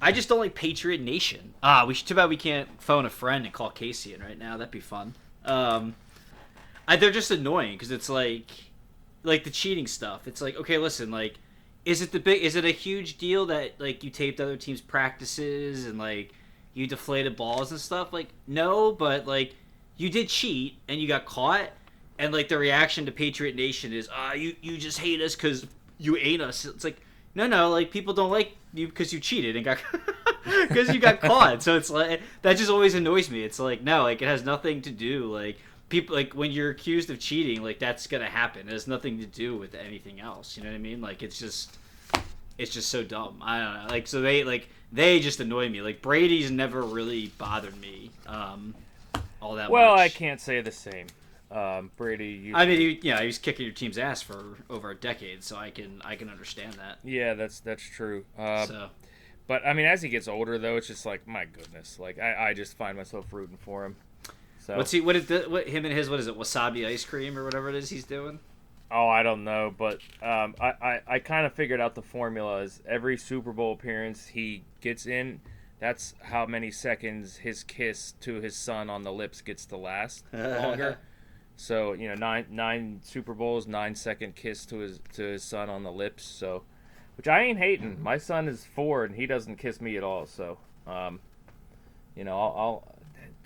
[0.00, 1.54] I just don't like Patriot Nation.
[1.62, 4.38] Ah, we should too bad we can't phone a friend and call Casey in right
[4.38, 4.56] now.
[4.56, 5.14] That'd be fun.
[5.44, 5.94] Um
[6.88, 8.50] I, they're just annoying because it's like
[9.22, 10.26] like the cheating stuff.
[10.26, 11.36] It's like, okay, listen, like
[11.84, 14.80] is it the big is it a huge deal that like you taped other teams
[14.80, 16.32] practices and like
[16.74, 18.12] you deflated balls and stuff?
[18.12, 19.54] Like no, but like
[19.96, 21.70] you did cheat and you got caught
[22.18, 25.66] and like the reaction to Patriot Nation is, ah, you you just hate us because
[25.98, 26.64] you ate us.
[26.64, 27.00] It's like,
[27.34, 29.78] no, no, like people don't like you because you cheated and got
[30.44, 31.62] because you got caught.
[31.62, 33.42] So it's like that just always annoys me.
[33.42, 35.58] It's like no, like it has nothing to do like
[35.88, 38.68] people like when you're accused of cheating, like that's gonna happen.
[38.68, 40.56] It has nothing to do with anything else.
[40.56, 41.00] You know what I mean?
[41.00, 41.76] Like it's just
[42.56, 43.38] it's just so dumb.
[43.42, 43.86] I don't know.
[43.88, 45.82] Like so they like they just annoy me.
[45.82, 48.10] Like Brady's never really bothered me.
[48.26, 48.74] Um,
[49.42, 50.00] all that well, much.
[50.00, 51.06] I can't say the same.
[51.50, 54.90] Um, Brady, you, I mean, he, yeah, he was kicking your team's ass for over
[54.90, 56.98] a decade, so I can I can understand that.
[57.02, 58.24] yeah, that's that's true.
[58.38, 58.90] Uh, so
[59.48, 61.98] But I mean, as he gets older, though, it's just like my goodness.
[61.98, 63.96] Like I, I just find myself rooting for him.
[64.60, 65.00] So what's he?
[65.00, 66.08] What is the, what him and his?
[66.08, 66.38] What is it?
[66.38, 68.38] Wasabi ice cream or whatever it is he's doing?
[68.92, 72.62] Oh, I don't know, but um, I, I, I kind of figured out the formula
[72.62, 75.40] is every Super Bowl appearance he gets in,
[75.78, 80.24] that's how many seconds his kiss to his son on the lips gets to last
[80.32, 80.98] longer.
[81.60, 85.68] So you know, nine nine Super Bowls, nine second kiss to his to his son
[85.68, 86.24] on the lips.
[86.24, 86.62] So,
[87.18, 88.02] which I ain't hating.
[88.02, 90.24] My son is four and he doesn't kiss me at all.
[90.24, 90.56] So,
[90.86, 91.20] um,
[92.16, 92.94] you know, I'll, I'll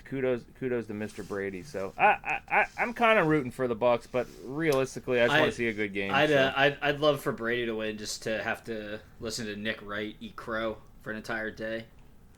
[0.05, 1.27] kudos kudos to Mr.
[1.27, 1.61] Brady.
[1.61, 5.37] So I I, I I'm kind of rooting for the Bucks, but realistically, I just
[5.37, 6.13] want to see a good game.
[6.13, 6.37] I'd, so.
[6.37, 9.81] uh, I'd I'd love for Brady to win just to have to listen to Nick
[9.85, 11.83] Wright eat crow for an entire day.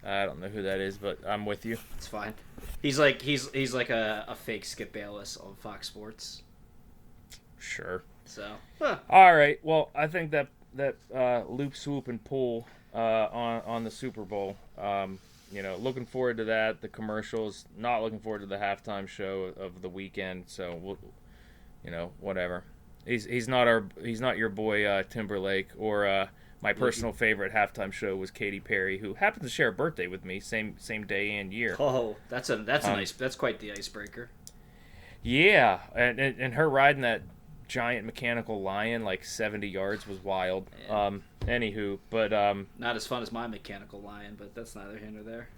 [0.03, 1.77] I don't know who that is, but I'm with you.
[1.97, 2.33] It's fine.
[2.81, 6.43] He's like he's he's like a, a fake Skip Bayless on Fox Sports.
[7.59, 8.03] Sure.
[8.25, 8.47] So
[8.79, 8.97] huh.
[9.09, 9.59] All right.
[9.63, 14.23] Well, I think that that uh, loop, swoop, and pull uh, on on the Super
[14.23, 14.55] Bowl.
[14.77, 15.19] Um,
[15.51, 16.81] you know, looking forward to that.
[16.81, 17.65] The commercials.
[17.77, 20.43] Not looking forward to the halftime show of the weekend.
[20.47, 20.97] So we'll,
[21.83, 22.63] you know, whatever.
[23.05, 26.27] He's he's not our he's not your boy uh, Timberlake or uh,
[26.61, 30.25] my personal favorite halftime show was Katy Perry, who happens to share a birthday with
[30.25, 31.75] me, same same day and year.
[31.79, 34.29] oh that's a that's a Um, nice that's quite the icebreaker.
[35.21, 37.21] Yeah, and, and and her riding that
[37.67, 40.69] giant mechanical lion like 70 yards was wild.
[40.87, 41.05] Yeah.
[41.07, 45.09] Um, anywho, but um, Not as fun as my mechanical lion, but that's neither here
[45.11, 45.49] nor there.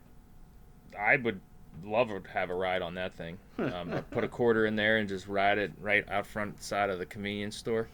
[0.99, 1.39] I would
[1.83, 3.37] love to have a ride on that thing.
[3.59, 6.97] Um, put a quarter in there and just ride it right out front side of
[6.97, 7.89] the convenience store.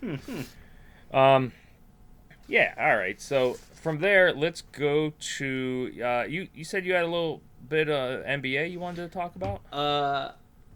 [1.13, 1.51] um,
[2.47, 3.19] yeah, all right.
[3.21, 6.47] So from there, let's go to uh, you.
[6.53, 9.61] You said you had a little bit of NBA you wanted to talk about.
[9.71, 10.31] Uh,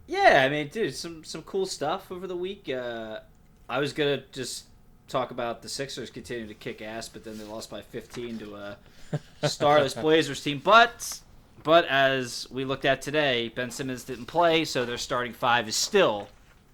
[0.07, 2.69] yeah, I mean, dude, some some cool stuff over the week.
[2.69, 3.19] Uh,
[3.67, 4.65] I was gonna just
[5.07, 8.55] talk about the Sixers continuing to kick ass, but then they lost by 15 to
[8.55, 8.77] a
[9.47, 10.61] starless Blazers team.
[10.63, 11.19] But
[11.63, 15.75] but as we looked at today, Ben Simmons didn't play, so their starting five is
[15.75, 16.29] still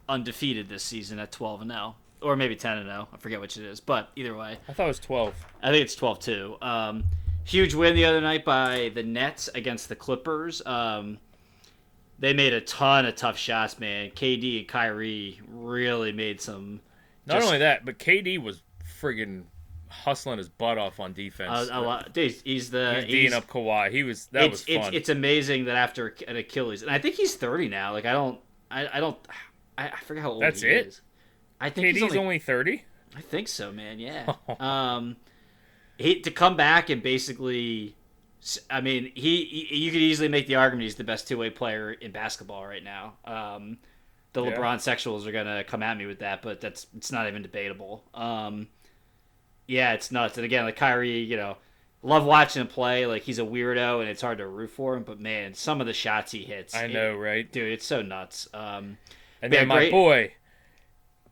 [0.07, 3.07] undefeated this season at 12 and 0, or maybe 10 and 0.
[3.13, 4.57] I forget which it is, but either way.
[4.67, 5.33] I thought it was 12.
[5.61, 6.57] I think it's 12 too.
[6.61, 7.03] Um,
[7.43, 10.65] huge win the other night by the Nets against the Clippers.
[10.65, 11.19] Um,
[12.17, 14.11] they made a ton of tough shots, man.
[14.11, 16.81] KD and Kyrie really made some.
[17.25, 18.61] Not just- only that, but KD was
[19.01, 19.43] friggin'
[19.89, 21.69] hustling his butt off on defense.
[21.69, 23.91] A, a lot, dude, he's the He's he's, up Kawhi.
[23.91, 24.93] He was that it's, was it's fun.
[24.93, 27.93] it's amazing that after an Achilles, and I think he's 30 now.
[27.93, 28.39] Like I don't,
[28.69, 29.17] I, I don't,
[29.77, 30.87] I, I forget how old That's it?
[30.87, 31.01] is.
[31.65, 32.83] I think KD's he's only, only thirty.
[33.15, 33.99] I think so, man.
[33.99, 34.33] Yeah.
[34.59, 35.15] um,
[35.97, 37.95] he to come back and basically,
[38.69, 41.49] I mean, he, he you could easily make the argument he's the best two way
[41.49, 43.13] player in basketball right now.
[43.25, 43.77] Um,
[44.33, 44.51] the Yeah.
[44.57, 48.03] LeBron sexuals are gonna come at me with that, but that's it's not even debatable.
[48.13, 48.67] Um,
[49.67, 50.37] yeah, it's nuts.
[50.37, 51.57] And again, like Kyrie, you know,
[52.03, 53.05] love watching him play.
[53.05, 55.03] Like he's a weirdo, and it's hard to root for him.
[55.03, 57.49] But man, some of the shots he hits, I it- know, right?
[57.51, 58.47] dude, it's so nuts.
[58.53, 58.97] Um,
[59.41, 60.33] And Yeah, then my great- boy,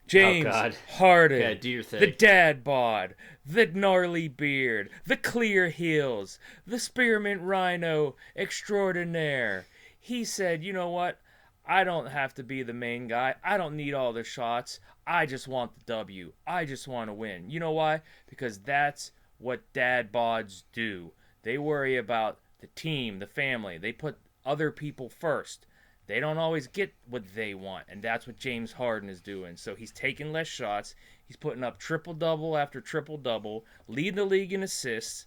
[0.06, 0.76] James oh, God.
[0.90, 2.14] Harden, yeah, do your the thing.
[2.18, 3.14] dad bod,
[3.46, 9.66] the gnarly beard, the clear heels, the spearmint rhino extraordinaire.
[9.98, 11.18] He said, "You know what?
[11.66, 13.36] I don't have to be the main guy.
[13.42, 14.80] I don't need all the shots.
[15.06, 16.32] I just want the W.
[16.46, 17.48] I just want to win.
[17.48, 18.02] You know why?
[18.28, 21.12] Because that's what dad bods do.
[21.42, 23.78] They worry about the team, the family.
[23.78, 25.66] They put other people first.
[26.06, 29.56] They don't always get what they want, and that's what James Harden is doing.
[29.56, 30.94] So he's taking less shots.
[31.26, 35.26] He's putting up triple double after triple double, leading the league in assists,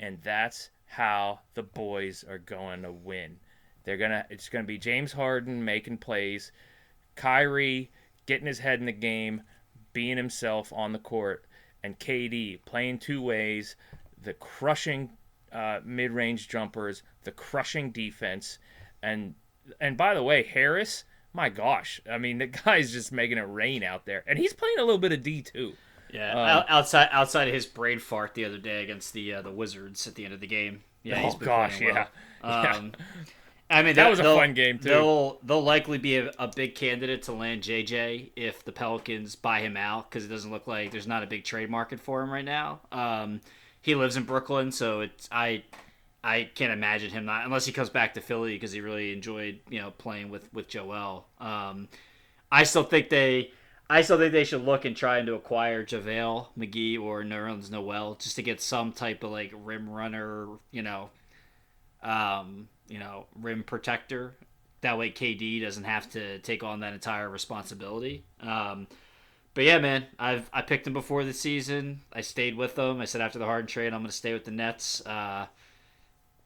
[0.00, 3.38] and that's how the boys are going to win.
[3.84, 4.26] They're gonna.
[4.30, 6.52] It's gonna be James Harden making plays,
[7.16, 7.90] Kyrie
[8.24, 9.42] getting his head in the game,
[9.92, 11.44] being himself on the court,
[11.82, 13.76] and KD playing two ways,
[14.22, 15.10] the crushing
[15.52, 18.58] uh, mid-range jumpers, the crushing defense,
[19.02, 19.34] and
[19.80, 23.82] and by the way, Harris, my gosh, I mean the guy's just making it rain
[23.82, 25.74] out there, and he's playing a little bit of D too.
[26.12, 29.50] Yeah, Um, outside outside of his brain fart the other day against the uh, the
[29.50, 30.82] Wizards at the end of the game.
[31.02, 32.06] Yeah, Oh, gosh, well.
[32.44, 32.48] yeah.
[32.48, 32.92] Um,
[33.68, 34.90] I mean, That was a fun game, too.
[34.90, 39.60] They'll they'll likely be a, a big candidate to land JJ if the Pelicans buy
[39.60, 42.30] him out because it doesn't look like there's not a big trade market for him
[42.30, 42.80] right now.
[42.92, 43.40] Um,
[43.80, 45.64] he lives in Brooklyn, so it's I
[46.24, 49.60] I can't imagine him not unless he comes back to Philly because he really enjoyed
[49.68, 51.26] you know playing with with Joel.
[51.38, 51.88] Um,
[52.50, 53.52] I still think they.
[53.90, 58.14] I still think they should look and trying to acquire JaVale McGee or Nerlens Noel
[58.14, 61.10] just to get some type of like rim runner, you know,
[62.02, 64.34] um, you know, rim protector.
[64.80, 68.24] That way KD doesn't have to take on that entire responsibility.
[68.40, 68.86] Um,
[69.52, 72.00] but yeah, man, I've I picked him before the season.
[72.10, 73.02] I stayed with them.
[73.02, 75.04] I said after the Harden trade, I'm going to stay with the Nets.
[75.04, 75.46] Uh,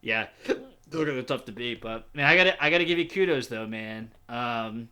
[0.00, 2.98] yeah, they're going tough to beat, but man, I got to I got to give
[2.98, 4.10] you kudos though, man.
[4.28, 4.88] Um,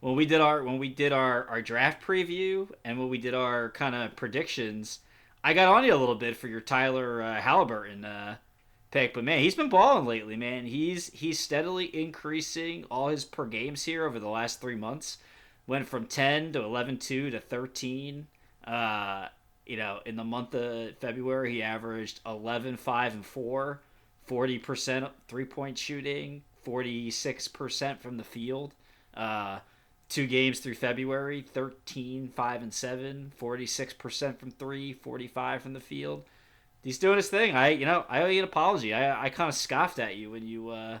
[0.00, 3.34] when we did our when we did our our draft preview and when we did
[3.34, 5.00] our kind of predictions,
[5.44, 8.36] I got on you a little bit for your Tyler uh, Halliburton uh,
[8.90, 10.66] pick, but man, he's been balling lately, man.
[10.66, 15.18] He's he's steadily increasing all his per games here over the last three months.
[15.66, 16.98] Went from ten to 11-2
[17.30, 18.26] to thirteen.
[18.66, 19.28] Uh,
[19.66, 23.80] you know, in the month of February, he averaged 11, 5, and 4,
[24.28, 28.74] 40% three point shooting, 46% from the field.
[29.14, 29.58] Uh,
[30.08, 36.24] two games through February 13, 5, and 7, 46% from three, 45 from the field.
[36.82, 37.54] He's doing his thing.
[37.54, 38.92] I, you know, I owe you an apology.
[38.92, 40.98] I, I kind of scoffed at you when you, uh,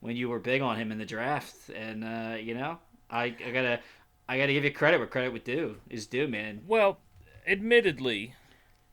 [0.00, 2.78] when you were big on him in the draft, and uh, you know,
[3.10, 3.80] I, I gotta,
[4.28, 6.62] I gotta give you credit where credit would due is due, man.
[6.66, 6.98] Well,
[7.46, 8.34] admittedly,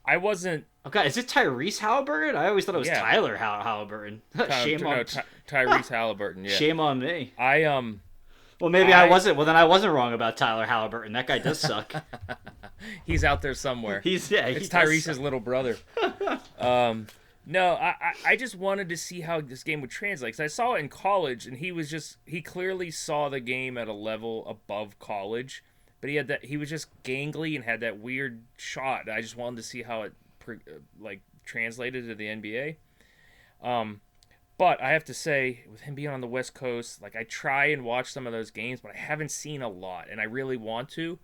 [0.05, 0.65] I wasn't.
[0.85, 2.35] Okay, is it Tyrese Halliburton?
[2.35, 2.99] I always thought it was Yeah.
[3.01, 4.21] Tyler Hall- Halliburton.
[4.37, 6.43] Ty- shame no, on, Ty- Tyrese Halliburton.
[6.45, 7.33] Yeah, shame on me.
[7.37, 8.01] I um,
[8.59, 9.37] Well, maybe I, I- wasn't.
[9.37, 11.13] Well, then I wasn't wrong about Tyler Halliburton.
[11.13, 11.93] That guy does suck.
[13.05, 14.01] he's out there somewhere.
[14.01, 14.45] He's yeah.
[14.47, 15.19] it's Tyrese's suck.
[15.19, 15.77] little brother.
[16.59, 17.07] um,
[17.45, 20.33] no, I, I I just wanted to see how this game would translate.
[20.33, 23.77] Cause I saw it in college, and he was just he clearly saw the game
[23.77, 25.63] at a level above college,
[26.03, 29.07] but he had that he was just gangly and had that weird shot.
[29.07, 30.11] I just wanted to see how it
[30.45, 30.51] uh,
[30.99, 32.75] like translated to the NBA.
[33.63, 34.01] Um,
[34.57, 37.67] but I have to say, with him being on the West Coast, like I try
[37.67, 40.57] and watch some of those games, but I haven't seen a lot, and I really
[40.57, 41.19] want to.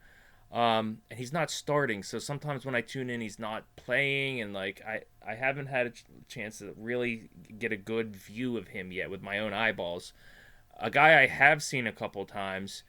[0.50, 4.54] Um, and he's not starting, so sometimes when I tune in, he's not playing, and
[4.54, 8.70] like I, I haven't had a ch- chance to really get a good view of
[8.70, 10.14] him yet with my own eyeballs.
[10.80, 12.84] A guy I have seen a couple times,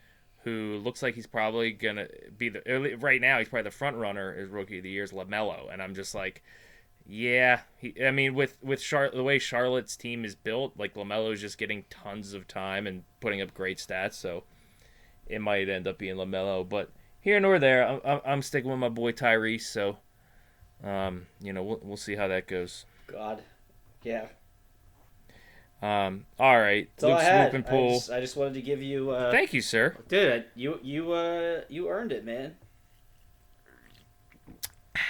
[0.44, 3.38] who looks like he's probably gonna be the right now.
[3.38, 6.14] He's probably the front runner as rookie of the year is Lamelo, and I'm just
[6.14, 6.42] like,
[7.06, 7.60] yeah.
[7.76, 11.58] He, I mean, with with Char- the way Charlotte's team is built, like Lamelo's just
[11.58, 14.44] getting tons of time and putting up great stats, so
[15.26, 16.66] it might end up being Lamelo.
[16.68, 19.62] But here nor there, I'm, I'm- I'm sticking with my boy Tyrese.
[19.62, 19.98] So,
[20.82, 22.86] um, you know, we'll we'll see how that goes.
[23.06, 23.42] God,
[24.02, 24.26] yeah.
[25.82, 27.50] Um, all right, That's Luke I had.
[27.52, 29.10] Swoop and I just, I just wanted to give you.
[29.10, 29.96] Uh, Thank you, sir.
[30.08, 32.56] dude, you you uh you earned it, man.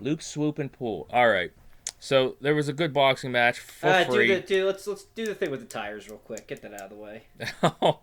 [0.00, 1.06] Luke Swoop and Pool.
[1.12, 1.52] All right.
[2.00, 4.32] So there was a good boxing match for Uh, do free.
[4.34, 6.46] the do let's let's do the thing with the tires real quick.
[6.46, 7.24] Get that out of the way.
[7.82, 8.02] all,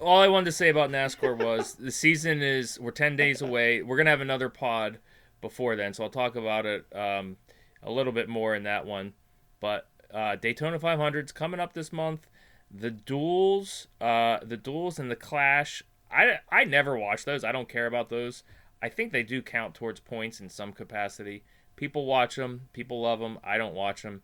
[0.00, 3.80] all I wanted to say about NASCAR was the season is we're ten days away.
[3.80, 4.98] We're gonna have another pod
[5.40, 7.36] before then, so I'll talk about it um,
[7.82, 9.12] a little bit more in that one.
[9.60, 12.28] But uh, Daytona 500's coming up this month.
[12.70, 15.82] The duels, uh, the duels and the clash.
[16.10, 17.44] I I never watch those.
[17.44, 18.42] I don't care about those.
[18.82, 21.44] I think they do count towards points in some capacity.
[21.76, 22.68] People watch them.
[22.72, 23.38] People love them.
[23.44, 24.22] I don't watch them.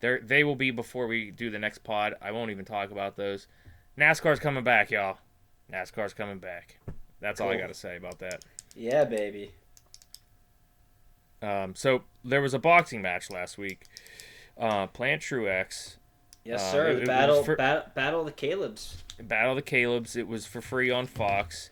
[0.00, 2.14] They they will be before we do the next pod.
[2.20, 3.46] I won't even talk about those.
[3.98, 5.18] NASCAR's coming back, y'all.
[5.70, 6.80] NASCAR's coming back.
[7.20, 8.44] That's all I got to say about that.
[8.74, 9.52] Yeah, baby.
[11.42, 13.84] Um, so there was a boxing match last week.
[14.60, 15.96] Uh, Plant Truax,
[16.44, 16.88] Yes, Uh, sir.
[16.90, 19.02] it battle for- bat, battle of the Caleb's.
[19.20, 20.16] Battle of the Caleb's.
[20.16, 21.70] It was for free on Fox.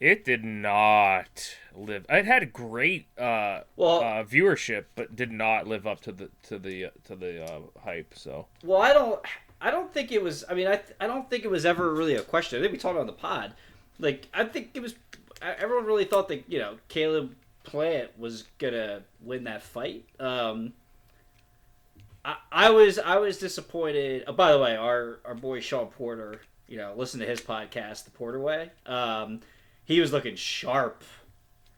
[0.00, 2.04] It did not live.
[2.10, 6.58] It had great uh, Well, uh, viewership, but did not live up to the to
[6.58, 8.12] the to the uh, hype.
[8.14, 9.20] So Well, I don't.
[9.60, 10.44] I don't think it was.
[10.50, 10.80] I mean, I.
[11.00, 12.58] I don't think it was ever really a question.
[12.58, 13.54] I think we talked on the pod.
[13.98, 14.94] Like, I think it was.
[15.40, 17.34] Everyone really thought that you know Caleb
[17.64, 20.04] Plant was gonna win that fight.
[20.20, 20.74] Um,
[22.26, 22.98] I, I was.
[22.98, 24.24] I was disappointed.
[24.26, 26.40] Oh, by the way, our our boy Shawn Porter.
[26.68, 28.70] You know, listen to his podcast, The Porter Way.
[28.86, 29.40] Um,
[29.84, 31.04] he was looking sharp,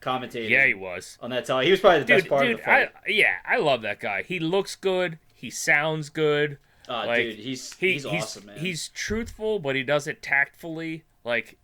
[0.01, 0.49] commentating.
[0.49, 1.18] yeah, he was.
[1.20, 1.61] on that tell.
[1.61, 2.90] He was probably the Dude, best part dude, of the fight.
[3.07, 4.22] I, yeah, I love that guy.
[4.22, 5.18] He looks good.
[5.34, 6.57] He sounds good.
[6.88, 8.59] oh, like, dude, he's He, he's awesome, man.
[8.59, 11.05] He's truthful, but he does it tactfully.
[11.22, 11.59] Like,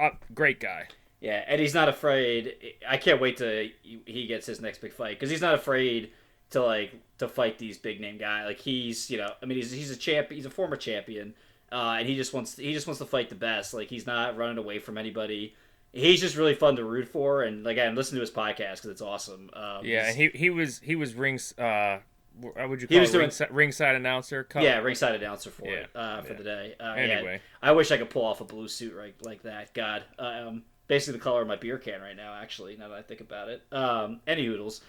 [0.00, 0.88] uh, great guy.
[1.20, 2.54] Yeah, and he's not afraid.
[2.88, 6.10] I can't wait to he gets his next big fight because he's not afraid
[6.50, 8.46] to like to fight these big name guys.
[8.46, 10.30] Like he's you know, I mean he's he's a champ.
[10.30, 11.34] He's a former champion,
[11.72, 13.74] uh, and he just wants he just wants to fight the best.
[13.74, 15.54] Like he's not running away from anybody.
[15.92, 18.90] He's just really fun to root for, and like again, listen to his podcast because
[18.90, 19.50] it's awesome.
[19.54, 21.56] Um, Yeah, he he was he was rings.
[21.58, 22.00] Uh,
[22.40, 23.12] what would you He was it?
[23.14, 24.46] doing- ringside, ringside announcer.
[24.54, 26.38] Yeah, ringside announcer for Yeah, it uh, for yeah.
[26.38, 26.74] the day.
[26.78, 27.32] Uh, Anyway.
[27.34, 27.38] yeah,
[27.68, 29.74] I wish I could pull off a blue suit right like that.
[29.74, 32.34] God, um, basically the color of my beer can right now.
[32.34, 33.62] Actually, now that I think about it.
[33.72, 34.82] Um, any hoodles.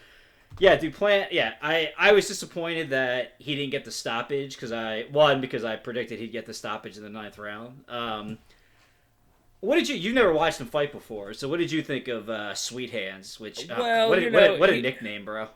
[0.58, 0.94] Yeah, dude.
[0.94, 1.32] Plant.
[1.32, 5.64] Yeah, I I was disappointed that he didn't get the stoppage because I one because
[5.64, 7.84] I predicted he'd get the stoppage in the ninth round.
[7.88, 8.40] Um,
[9.62, 9.96] what did you?
[9.96, 13.40] You've never watched him fight before, so what did you think of uh, Sweet Hands?
[13.40, 15.48] Which uh, Well, what, a, you what, a, know, what a he- nickname, bro.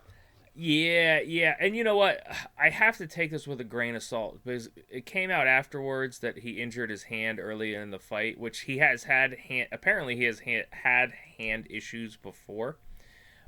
[0.56, 2.22] Yeah, yeah, and you know what?
[2.60, 6.20] I have to take this with a grain of salt because it came out afterwards
[6.20, 9.70] that he injured his hand early in the fight, which he has had hand.
[9.72, 12.78] Apparently, he has hand, had hand issues before.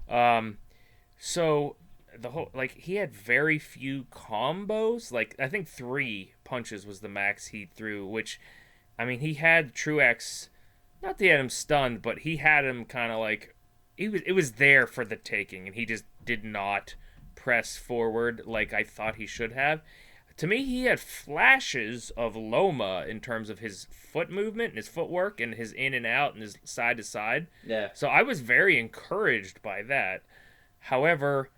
[0.09, 0.57] Um,
[1.17, 1.75] so
[2.17, 5.11] the whole like he had very few combos.
[5.11, 8.39] Like I think three punches was the max he threw, which,
[8.97, 10.49] I mean, he had Truax.
[11.01, 13.55] Not that he had him stunned, but he had him kind of like
[13.95, 16.95] he was it was there for the taking and he just did not
[17.35, 19.81] press forward like I thought he should have.
[20.37, 24.89] To me, he had flashes of Loma in terms of his foot movement and his
[24.89, 27.47] footwork and his in and out and his side to side.
[27.65, 27.89] Yeah.
[27.93, 30.23] So I was very encouraged by that.
[30.85, 31.49] However,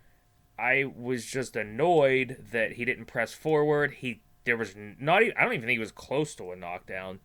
[0.58, 3.96] I was just annoyed that he didn't press forward.
[3.96, 7.20] He there was not even, I don't even think he was close to a knockdown.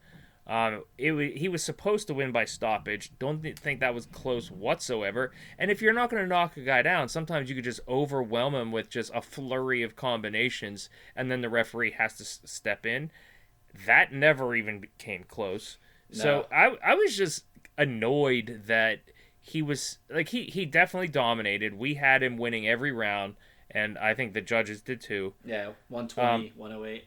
[0.44, 3.12] Um, it he was supposed to win by stoppage.
[3.20, 5.30] Don't think that was close whatsoever.
[5.56, 8.56] And if you're not going to knock a guy down, sometimes you could just overwhelm
[8.56, 12.84] him with just a flurry of combinations, and then the referee has to s- step
[12.84, 13.12] in.
[13.86, 15.78] That never even came close.
[16.10, 17.44] So I I was just
[17.78, 19.02] annoyed that
[19.42, 21.76] he was like he he definitely dominated.
[21.76, 23.34] We had him winning every round,
[23.70, 25.34] and I think the judges did too.
[25.44, 27.04] Yeah, 120, 108.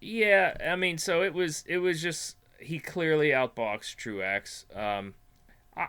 [0.00, 4.64] Yeah, I mean, so it was it was just he clearly outboxed Truax.
[4.74, 5.14] Um,
[5.76, 5.88] I,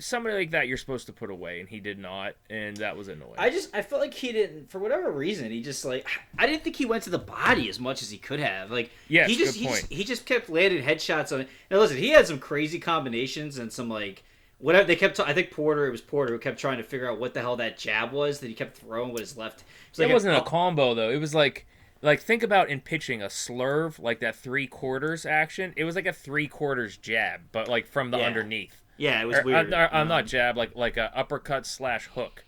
[0.00, 3.08] somebody like that you're supposed to put away, and he did not, and that was
[3.08, 3.34] annoying.
[3.36, 6.08] I just I felt like he didn't for whatever reason he just like
[6.38, 8.90] I didn't think he went to the body as much as he could have like
[9.08, 11.48] yeah, he just, he just, he just kept landing headshots on it.
[11.70, 14.22] Now listen, he had some crazy combinations and some like
[14.62, 15.20] whatever they kept.
[15.20, 17.56] I think Porter it was Porter who kept trying to figure out what the hell
[17.56, 19.60] that jab was that he kept throwing with his left.
[19.60, 21.10] It was it like wasn't a up- combo though.
[21.10, 21.66] It was like
[22.00, 25.74] like think about in pitching a slurve like that three quarters action.
[25.76, 28.26] It was like a three quarters jab, but like from the Yeah.
[28.26, 28.80] underneath.
[28.96, 29.74] Yeah, it was Or, uh, weird.
[29.74, 30.28] I'm, I'm Um, not mm-hmm.
[30.28, 32.44] jab, like like a uppercut slash hook.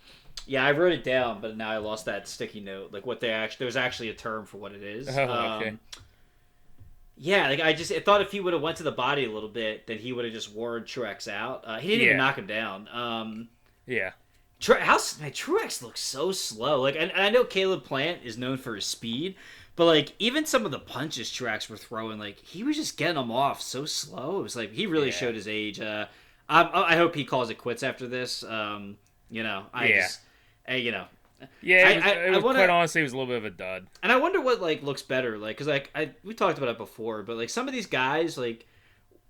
[0.47, 2.93] Yeah, I wrote it down, but now I lost that sticky note.
[2.93, 5.09] Like what they actually there's actually a term for what it is.
[5.09, 5.69] Oh, okay.
[5.71, 5.81] Um,
[7.17, 9.31] Yeah, like I just I thought if he would have went to the body a
[9.31, 11.62] little bit, then he would have just worn Truax out.
[11.65, 12.89] Uh, he didn't even knock him down.
[12.89, 13.49] Um,
[13.87, 14.12] Yeah.
[14.61, 16.81] Tru- how man, Truax looks so slow.
[16.81, 19.37] Like, and, and I know Caleb Plant is known for his speed,
[19.77, 23.15] but like even some of the punches Truax were throwing, like he was just getting
[23.17, 24.41] them off so slow.
[24.41, 25.12] It was like he really Yeah.
[25.12, 25.81] showed his age.
[25.81, 26.07] Uh,
[26.49, 28.43] I, I hope he calls it quits after this.
[28.43, 28.97] Um,
[29.31, 30.01] you know, I Yeah.
[30.01, 30.21] just,
[30.69, 31.05] you know,
[31.63, 33.33] Yeah, I- it was, I- it I was wanna- quite honestly, it was a little
[33.33, 33.87] bit of a dud.
[34.03, 36.79] and I wonder what like looks better, like because like I we talked about it
[36.79, 38.67] before, but like some of these guys, like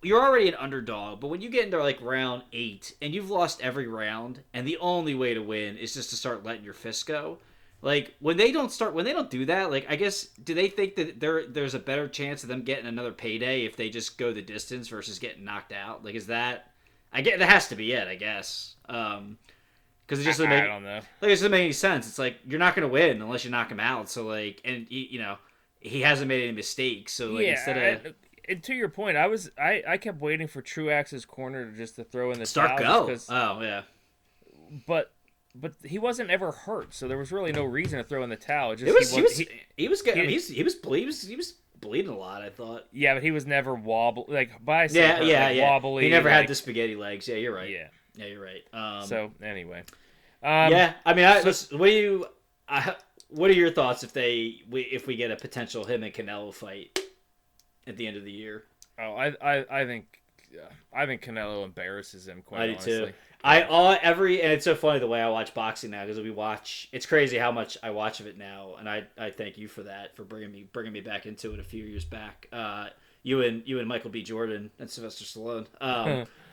[0.02, 3.62] you're already an underdog, but when you get into like round eight and you've lost
[3.62, 7.06] every round, and the only way to win is just to start letting your fist
[7.06, 7.38] go.
[7.80, 10.68] Like when they don't start, when they don't do that, like I guess do they
[10.68, 14.16] think that there there's a better chance of them getting another payday if they just
[14.16, 16.02] go the distance versus getting knocked out?
[16.04, 16.70] Like is that?
[17.12, 18.74] I get that has to be it, I guess.
[18.88, 19.38] Um,
[20.06, 20.96] because it just doesn't I, make don't know.
[21.20, 22.06] like it doesn't make any sense.
[22.08, 24.08] It's like you're not gonna win unless you knock him out.
[24.08, 25.36] So like, and y- you know,
[25.80, 27.12] he hasn't made any mistakes.
[27.12, 28.14] So like yeah, instead of and,
[28.48, 31.96] and to your point, I was I, I kept waiting for True Truax's corner just
[31.96, 33.82] to throw in the start towel go, oh yeah,
[34.86, 35.12] but
[35.54, 38.36] but he wasn't ever hurt, so there was really no reason to throw in the
[38.36, 38.72] towel.
[38.72, 40.20] It just it was he he was, was he- he was getting.
[40.20, 42.42] I mean, he- he's, he was he was he was bleeding a lot.
[42.42, 42.86] I thought.
[42.92, 45.70] yeah, but he was never wobble like by Yeah, yeah, like, yeah.
[45.70, 46.04] wobbly.
[46.04, 47.28] he never like, had the spaghetti legs.
[47.28, 47.70] Yeah, you're right.
[47.70, 47.88] Yeah.
[48.14, 48.64] Yeah, you're right.
[48.72, 49.80] Um, So anyway,
[50.42, 52.26] um, yeah, I mean, I, listen, what do you?
[52.68, 52.94] I,
[53.28, 56.54] what are your thoughts if they we, if we get a potential him and Canelo
[56.54, 56.98] fight
[57.86, 58.64] at the end of the year?
[58.98, 60.20] Oh, I I I think
[60.54, 63.06] uh, I think Canelo embarrasses him quite I do honestly.
[63.06, 63.12] too.
[63.42, 66.30] I all every and it's so funny the way I watch boxing now because we
[66.30, 66.88] watch.
[66.92, 69.82] It's crazy how much I watch of it now, and I I thank you for
[69.82, 72.48] that for bringing me bringing me back into it a few years back.
[72.52, 72.88] Uh,
[73.22, 74.22] you and you and Michael B.
[74.22, 75.66] Jordan and Sylvester Stallone.
[75.80, 76.26] Um,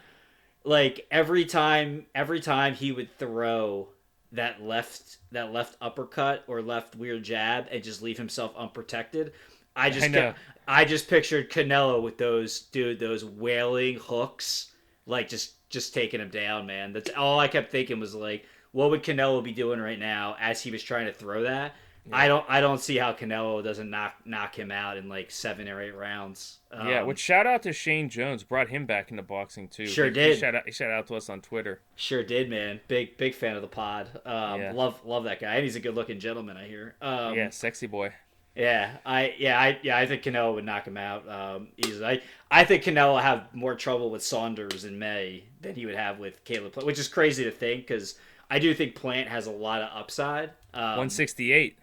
[0.63, 3.89] like every time every time he would throw
[4.31, 9.33] that left that left uppercut or left weird jab and just leave himself unprotected.
[9.75, 10.33] I just I know.
[10.67, 14.71] I just pictured Canelo with those dude those wailing hooks
[15.05, 16.93] like just just taking him down, man.
[16.93, 20.61] That's all I kept thinking was like, what would Canelo be doing right now as
[20.61, 21.75] he was trying to throw that?
[22.11, 25.69] I don't I don't see how Canelo doesn't knock knock him out in like seven
[25.69, 26.57] or eight rounds.
[26.73, 29.85] yeah, Um, which shout out to Shane Jones brought him back into boxing too.
[29.85, 30.33] Sure He- did.
[30.35, 31.79] He shout out, he shout out to us on Twitter.
[31.95, 32.81] Sure did, man.
[32.87, 34.09] Big big fan of the pod.
[34.25, 34.71] Um, Yeah.
[34.73, 36.57] Love love that guy, and he's a good looking gentleman.
[36.57, 36.95] I hear.
[37.01, 38.13] Um, yeah, sexy boy.
[38.55, 38.97] yeah.
[39.05, 42.05] I yeah I yeah I think Canelo would knock him out um, easily.
[42.05, 45.95] I I think Canelo will have more trouble with Saunders in May than he would
[45.95, 48.17] have with Caleb, Plant, which is crazy to think because
[48.49, 50.49] I do think Plant has a lot of upside.
[50.73, 51.77] Um, 168.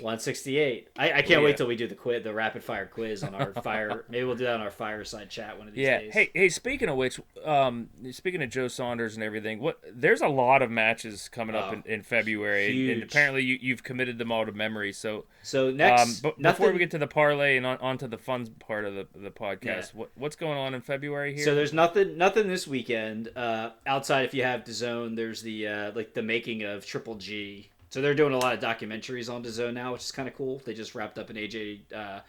[0.00, 0.88] 168.
[0.98, 1.38] I, I can't Yeah.
[1.40, 4.04] wait till we do the quiz, the rapid fire quiz on our fire.
[4.08, 6.00] maybe we'll do that on our fireside chat one of these Yeah.
[6.00, 6.12] days.
[6.12, 6.48] Hey, hey.
[6.48, 10.70] Speaking of which, um, speaking of Joe Saunders and everything, what there's a lot of
[10.70, 14.44] matches coming up Oh, in, in February, and- and apparently you, you've committed them all
[14.44, 14.92] to memory.
[14.92, 18.08] So, So um, next, but nothing, before we get to the parlay and on, onto
[18.08, 19.84] the fun part of the the podcast, Yeah.
[19.94, 21.44] what what's going on in February here?
[21.44, 25.14] So there's nothing nothing this weekend uh, outside if you have DAZN.
[25.16, 27.70] There's the uh, like the making of Triple G.
[27.94, 30.60] So they're doing a lot of documentaries on DAZN now, which is kind of cool.
[30.64, 32.22] They just wrapped up an AJ uh,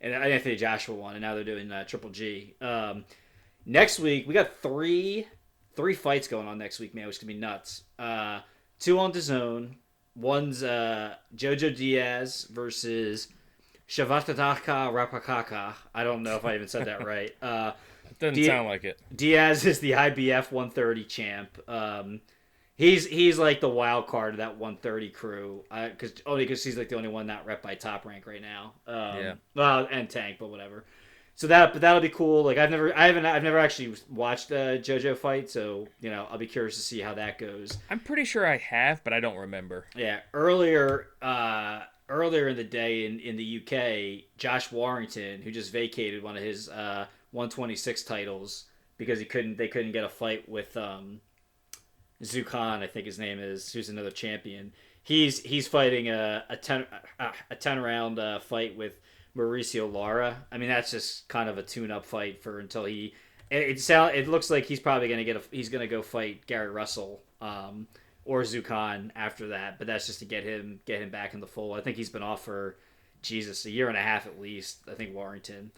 [0.00, 2.54] and Anthony Joshua one, and now they're doing uh, Triple G.
[2.62, 3.04] Um,
[3.66, 5.26] next week we got three
[5.76, 7.82] three fights going on next week, man, which is gonna be nuts.
[7.98, 8.40] Uh,
[8.78, 9.74] two on DAZN.
[10.16, 13.28] One's uh, Jojo Diaz versus
[13.90, 15.74] Shavatadaka Rapakaka.
[15.94, 17.34] I don't know if I even said that right.
[17.42, 17.72] Uh,
[18.08, 18.98] it doesn't do sound like it.
[19.14, 21.58] Diaz is the IBF 130 champ.
[21.68, 22.22] Um,
[22.80, 25.62] he's he's like the wild card of that 130 crew.
[25.70, 28.72] Because only because he's like the only one not rep by Top Rank right now.
[28.86, 29.34] Um, Yeah.
[29.54, 30.84] Well, and Tank, but whatever.
[31.36, 32.42] So that but that'll be cool.
[32.42, 36.26] Like I've never I haven't I've never actually watched a JoJo fight, so you know
[36.30, 37.78] I'll be curious to see how that goes.
[37.90, 39.86] I'm pretty sure I have, but I don't remember.
[39.94, 45.72] Yeah, earlier uh, earlier in the day in, in the UK, Josh Warrington, who just
[45.72, 48.64] vacated one of his uh, 126 titles
[48.98, 51.20] because he couldn't they couldn't get a fight with um,
[52.22, 54.72] Zukan, I think his name is, who's another champion.
[55.02, 56.86] He's he's fighting a a ten
[57.50, 59.00] a, ten round uh, fight with
[59.36, 60.44] Mauricio Lara.
[60.52, 63.14] I mean that's just kind of a tune up fight for until he.
[63.50, 66.46] It, it sound it looks like he's probably gonna get a he's gonna go fight
[66.46, 67.22] Gary Russell.
[67.40, 67.86] Um,
[68.24, 71.46] or Zukan after that, but that's just to get him get him back in the
[71.46, 71.76] fold.
[71.76, 72.76] I think he's been off for
[73.22, 74.80] Jesus a year and a half at least.
[74.88, 75.72] I think Warrington,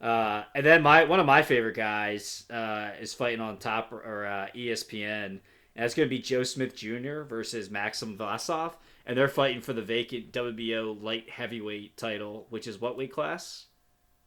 [0.00, 4.26] uh, and then my one of my favorite guys uh, is fighting on top or
[4.26, 5.40] uh, ESPN,
[5.76, 7.20] and that's going to be Joe Smith Jr.
[7.22, 8.72] versus Maxim Vlasov,
[9.04, 13.66] and they're fighting for the vacant WBO light heavyweight title, which is what weight class?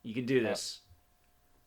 [0.04, 0.82] You can do this.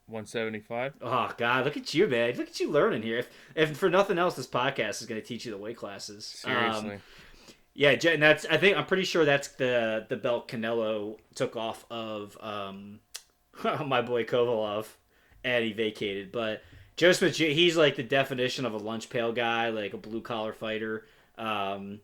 [0.07, 0.93] 175.
[1.01, 2.35] Oh God, look at you, man!
[2.37, 3.19] Look at you learning here.
[3.19, 6.43] If, if for nothing else, this podcast is going to teach you the weight classes.
[6.45, 6.99] Um, Seriously.
[7.73, 11.85] yeah, and that's I think I'm pretty sure that's the the belt Canelo took off
[11.89, 12.99] of um,
[13.85, 14.87] my boy Kovalev,
[15.43, 16.31] and he vacated.
[16.33, 16.63] But
[16.95, 20.53] Joe Smith, he's like the definition of a lunch pail guy, like a blue collar
[20.53, 21.05] fighter.
[21.37, 22.01] Um,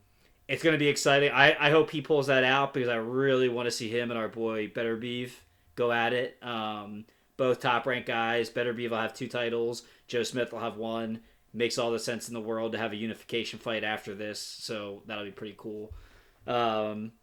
[0.48, 1.32] it's going to be exciting.
[1.32, 4.20] I, I hope he pulls that out because I really want to see him and
[4.20, 5.32] our boy Beterbiev
[5.76, 6.38] go at it.
[6.42, 7.06] Um,
[7.38, 8.50] both top ranked guys.
[8.50, 9.84] Beterbiev will have two titles.
[10.08, 11.22] Joe Smith will have one.
[11.54, 15.02] Makes all the sense in the world to have a unification fight after this, so
[15.08, 15.94] that'll be pretty cool.
[16.46, 17.14] Um,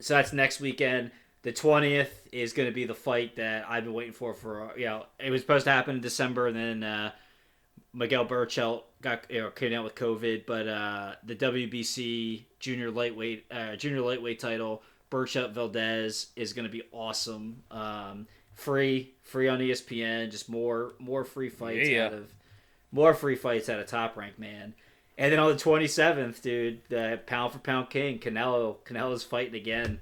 [0.00, 1.12] so that's next weekend.
[1.46, 4.86] The twentieth is going to be the fight that I've been waiting for for you
[4.86, 7.12] know it was supposed to happen in December, and then uh,
[7.94, 13.46] Miguel Berchelt got you know came out with COVID, but uh, the WBC junior lightweight
[13.52, 17.62] uh, junior lightweight title Berchelt Valdez is going to be awesome.
[17.70, 22.06] Um, free free on ESPN, just more more free fights Yeah.
[22.06, 22.34] out of
[22.90, 24.74] more free fights out of top rank man.
[25.16, 29.54] And then on the twenty seventh, dude, the pound for pound king Canelo Canelo's fighting
[29.54, 30.00] again.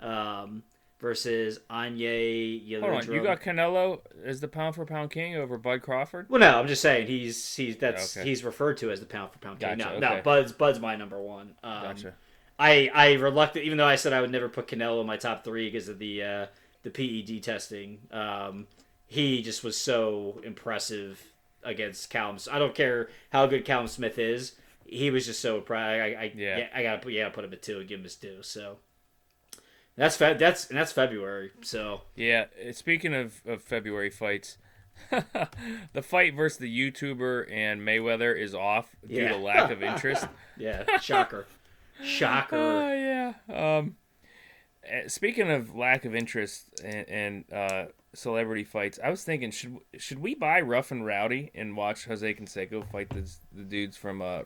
[0.00, 0.62] Um,
[1.04, 5.82] versus Anye Hold on, you got Canelo as the pound for pound king over Bud
[5.82, 6.30] Crawford?
[6.30, 8.26] Well, no, I'm just saying he's he's that's Okay.
[8.26, 9.76] he's referred to as the pound for pound king.
[9.76, 10.22] Gotcha, no, no.
[10.22, 11.56] Bud's Bud's my number one.
[11.62, 12.14] Um, Gotcha.
[12.58, 15.44] I I reluctant, even though I said I would never put Canelo in my top
[15.44, 16.46] three because of the uh,
[16.84, 17.98] the PED testing.
[18.10, 18.66] Um,
[19.06, 21.22] he just was so impressive
[21.62, 22.38] against Callum.
[22.50, 24.52] I don't care how good Callum Smith is.
[24.86, 26.00] He was just so proud.
[26.00, 26.56] I, I Yeah.
[26.58, 26.68] yeah.
[26.74, 28.42] I gotta put yeah put him at two and give him his due.
[28.42, 28.78] So
[29.96, 31.50] that's fe- that's and that's February.
[31.62, 34.58] So Yeah, uh, speaking of, of February fights,
[35.10, 39.28] the fight versus the YouTuber and Mayweather is off due Yeah.
[39.30, 40.26] to lack of interest.
[40.56, 41.46] yeah, shocker,
[42.02, 42.56] shocker.
[42.56, 43.32] Oh yeah.
[43.78, 43.96] Um,
[44.84, 47.84] eh, speaking of lack of interest and, and uh,
[48.14, 52.34] celebrity fights, I was thinking should should we buy Rough and Rowdy and watch Jose
[52.34, 54.42] Canseco fight the the dudes from uh,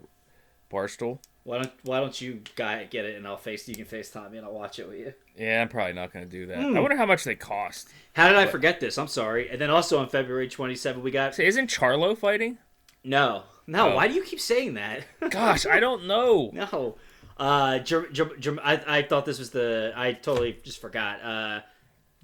[0.71, 1.21] Barstool?
[1.49, 4.37] Why don't Why don't you guy get it and I'll face you can FaceTime me
[4.37, 5.15] and I'll watch it with you.
[5.35, 6.59] Yeah, I'm probably not going to do that.
[6.63, 6.77] Hmm.
[6.77, 7.89] I wonder how much they cost.
[8.13, 8.99] How did I forget this?
[8.99, 9.49] I'm sorry.
[9.49, 12.59] And then also on February 27, we got So isn't Charlo fighting?
[13.03, 13.93] no, no.
[13.93, 13.95] Oh.
[13.97, 15.05] Why do you keep saying that?
[15.31, 16.51] Gosh, I don't know.
[16.53, 16.97] no.
[17.39, 21.23] Uh, Jer- Jer- Jer- I I thought this was the I totally just forgot.
[21.23, 21.61] Uh,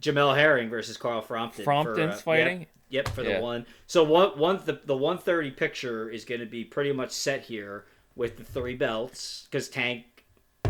[0.02, 1.64] Jamel Herring versus Carl Frampton.
[1.64, 2.58] Frampton's uh, fighting?
[2.90, 3.36] Yep, yep, for Yeah.
[3.38, 3.64] the one.
[3.86, 7.86] So one one the the 130 picture is going to be pretty much set here
[8.16, 10.04] with the three belts because Tank,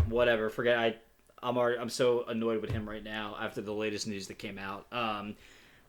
[0.07, 0.49] whatever.
[0.49, 0.95] Forget I.
[1.43, 4.57] I'm already, I'm so annoyed with him right now after the latest news that came
[4.57, 4.87] out.
[4.91, 5.35] Um,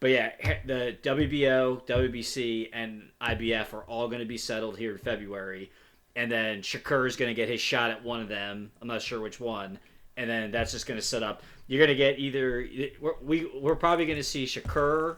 [0.00, 0.32] but yeah,
[0.66, 5.70] the WBO, WBC, and IBF are all going to be settled here in February,
[6.14, 8.70] and then Shakur is going to get his shot at one of them.
[8.82, 9.78] I'm not sure which one,
[10.18, 11.42] and then that's just going to set up.
[11.66, 12.68] You're going to get either
[13.00, 15.16] we're, we we're probably going to see Shakur,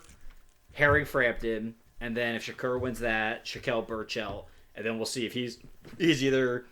[0.75, 4.45] Harry Frampton, and then if Shakur wins that, Shaquille Berchelt,
[4.79, 5.59] and then we'll see if he's
[5.99, 6.65] he's either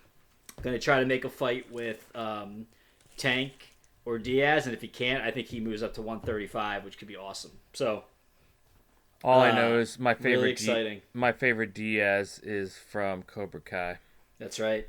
[0.63, 2.67] going to try to make a fight with um,
[3.19, 3.53] Tank
[4.07, 7.09] or Diaz, and if he can't, I think he moves up to 135, which could
[7.09, 7.51] be awesome.
[7.75, 8.05] So
[9.25, 10.33] All I Uh, know is my favorite.
[10.37, 11.03] really exciting.
[11.13, 13.99] my favorite Diaz is from Cobra Kai.
[14.39, 14.87] That's right.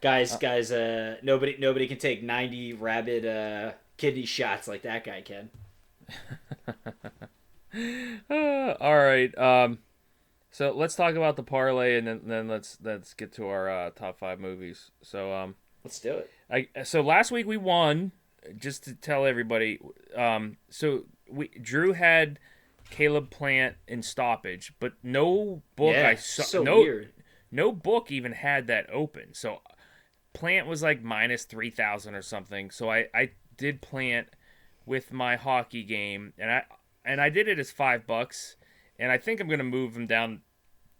[0.00, 5.20] Guys, guys, uh, nobody, nobody can take ninety rabid uh, kidney shots like that guy
[5.22, 5.48] can.
[8.28, 9.36] Uh, all right.
[9.38, 9.78] Um,
[10.52, 13.90] so let's talk about the parlay, and then, then let's let's get to our uh,
[13.90, 14.92] top five movies.
[15.02, 16.30] So um, Let's do it.
[16.50, 18.12] I so last week we won.
[18.58, 19.78] Just to tell everybody,
[20.16, 22.40] um, so we Drew had
[22.90, 26.42] Caleb Plant in stoppage, but no book yeah, I saw.
[26.42, 27.12] so no, weird.
[27.52, 29.32] no book even had that open.
[29.32, 29.60] So
[30.34, 32.72] Plant was like minus three thousand or something.
[32.72, 34.28] So I I did Plant
[34.86, 36.64] with my hockey game, and I
[37.04, 38.56] and I did it as five bucks,
[39.02, 40.40] and I think I'm gonna move them down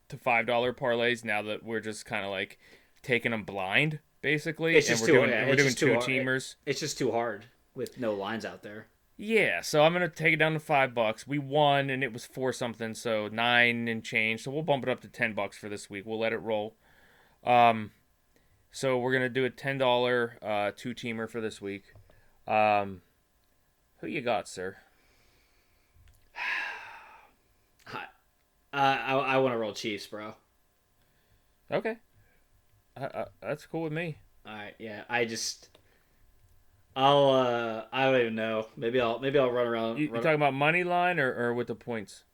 [0.08, 2.58] to five dollar parlays now that we're just kind of like
[3.02, 5.86] taking them blind basically, It's and just we're too- doing we're it's doing just too
[5.86, 6.04] two hard.
[6.04, 6.54] teamers.
[6.66, 8.86] It's just too hard with no lines out there.
[9.16, 11.26] Yeah, so I'm gonna take it down to five bucks.
[11.26, 14.42] We won, and it was four something, so nine and change.
[14.42, 16.04] So we'll bump it up to ten bucks for this week.
[16.06, 16.74] We'll let it roll.
[17.44, 17.90] Um,
[18.72, 21.84] so we're gonna do a ten dollar uh, two teamer for this week.
[22.48, 23.02] Um,
[23.98, 24.76] who you got, sir?
[27.94, 27.98] Uh,
[28.72, 30.34] I, I want to roll Chiefs, bro.
[31.70, 31.96] Okay,
[32.96, 34.18] uh, uh, that's cool with me.
[34.46, 35.04] All right, yeah.
[35.08, 35.78] I just,
[36.96, 38.66] I'll, uh, I don't even know.
[38.76, 39.98] Maybe I'll, maybe I'll run around.
[39.98, 42.24] You, run- talking about money line or, or with the points?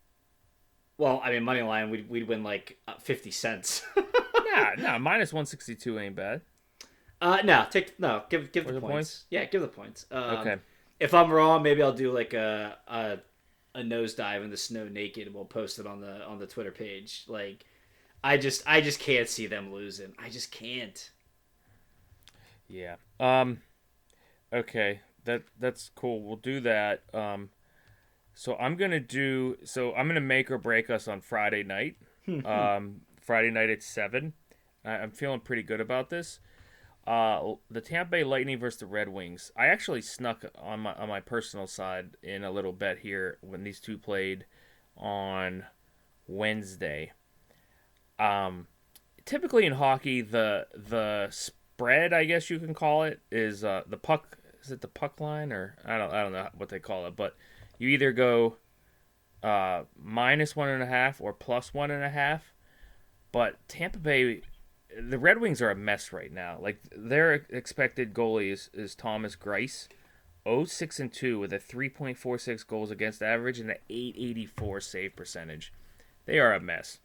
[0.96, 3.82] well, I mean, money line, we'd, we'd win like uh, fifty cents.
[3.96, 4.98] nah, nah.
[4.98, 6.40] Minus one sixty two ain't bad.
[7.20, 8.92] uh, no, take no, give give the, the points.
[8.92, 9.24] points?
[9.30, 10.06] Yeah, give the points.
[10.10, 10.56] Um, Okay.
[10.98, 13.18] If I'm wrong, maybe I'll do like a a,
[13.74, 16.70] a nosedive in the snow naked, and we'll post it on the on the Twitter
[16.72, 17.24] page.
[17.28, 17.64] Like,
[18.22, 20.12] I just I just can't see them losing.
[20.18, 21.10] I just can't.
[22.68, 22.96] Yeah.
[23.20, 23.62] Um
[24.52, 25.00] okay.
[25.24, 26.22] That that's cool.
[26.22, 27.02] We'll do that.
[27.14, 27.50] Um
[28.34, 31.62] so I'm going to do so I'm going to make or break us on Friday
[31.62, 31.96] night.
[32.44, 34.32] um Friday night at 7.
[34.84, 36.40] I, I'm feeling pretty good about this.
[37.08, 39.50] Uh the Tampa Bay Lightning versus the Red Wings.
[39.56, 43.64] I actually snuck on my on my personal side in a little bet here when
[43.64, 44.44] these two played
[44.94, 45.64] on
[46.26, 47.12] Wednesday.
[48.18, 48.66] Um
[49.24, 53.96] typically in hockey the the spread I guess you can call it is uh, the
[53.96, 57.06] puck is it the puck line or I don't I don't know what they call
[57.06, 57.36] it but
[57.78, 58.56] you either go
[59.42, 62.52] uh, minus one and a half or plus one and a half
[63.32, 64.42] but Tampa Bay
[64.96, 69.36] the Red Wings are a mess right now like their expected goalie is, is Thomas
[69.36, 69.88] Greiss
[70.46, 75.72] 06 and 2 with a 3.46 goals against average and an 884 save percentage
[76.26, 76.98] they are a mess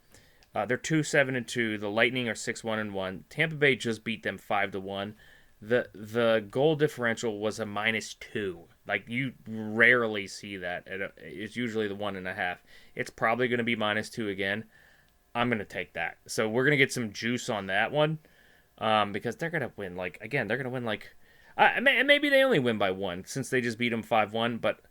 [0.56, 1.78] uh, they're two seven and two.
[1.78, 3.26] The Lightning are six one and one.
[3.30, 5.16] Tampa Bay just beat them five to one.
[5.62, 8.66] The the goal differential was a minus two.
[8.88, 10.84] Like you rarely see that.
[11.18, 12.62] It's usually the one and a half.
[12.96, 14.66] It's probably going to be minus two again.
[15.36, 16.18] I'm to take that.
[16.28, 18.20] So we're to get some juice on that one,
[18.78, 19.96] um, because they're to win.
[19.96, 21.16] Like again, they're to win like,
[21.58, 24.58] uh, maybe they only win by one since they just beat them five one.
[24.58, 24.82] But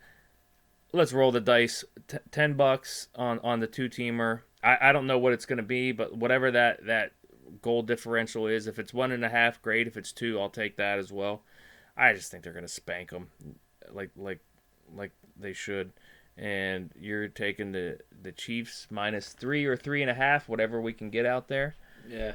[0.93, 1.85] let's roll the dice.
[2.09, 4.41] T- Ten bucks on on the two teamer.
[4.63, 7.13] I, I don't know what it's to be, but whatever that that
[7.61, 9.87] goal differential is, if it's one and a half, great.
[9.87, 11.43] If it's two, I'll take that as well.
[11.97, 13.29] I just think they're to spank them,
[13.91, 14.41] like like
[14.95, 15.93] like they should.
[16.43, 20.93] And you're taking the the Chiefs minus three or three and a half, whatever we
[20.93, 21.77] can get out there.
[22.09, 22.33] Yeah.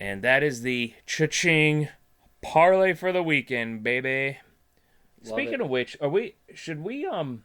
[0.00, 1.88] And that is the cha-ching
[2.42, 4.38] parlay for the weekend, baby.
[5.24, 5.60] Love Speaking it.
[5.60, 7.44] of which, are we should we um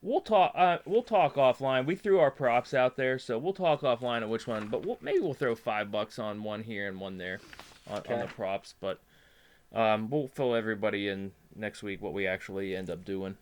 [0.00, 1.84] we'll talk uh we'll talk offline.
[1.84, 4.98] We threw our props out there, so we'll talk offline on which one, but we'll,
[5.02, 7.38] maybe we'll throw 5 bucks on one here and one there
[7.86, 9.00] on, on the props, but
[9.74, 13.36] um we'll fill everybody in next week what we actually end up doing.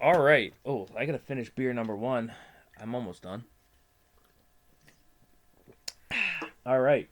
[0.00, 0.52] All right.
[0.64, 2.32] Oh, I got to finish beer number 1.
[2.80, 3.44] I'm almost done.
[6.66, 7.08] All right.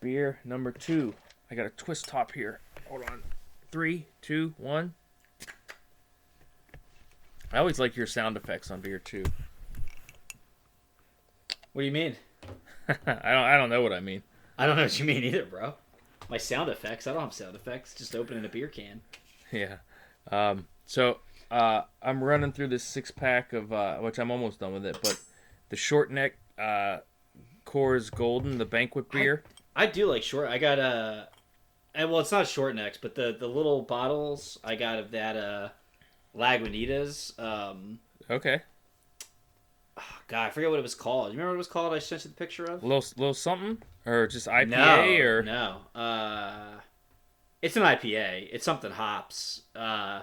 [0.00, 1.14] Beer number two.
[1.50, 2.60] I got a twist top here.
[2.88, 3.22] Hold on.
[3.70, 4.94] Three, two, one.
[7.52, 9.24] I always like your sound effects on beer too.
[11.72, 12.16] What do you mean?
[12.88, 13.44] I don't.
[13.44, 14.22] I don't know what I mean.
[14.58, 15.74] I don't know what you mean either, bro.
[16.28, 17.06] My sound effects.
[17.06, 17.94] I don't have sound effects.
[17.94, 19.00] Just opening a beer can.
[19.52, 19.76] Yeah.
[20.30, 20.66] Um.
[20.86, 21.18] So,
[21.50, 24.98] uh, I'm running through this six pack of uh, which I'm almost done with it,
[25.02, 25.18] but
[25.68, 26.98] the short neck uh,
[27.66, 29.42] Coors Golden, the banquet beer.
[29.74, 30.48] I do like short.
[30.48, 31.28] I got a,
[31.94, 35.36] and well, it's not short necks, but the the little bottles I got of that
[35.36, 35.68] uh,
[36.36, 37.38] Lagunitas.
[37.38, 37.98] Um,
[38.30, 38.60] Okay.
[40.28, 41.26] God, I forget what it was called.
[41.26, 41.92] You remember what it was called?
[41.92, 42.82] I sent you the picture of.
[42.82, 46.00] Little little something or just IPA no, or no.
[46.00, 46.80] Uh,
[47.60, 48.48] it's an IPA.
[48.50, 49.62] It's something hops.
[49.76, 50.22] Uh,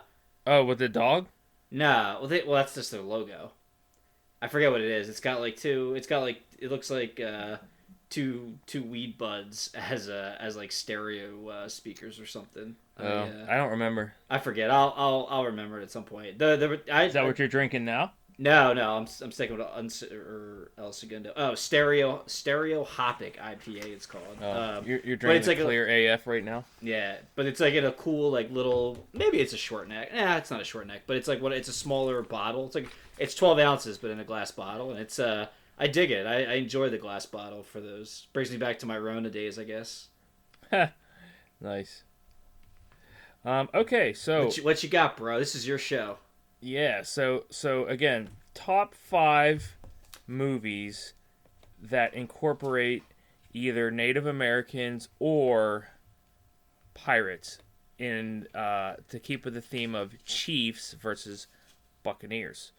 [0.49, 1.27] oh with the dog.
[1.71, 3.51] no, well, they, well, that's just their logo.
[4.41, 5.09] I forget what it is.
[5.09, 5.93] It's got like two.
[5.95, 7.57] It's got like it looks like uh,
[8.09, 12.75] two two weed buds as uh, as like stereo uh, speakers or something.
[12.97, 14.13] I, Oh, uh, I don't remember.
[14.29, 14.71] I forget.
[14.71, 16.37] I'll I'll I'll remember it at some point.
[16.39, 18.13] The the I, Is that what you're drinking now?
[18.41, 21.31] No no I'm I'm sticking with uns or El Segundo.
[21.35, 23.85] Oh, stereo stereo hopic IPA.
[23.85, 24.23] It's called.
[24.41, 26.63] Oh, um, you're, you're drinking like a- clear AF right now.
[26.81, 30.13] Yeah, but it's like in a cool like little maybe it's a short neck.
[30.13, 32.65] Nah, it's not a short neck, but it's like what it's a smaller bottle.
[32.65, 32.87] It's like
[33.19, 36.25] it's twelve ounces, but in a glass bottle, and it's uh I dig it.
[36.25, 38.27] I, I enjoy the glass bottle for those.
[38.33, 40.07] Brings me back to my Rona days, I guess.
[41.61, 42.03] Nice.
[43.43, 45.39] Um, okay, so What you, what you got, bro?
[45.39, 46.17] This is your show.
[46.61, 49.75] Yeah, so so again, top five
[50.27, 51.13] movies
[51.81, 53.03] that incorporate
[53.53, 55.89] either Native Americans or
[56.93, 57.59] pirates
[57.97, 61.47] in uh, to keep with the theme of Chiefs versus
[62.03, 62.71] Buccaneers.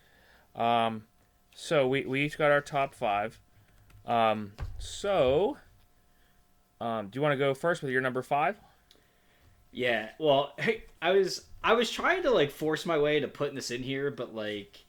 [0.54, 1.04] Um,
[1.54, 3.40] so we, we each got our top five.
[4.06, 5.56] Um, so
[6.80, 8.56] um, do you want to go first with your number five?
[9.72, 10.10] Yeah.
[10.18, 13.70] Well, hey, I was I was trying to like force my way to putting this
[13.70, 14.84] in here, but like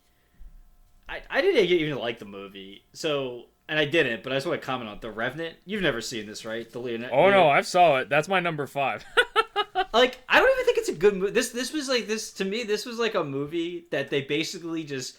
[1.08, 2.86] I I didn't even like the movie.
[2.94, 5.56] So and I didn't, but I just want to comment on the Revenant.
[5.66, 6.70] You've never seen this, right?
[6.70, 7.16] The Leonardo.
[7.16, 8.10] Oh no, I saw it.
[8.10, 9.06] That's my number five.
[9.94, 11.32] like I don't even think it's a good movie.
[11.32, 12.64] This this was like this to me.
[12.64, 15.18] This was like a movie that they basically just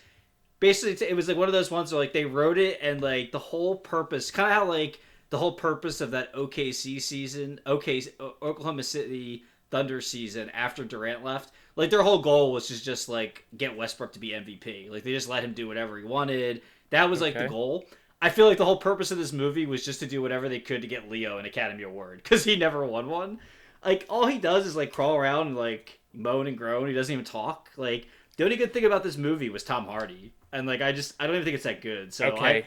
[0.61, 3.33] basically it was like one of those ones where like they wrote it and like
[3.33, 5.01] the whole purpose, kind of how like
[5.31, 11.51] the whole purpose of that OKC season, OK Oklahoma City Thunder season after Durant left.
[11.75, 14.91] Like their whole goal was to just like get Westbrook to be MVP.
[14.91, 16.62] Like they just let him do whatever he wanted.
[16.91, 17.87] That was like the goal.
[18.20, 20.61] I feel like the whole purpose of this movie was just to do whatever they
[20.61, 23.41] could to get Leo an Academy Award because he never won one.
[23.85, 26.87] Like all he does is like crawl around and like moan and groan.
[26.87, 27.70] He doesn't even talk.
[27.77, 28.07] Like
[28.37, 31.27] the only good thing about this movie was Tom Hardy, and like I just I
[31.27, 32.12] don't even think it's that good.
[32.12, 32.59] So okay.
[32.59, 32.64] I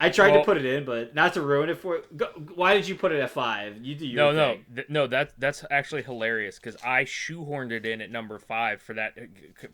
[0.00, 2.02] I tried Well- to put it in, but not to ruin it for.
[2.16, 3.84] Go, why did you put it at five?
[3.84, 5.06] You do your No, no, th- no.
[5.08, 9.16] That that's actually hilarious because I shoehorned it in at number five for that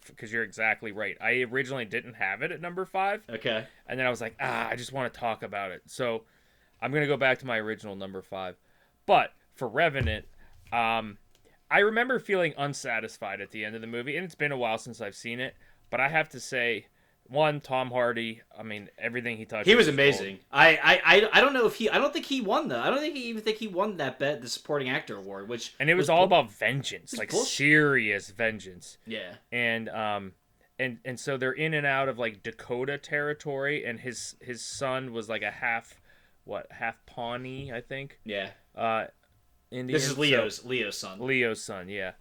[0.06, 1.16] because you're exactly right.
[1.20, 3.66] I originally didn't have it at number five, Okay.
[3.86, 5.82] and then I was like, ah, I just want to talk about it.
[5.86, 6.24] So
[6.80, 8.56] I'm gonna go back to my original number five.
[9.04, 10.24] But for Revenant,
[10.72, 11.18] um,
[11.70, 14.78] I remember feeling unsatisfied at the end of the movie, and it's been a while
[14.78, 15.54] since I've seen it.
[15.90, 16.86] But I have to say,
[17.28, 18.42] one, Tom Hardy.
[18.56, 19.66] I mean, everything he touched.
[19.66, 20.38] He was amazing.
[20.52, 21.88] I, I, I, I don't know if he.
[21.88, 22.80] I don't think he won though.
[22.80, 25.74] I don't think he even think he won that bet, the supporting actor award, which
[25.80, 27.48] And it was, all bull- about vengeance, like bullshit.
[27.48, 28.98] serious vengeance.
[29.06, 29.34] Yeah.
[29.50, 30.32] and um
[30.78, 35.12] and and so they're in and out of like Dakota territory and his his son
[35.12, 36.00] was like a half
[36.44, 38.50] what half Pawnee I think Yeah.
[38.76, 39.06] uh
[39.70, 41.20] Indian This is So- Leo's Leo's son.
[41.20, 42.12] Leo's son yeah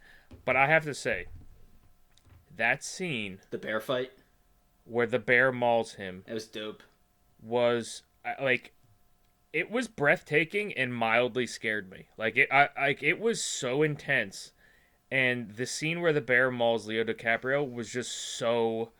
[0.44, 1.26] but I have to say
[2.56, 4.12] that scene The bear fight.
[4.84, 6.82] Where the bear mauls him It was dope.
[7.42, 8.72] was uh, like
[9.52, 12.06] it was breathtaking and mildly scared me.
[12.16, 14.52] Like it I like it was so intense.
[15.10, 18.90] And the scene where the bear mauls Leo DiCaprio was just so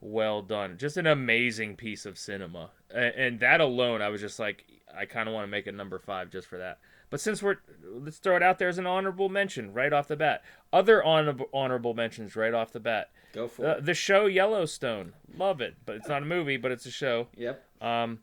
[0.00, 0.76] well done.
[0.76, 2.70] Just an amazing piece of cinema.
[2.90, 4.64] And, and that alone I was just like
[4.94, 6.78] I kind of want to make it number five just for that
[7.12, 7.58] but since we're
[7.94, 10.42] let's throw it out there as an honorable mention right off the bat
[10.72, 13.84] other honorable honorable mentions right off the bat Go for uh, it.
[13.84, 17.64] the show Yellowstone love it but it's not a movie but it's a show Yep.
[17.80, 18.18] um,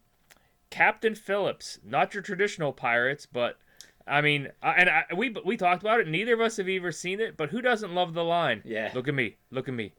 [0.70, 3.58] Captain Phillips, not your traditional pirates, but
[4.06, 6.08] I mean, I- and I, we we talked about it.
[6.08, 8.62] Neither of us have ever seen it, but who doesn't love the line?
[8.66, 8.92] Yeah.
[8.94, 9.94] Look at me, look at me,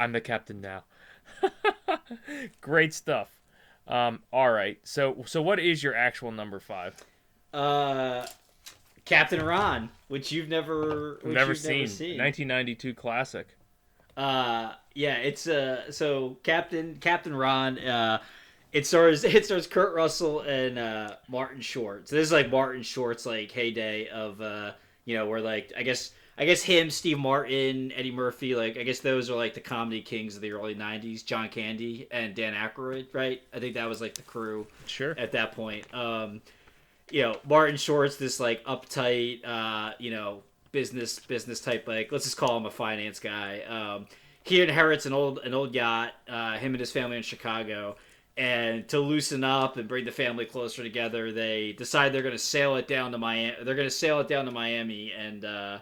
[0.00, 0.82] I'm the captain now.
[2.60, 3.28] Great stuff.
[3.88, 6.96] Um, all right, so so what is your actual number five?
[7.52, 8.26] Uh,
[9.04, 11.78] Captain Ron, which you've never, which never you've seen.
[11.78, 12.18] Never seen.
[12.18, 13.46] 1992 classic.
[14.16, 17.78] Uh, yeah, it's uh, so Captain Captain Ron.
[17.78, 18.20] Uh,
[18.72, 22.08] it stars it stars Kurt Russell and uh, Martin Short.
[22.08, 24.72] So this is like Martin Short's like heyday of uh,
[25.04, 28.82] you know, where like I guess I guess him, Steve Martin, Eddie Murphy, like I
[28.82, 31.24] guess those are like the comedy kings of the early '90s.
[31.24, 33.40] John Candy and Dan Aykroyd, right?
[33.54, 35.14] I think that was like the crew Sure.
[35.18, 35.86] at that point.
[35.94, 36.40] Um,
[37.10, 40.42] you know, Martin Short's this like uptight, uh, you know,
[40.72, 41.86] business business type.
[41.86, 43.62] Like, let's just call him a finance guy.
[43.62, 44.06] Um,
[44.42, 46.12] he inherits an old an old yacht.
[46.28, 47.96] Uh, him and his family in Chicago,
[48.36, 52.38] and to loosen up and bring the family closer together, they decide they're going to
[52.38, 53.56] sail it down to Miami.
[53.62, 55.78] They're going to sail it down to Miami and uh,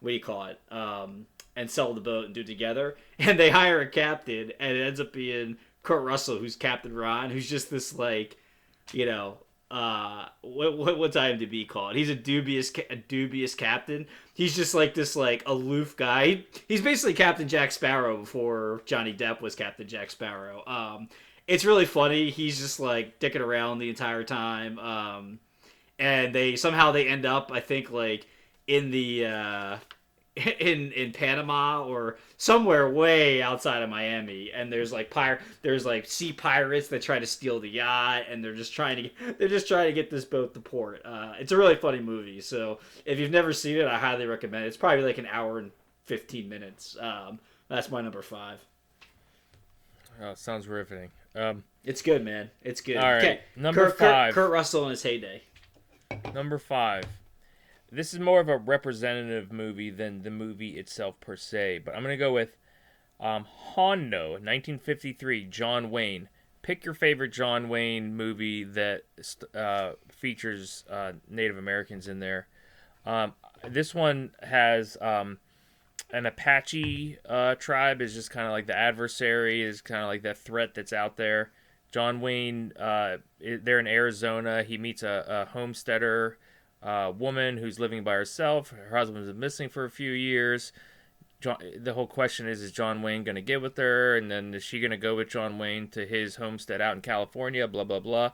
[0.00, 0.60] what do you call it?
[0.70, 1.26] Um,
[1.56, 2.96] and sell the boat and do it together.
[3.18, 7.28] And they hire a captain, and it ends up being Kurt Russell, who's Captain Ron,
[7.28, 8.38] who's just this like,
[8.94, 9.36] you know,
[9.70, 11.94] uh, what, what what's IMDb called?
[11.94, 14.06] He's a dubious a dubious captain.
[14.34, 16.44] He's just like this like aloof guy.
[16.66, 20.64] He's basically Captain Jack Sparrow before Johnny Depp was Captain Jack Sparrow.
[20.66, 21.08] Um,
[21.46, 22.30] it's really funny.
[22.30, 24.78] He's just like dicking around the entire time.
[24.78, 25.38] Um,
[25.98, 28.26] and they somehow they end up, I think, like
[28.66, 29.76] in the uh,
[30.60, 36.06] in in Panama or somewhere way outside of Miami, and there's like pir- there's like
[36.06, 39.66] sea pirates that try to steal the yacht, and they're just trying to they're just
[39.66, 41.02] trying to get this boat to port.
[41.04, 44.64] Uh, it's a really funny movie, so if you've never seen it, I highly recommend
[44.64, 44.68] it.
[44.68, 45.72] It's probably like an hour and
[46.04, 46.96] fifteen minutes.
[47.00, 48.60] Um, that's my number five.
[50.22, 51.10] Oh, sounds riveting.
[51.34, 52.50] Um, It's good, man.
[52.62, 52.96] It's good.
[52.98, 54.34] All right, Okay, number Kurt, Kurt- five.
[54.34, 55.42] Kurt Russell in his heyday.
[56.34, 57.04] Number five.
[57.92, 62.02] This is more of a representative movie than the movie itself per se, but I'm
[62.02, 62.56] gonna go with
[63.18, 66.28] um, Hondo, 1953, John Wayne.
[66.62, 69.02] Pick your favorite John Wayne movie that
[69.54, 72.48] uh, features uh, Native Americans in there.
[73.04, 73.34] Um,
[73.66, 75.38] this one has um,
[76.12, 80.22] an Apache uh, tribe is just kind of like the adversary, is kind of like
[80.22, 81.50] that threat that's out there.
[81.92, 84.62] John Wayne, uh, they're in Arizona.
[84.62, 86.38] He meets a, a homesteader
[86.82, 88.70] uh, woman who's living by herself.
[88.70, 90.72] Her husband's been missing for a few years.
[91.40, 94.54] John, the whole question is: Is John Wayne going to get with her, and then
[94.54, 97.66] is she going to go with John Wayne to his homestead out in California?
[97.66, 98.32] Blah blah blah.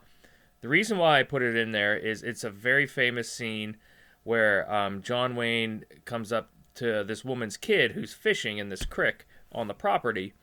[0.60, 3.76] The reason why I put it in there is it's a very famous scene
[4.24, 9.26] where um, John Wayne comes up to this woman's kid who's fishing in this creek
[9.52, 10.34] on the property,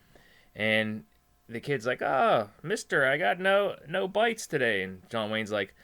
[0.55, 1.03] and
[1.49, 5.75] the kid's like, "Oh, Mister, I got no no bites today," and John Wayne's like,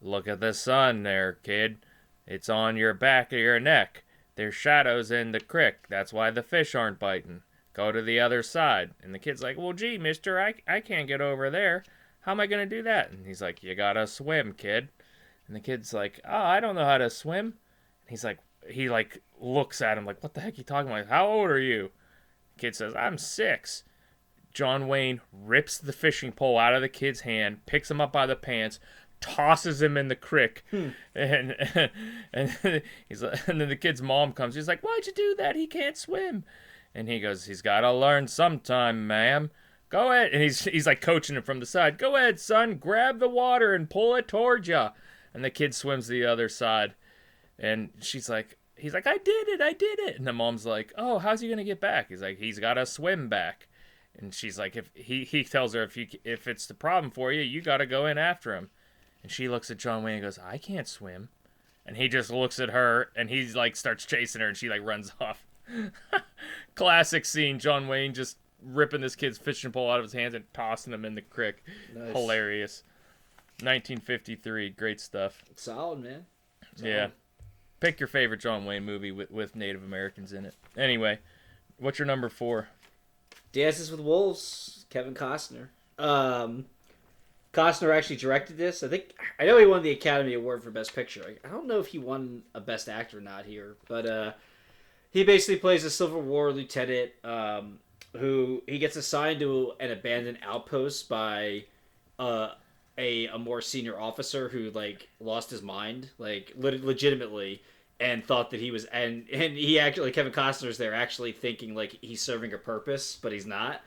[0.00, 1.84] "Look at the sun, there, kid.
[2.26, 4.04] It's on your back of your neck.
[4.36, 5.88] There's shadows in the creek.
[5.88, 7.42] That's why the fish aren't biting.
[7.72, 11.08] Go to the other side." And the kid's like, "Well, gee, Mister, I I can't
[11.08, 11.84] get over there.
[12.20, 14.88] How am I gonna do that?" And he's like, "You gotta swim, kid."
[15.46, 18.88] And the kid's like, "Oh, I don't know how to swim." And he's like, he
[18.88, 21.06] like looks at him like, "What the heck are you talking about?
[21.06, 21.90] How old are you?"
[22.54, 23.84] The kid says, "I'm six.
[24.52, 28.26] John Wayne rips the fishing pole out of the kid's hand, picks him up by
[28.26, 28.80] the pants,
[29.20, 30.88] tosses him in the creek, hmm.
[31.14, 31.54] and
[32.32, 34.54] and he's like, and then the kid's mom comes.
[34.54, 35.56] He's like, "Why'd you do that?
[35.56, 36.44] He can't swim."
[36.94, 39.50] And he goes, "He's got to learn sometime, ma'am.
[39.88, 41.98] Go ahead." And he's he's like coaching him from the side.
[41.98, 42.76] "Go ahead, son.
[42.76, 44.88] Grab the water and pull it towards you."
[45.32, 46.94] And the kid swims the other side,
[47.58, 50.92] and she's like, "He's like, I did it, I did it." And the mom's like,
[50.96, 53.68] "Oh, how's he gonna get back?" He's like, "He's got to swim back."
[54.18, 57.30] And she's like, "If he he tells her if you if it's the problem for
[57.32, 58.70] you, you got to go in after him."
[59.22, 61.28] And she looks at John Wayne and goes, "I can't swim."
[61.86, 64.84] And he just looks at her and he's like starts chasing her and she like
[64.84, 65.44] runs off.
[66.74, 67.58] Classic scene.
[67.58, 71.04] John Wayne just ripping this kid's fishing pole out of his hands and tossing him
[71.04, 71.56] in the creek.
[71.94, 72.12] Nice.
[72.12, 72.82] Hilarious.
[73.62, 74.70] 1953.
[74.70, 75.42] Great stuff.
[75.56, 76.26] Solid, man.
[76.76, 77.08] Yeah.
[77.80, 80.54] Pick your favorite John Wayne movie with, with Native Americans in it.
[80.76, 81.18] Anyway,
[81.78, 82.68] what's your number four?
[83.52, 85.68] Dances with Wolves, Kevin Costner.
[85.98, 86.66] Um,
[87.52, 88.82] Costner actually directed this.
[88.82, 91.36] I think I know he won the Academy Award for Best Picture.
[91.44, 94.32] I, don't know if he won a Best Actor or not here, but uh,
[95.10, 97.80] he basically plays a Civil War lieutenant um,
[98.16, 101.64] who he gets assigned to an abandoned outpost by
[102.20, 102.50] uh,
[102.96, 107.62] a a more senior officer who like lost his mind, like le- legitimately,
[107.98, 111.98] and thought that he was and and he actually Kevin Costner's there actually thinking like
[112.00, 113.80] he's serving a purpose, but he's not.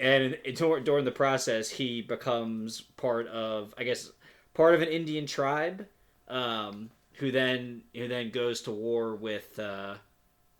[0.00, 4.10] And dur- during the process, he becomes part of I guess
[4.54, 5.86] part of an Indian tribe,
[6.26, 9.94] um, who then who then goes to war with uh,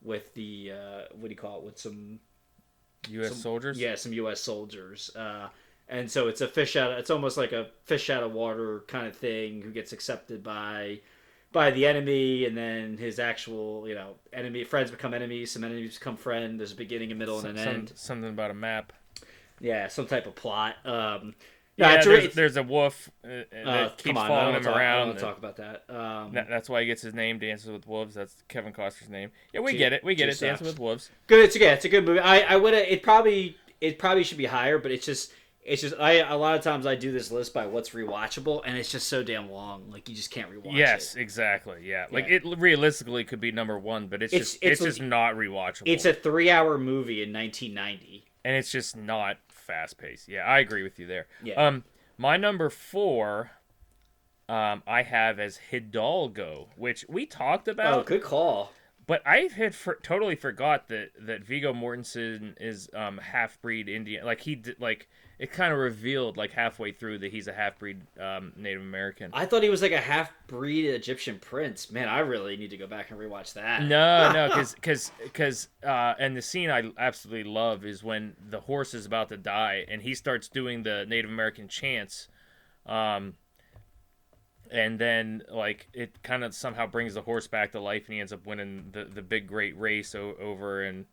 [0.02, 2.20] with the uh, what do you call it with some
[3.08, 3.30] U.S.
[3.30, 3.78] some- soldiers?
[3.78, 4.40] Yeah, some U.S.
[4.40, 5.10] soldiers.
[5.16, 5.48] Uh,
[5.88, 6.92] and so it's a fish out.
[6.92, 9.62] Of, It's almost like a fish out of water kind of thing.
[9.62, 11.00] Who gets accepted by
[11.50, 15.50] by the enemy, and then his actual you know enemy friends become enemies.
[15.50, 16.58] Some enemies become friends.
[16.58, 17.92] There's a beginning, a middle, and an some- end.
[17.94, 18.92] something about a map.
[19.60, 20.76] Yeah, some type of plot.
[20.84, 21.34] Um,
[21.76, 24.74] Yeah, yeah, there's, there's a wolf uh, uh, that uh, keeps on, following him talk,
[24.74, 25.06] I don't around.
[25.08, 25.84] wanna talk about that.
[25.88, 28.14] Um, That- that's why he gets his name, Dances with Wolves.
[28.14, 29.30] That's Kevin Costner's name.
[29.54, 30.04] Yeah, we Two- get it.
[30.04, 30.38] We get it.
[30.38, 30.62] Dancing sucks.
[30.62, 31.10] with Wolves.
[31.26, 31.44] good.
[31.44, 32.20] It's yeah, it's a good movie.
[32.20, 35.32] I I would it probably it probably should be higher, but it's just
[35.62, 38.76] it's just I a lot of times I do this list by what's rewatchable, and
[38.76, 39.90] it's just so damn long.
[39.90, 41.20] Like you just can't rewatch Yes, it.
[41.22, 41.78] exactly.
[41.84, 42.36] Yeah, like Yeah.
[42.36, 45.34] it realistically could be number one, but it's, It's- just it's it's, just like- not
[45.34, 45.82] rewatchable.
[45.86, 48.24] It's a three hour movie in 1990.
[48.44, 49.36] and it's just not
[49.70, 50.28] fast paced.
[50.28, 51.26] Yeah, I agree with you there.
[51.44, 51.55] Yeah.
[51.55, 51.84] Um,
[52.18, 53.52] my number four,
[54.48, 58.01] um, I have as Hidalgo, which we talked about.
[58.01, 58.72] Oh, good call.
[59.06, 64.24] But I had for, totally forgot that that Viggo Mortensen is um half breed Indian.
[64.24, 65.09] Like he did, like
[65.40, 69.30] it kind of revealed like halfway through that he's a half breed um, Native American.
[69.32, 71.90] I thought he was like a half breed Egyptian prince.
[71.90, 73.84] Man, I really need to go back and rewatch that.
[73.84, 78.60] No, no, because because because uh, and the scene I absolutely love is when the
[78.60, 82.28] horse is about to die and he starts doing the Native American chants,
[82.84, 83.32] um,
[84.70, 88.20] and then like it kind of somehow brings the horse back to life and he
[88.20, 91.06] ends up winning the the big great race o- over in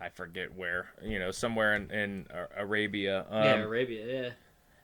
[0.00, 3.26] I forget where you know somewhere in in Arabia.
[3.30, 4.22] Um, yeah, Arabia.
[4.22, 4.30] Yeah.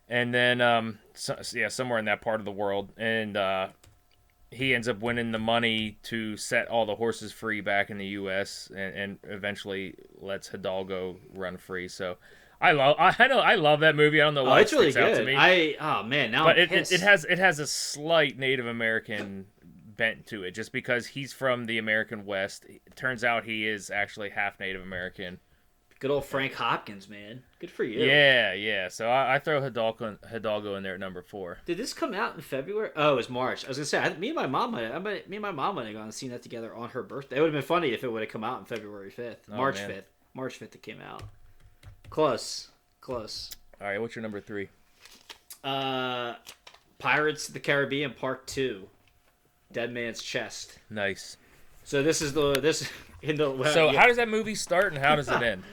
[0.08, 3.68] and then um so, yeah somewhere in that part of the world and uh
[4.52, 8.06] he ends up winning the money to set all the horses free back in the
[8.06, 8.70] U.S.
[8.74, 11.88] and, and eventually lets Hidalgo run free.
[11.88, 12.16] So
[12.60, 14.20] I love I know I love that movie.
[14.20, 15.26] I don't know Oh, why it's it really sticks out to good.
[15.26, 18.38] me, I oh man, now but I'm it, it, it has it has a slight
[18.38, 19.46] Native American
[19.96, 22.64] bent to it just because he's from the American West.
[22.68, 25.38] It turns out he is actually half Native American.
[25.98, 27.42] good old Frank Hopkins, man.
[27.58, 28.04] Good for you.
[28.04, 28.88] Yeah, yeah.
[28.88, 31.58] So I, I throw Hidalgo Hidalgo in there at number four.
[31.64, 32.90] Did this come out in February?
[32.96, 33.64] Oh, it was March.
[33.64, 35.52] I was gonna say, I, me and my mom, might, I might, me and my
[35.52, 37.36] mom might have gone and seen that together on her birthday.
[37.36, 39.56] It would have been funny if it would have come out on February fifth, Oh,
[39.56, 40.74] March fifth, March fifth.
[40.74, 41.22] It came out.
[42.10, 42.68] Close,
[43.00, 43.50] close.
[43.80, 44.68] All right, what's your number three?
[45.64, 46.34] Uh,
[46.98, 48.88] Pirates of the Caribbean Part Two,
[49.72, 50.78] Dead Man's Chest.
[50.90, 51.36] Nice.
[51.84, 52.88] So this is the this
[53.22, 54.00] in the So yeah.
[54.00, 55.62] how does that movie start and how does it end?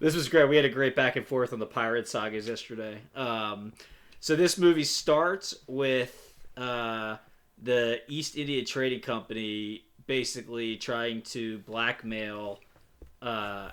[0.00, 0.48] This was great.
[0.48, 3.00] We had a great back and forth on the pirate sagas yesterday.
[3.16, 3.72] Um,
[4.20, 7.16] so this movie starts with uh,
[7.60, 12.60] the East India Trading Company basically trying to blackmail.
[13.20, 13.70] Uh,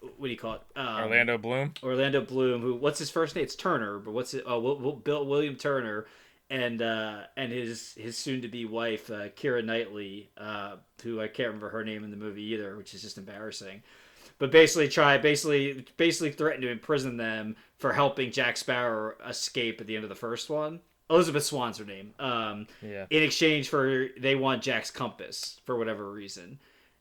[0.00, 0.62] what do you call it?
[0.76, 1.74] Um, Orlando Bloom.
[1.82, 3.44] Orlando Bloom, who what's his first name?
[3.44, 4.44] It's Turner, but what's it?
[4.46, 6.06] Oh, Will, Will, Bill William Turner,
[6.50, 11.28] and uh, and his his soon to be wife, uh, Keira Knightley, uh, who I
[11.28, 13.82] can't remember her name in the movie either, which is just embarrassing.
[14.38, 19.86] But basically, try basically basically threaten to imprison them for helping Jack Sparrow escape at
[19.86, 20.80] the end of the first one.
[21.08, 22.14] Elizabeth Swann's her name.
[22.18, 23.06] Um, Yeah.
[23.10, 26.58] in exchange for they want Jack's compass for whatever reason.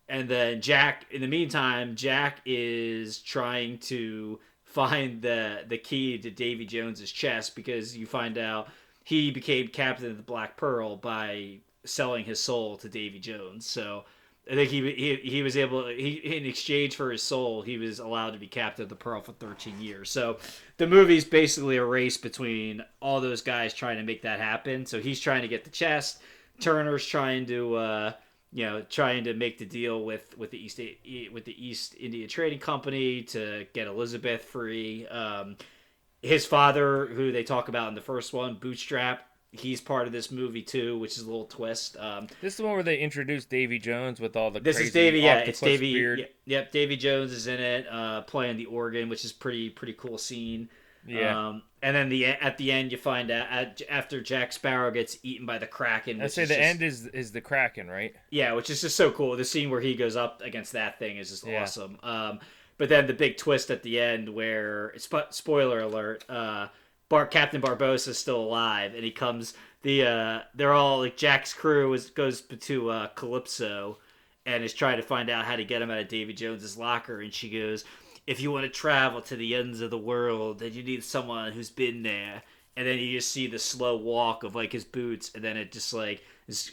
[0.08, 6.30] And then Jack in the meantime, Jack is trying to find the the key to
[6.32, 8.68] Davy Jones's chest because you find out
[9.04, 13.66] he became captain of the Black Pearl by selling his soul to Davy Jones.
[13.66, 14.06] So
[14.50, 18.00] I think he he, he was able he in exchange for his soul he was
[18.00, 20.10] allowed to be captain of the Pearl for 13 years.
[20.10, 20.38] So
[20.78, 24.86] the movie's basically a race between all those guys trying to make that happen.
[24.86, 26.22] So he's trying to get the chest.
[26.60, 28.14] Turner's trying to uh,
[28.52, 30.80] you know trying to make the deal with with the East
[31.32, 35.08] with the East India Trading Company to get Elizabeth free.
[35.08, 35.58] Um,
[36.22, 40.30] his father, who they talk about in the first one, Bootstrap, he's part of this
[40.32, 41.98] movie too, which is a little twist.
[41.98, 44.88] Um, This is the one where they introduced Davy Jones with all the this crazy
[44.90, 45.94] is Davy, yeah, it's Davy.
[45.94, 46.20] beard.
[46.20, 49.94] y- Yep, Davy Jones is in it, uh, playing the organ, which is pretty pretty
[49.94, 50.70] cool scene.
[51.08, 51.48] Yeah.
[51.50, 55.18] Um, and then the at the end, you find out at, after Jack Sparrow gets
[55.24, 56.22] eaten by the Kraken.
[56.22, 58.14] I say the just- end is is the Kraken, right?
[58.32, 59.36] Yeah, which is just so cool.
[59.38, 61.64] The scene where he goes up against that thing is just Yeah.
[61.64, 61.98] awesome.
[62.04, 62.40] Um,
[62.80, 66.70] but then the big twist at the end, where spo- spoiler alert, uh,
[67.10, 69.54] Bar- Captain Barbossa is still alive, and he comes.
[69.82, 73.98] The uh, they're all like Jack's crew is goes to uh, Calypso,
[74.46, 77.22] and is trying to find out how to get him out of Davy Jones's locker,
[77.22, 77.84] and she goes,
[78.26, 81.52] "If you want to travel to the ends of the world, then you need someone
[81.52, 82.44] who's been there."
[82.78, 85.72] And then you just see the slow walk of like his boots, and then it
[85.72, 86.24] just like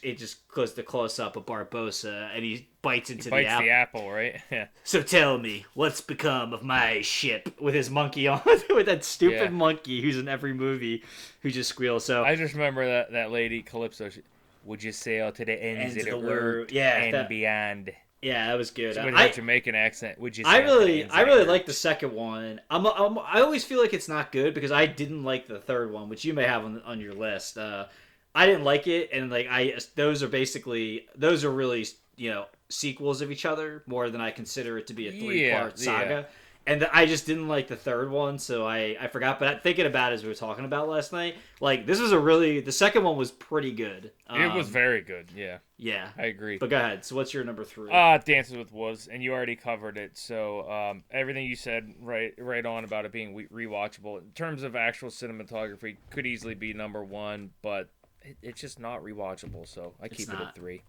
[0.03, 3.65] it just goes the close up of Barbossa, and he bites into Bites the apple.
[3.67, 4.41] the apple, right?
[4.51, 4.67] Yeah.
[4.85, 8.41] So tell me, what's become of my ship with his monkey on,
[8.71, 9.49] with that stupid Yeah.
[9.51, 11.03] monkey who's in every movie
[11.43, 12.05] who just squeals.
[12.05, 14.09] So I just remember that that lady Calypso.
[14.09, 14.23] She,
[14.65, 16.73] Would you sail to the ends, Ends of of the, the world world.
[16.73, 17.91] Yeah, and that- beyond?
[18.27, 18.97] Yeah, that was good.
[18.97, 20.19] With I, Jamaican accent.
[20.19, 20.45] Would you?
[20.45, 22.61] I sail to the really, I really like the second one.
[22.69, 25.93] I'm, I'm, I always feel like it's not good because I didn't like the third
[25.93, 27.57] one, which you may have on, on your list.
[27.57, 27.87] Uh,
[28.35, 31.87] I didn't like it, and like I, those are basically those are really
[32.17, 35.49] you know sequels of each other more than I consider it to be a three
[35.53, 36.27] part Yeah, saga.
[36.69, 39.39] And I just didn't like the third one, so I, I forgot.
[39.39, 42.19] But thinking about it as we were talking about last night, like this was a
[42.19, 44.11] really the second one was pretty good.
[44.29, 45.31] It was Um, very good.
[45.33, 46.09] Yeah, yeah.
[46.19, 46.59] I agree.
[46.59, 47.05] But go ahead.
[47.05, 47.91] So what's your number three?
[47.93, 50.19] Uh Dances with Wolves, and you already covered it.
[50.19, 54.75] So um, everything you said right right on about it being rewatchable in terms of
[54.75, 57.91] actual cinematography could easily be number one, but
[58.23, 59.69] it, it's just not rewatchable.
[59.69, 60.83] So I keep it at three.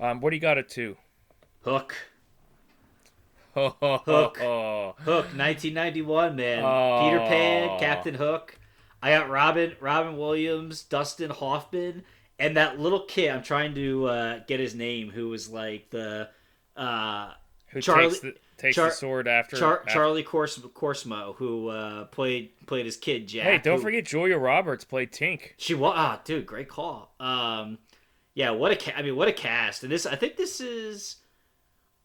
[0.00, 0.96] Um, what do you got at two?
[1.64, 1.94] Hook.
[3.56, 4.36] Hook.
[4.38, 6.58] Hook, 1991, man.
[6.58, 7.76] Peter Pan, Oh.
[7.80, 8.58] Captain Hook.
[9.02, 12.04] I got Robin, Robin Williams, Dustin Hoffman,
[12.38, 13.30] and that little kid.
[13.30, 16.28] I'm trying to uh, get his name, who was like the
[16.76, 17.30] uh,
[17.68, 21.68] Who Charlie- takes the takes Char- the sword after, Char- after- Charlie Cors- Korsmo, who
[21.68, 23.44] uh, played played his kid Jack.
[23.44, 25.52] Hey, don't who- forget Julia Roberts played Tink.
[25.58, 27.14] She was ah, dude, great call.
[27.20, 27.78] Um,
[28.34, 29.82] yeah, what a ca- I mean, what a cast.
[29.82, 31.16] And this, I think this is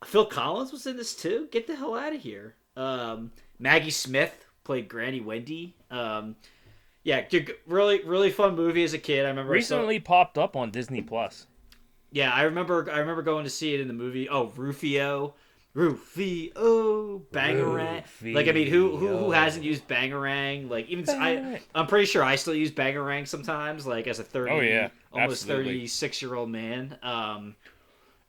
[0.06, 1.48] Phil Collins was in this too.
[1.52, 2.56] Get the hell out of here.
[2.76, 5.76] Um, Maggie Smith played Granny Wendy.
[5.90, 6.36] Um,
[7.04, 7.24] yeah,
[7.68, 9.26] really, really fun movie as a kid.
[9.26, 11.48] I remember I saw- Recently popped up on Disney Plus.
[12.12, 12.90] yeah, I remember.
[12.92, 14.28] I remember going to see it in the movie.
[14.30, 15.34] Oh, Rufio.
[15.74, 18.04] Rufio, Bangarang.
[18.34, 20.70] Like I mean, who who who hasn't used Bangarang?
[20.70, 21.62] Like even s- I, Bangarang.
[21.76, 23.88] I'm pretty sure I still use Bangarang sometimes.
[23.88, 26.98] Like as a thirty, Oh, yeah, almost thirty six year old man.
[27.02, 27.56] Um,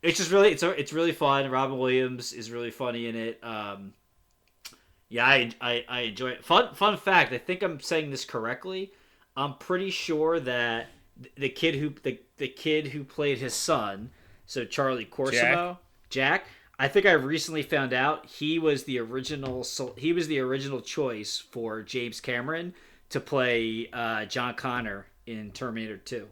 [0.02, 1.50] it's just really it's it's really fun.
[1.50, 3.38] Robin Williams is really funny in it.
[3.42, 3.94] Um,
[5.08, 6.44] yeah, I, I I enjoy it.
[6.44, 7.32] Fun fun fact.
[7.32, 8.92] I think I'm saying this correctly.
[9.36, 10.88] I'm pretty sure that
[11.36, 14.10] the kid who the, the kid who played his son,
[14.46, 15.78] so Charlie Corsimo,
[16.10, 16.46] Jack.
[16.78, 19.64] I think I recently found out he was the original.
[19.96, 22.74] He was the original choice for James Cameron
[23.10, 26.28] to play uh, John Connor in Terminator Two.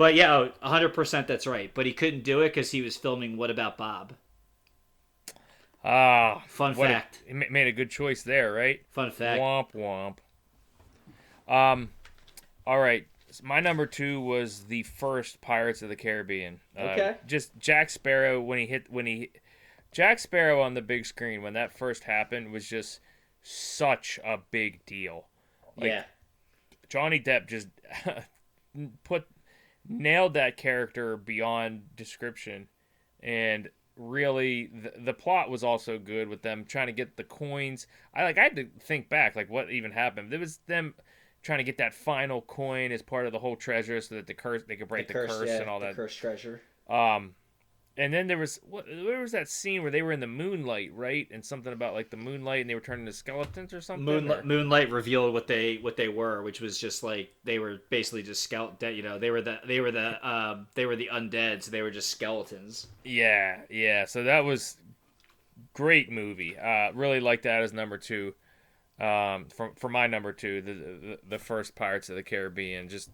[0.00, 0.06] Huh.
[0.06, 1.70] But yeah, oh, 100% that's right.
[1.74, 4.14] But he couldn't do it because he was filming What About Bob?
[5.84, 7.22] Ah, Fun what a- fact.
[7.26, 8.80] he made a good choice there, right?
[8.90, 9.40] Fun fact.
[9.40, 10.16] Womp womp.
[11.52, 11.90] Um,
[12.66, 13.06] all right.
[13.30, 16.60] So my number two was the first Pirates of the Caribbean.
[16.76, 17.16] Uh, Okay.
[17.26, 19.30] Just Jack Sparrow when he hit when he,
[19.92, 23.00] Jack Sparrow on the big screen when that first happened was just
[23.42, 25.26] such a big deal.
[25.76, 26.04] Like, yeah.
[26.88, 27.68] Johnny Depp just
[29.04, 29.24] put
[29.90, 32.68] nailed that character beyond description,
[33.20, 37.86] and really the, the plot was also good with them trying to get the coins.
[38.14, 40.32] I like I had to think back like what even happened.
[40.32, 40.94] It was them
[41.42, 44.34] trying to get that final coin as part of the whole treasure so that the
[44.34, 45.96] curse they could break the, curse, yeah, and all the that.
[45.96, 46.60] cursed treasure.
[46.88, 47.34] Um,
[47.96, 50.90] and then there was what there was that scene where they were in the moonlight,
[50.94, 51.28] right?
[51.30, 54.04] And something about like the moonlight, and they were turning into skeletons or something.
[54.04, 57.78] Moonlight, or- Moonlight revealed what they what they were, which was just like they were
[57.90, 58.94] basically just skeleton.
[58.94, 61.82] You know, they were the they were the um, they were the undead, so they
[61.82, 62.86] were just skeletons.
[63.04, 64.04] Yeah, yeah.
[64.06, 64.76] So that was
[65.74, 66.56] great movie.
[66.58, 68.34] Uh, really like that as number two.
[69.00, 72.88] Um, for for my number two, the, the the first Pirates of the Caribbean.
[72.88, 73.10] Just,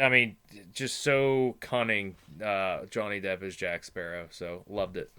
[0.00, 0.36] I mean,
[0.72, 2.16] just so cunning.
[2.42, 4.26] Uh, Johnny Depp as Jack Sparrow.
[4.30, 5.10] So loved it.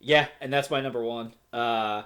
[0.00, 1.32] Yeah, and that's my number one.
[1.52, 2.02] Uh,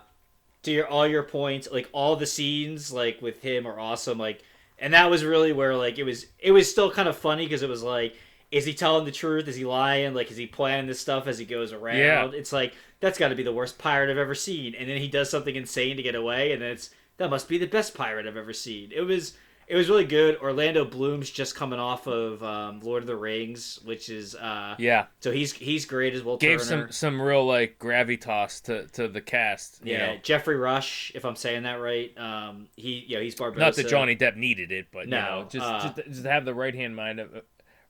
[0.62, 4.18] to your all your points, like all the scenes like with him are awesome.
[4.18, 4.42] Like,
[4.78, 6.26] and that was really where like it was.
[6.38, 8.14] It was still kind of funny because it was like,
[8.50, 9.48] is he telling the truth?
[9.48, 10.14] Is he lying?
[10.14, 11.98] Like, is he planning this stuff as he goes around?
[11.98, 12.30] Yeah.
[12.32, 14.74] It's like that's got to be the worst pirate I've ever seen.
[14.74, 17.58] And then he does something insane to get away, and then it's that must be
[17.58, 18.92] the best pirate I've ever seen.
[18.92, 19.34] It was.
[19.70, 20.36] It was really good.
[20.38, 25.06] Orlando Bloom's just coming off of um, Lord of the Rings, which is uh, Yeah,
[25.20, 26.36] so he's he's great as well.
[26.38, 26.86] gave Turner.
[26.88, 29.80] some some real like gravitas to to the cast.
[29.84, 30.18] You Yeah, know?
[30.24, 32.12] Geoffrey Rush, if I'm saying that right.
[32.18, 33.58] Um, he, yeah, he's Barbossa.
[33.58, 36.44] Not that Johnny Depp needed it, but No, you know, just uh, just, just have
[36.44, 37.30] the right hand mind of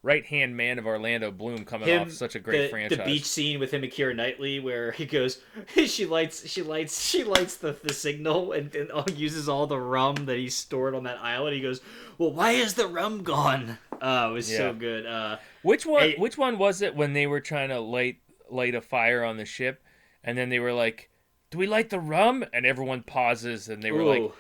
[0.03, 2.99] right hand man of Orlando Bloom coming Him, off such a great the, franchise.
[2.99, 5.41] The beach scene with him and Keira Knightley, where he goes,
[5.87, 9.79] she lights, she lights, she lights the, the signal and, and all- uses all the
[9.79, 11.55] rum that he stored on that island.
[11.55, 11.81] He goes,
[12.19, 13.79] well, why is the rum gone?
[14.01, 14.59] Oh, it was Yeah.
[14.59, 15.05] so good.
[15.07, 16.13] Uh, Which one?
[16.17, 18.17] Which one was it when they were trying to light
[18.49, 19.83] light a fire on the ship,
[20.25, 21.11] and then they were like,
[21.51, 24.33] "Do we light the rum?" And everyone pauses, and they were like, ooh.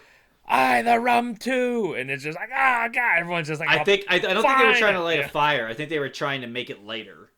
[0.46, 3.84] "I the rum too," and it's just like, "Ah, God!" Everyone's just like, I "Oh,
[3.84, 5.26] think I, I don't think they were trying to light Yeah.
[5.26, 5.66] a fire.
[5.68, 7.30] I think they were trying to make it lighter.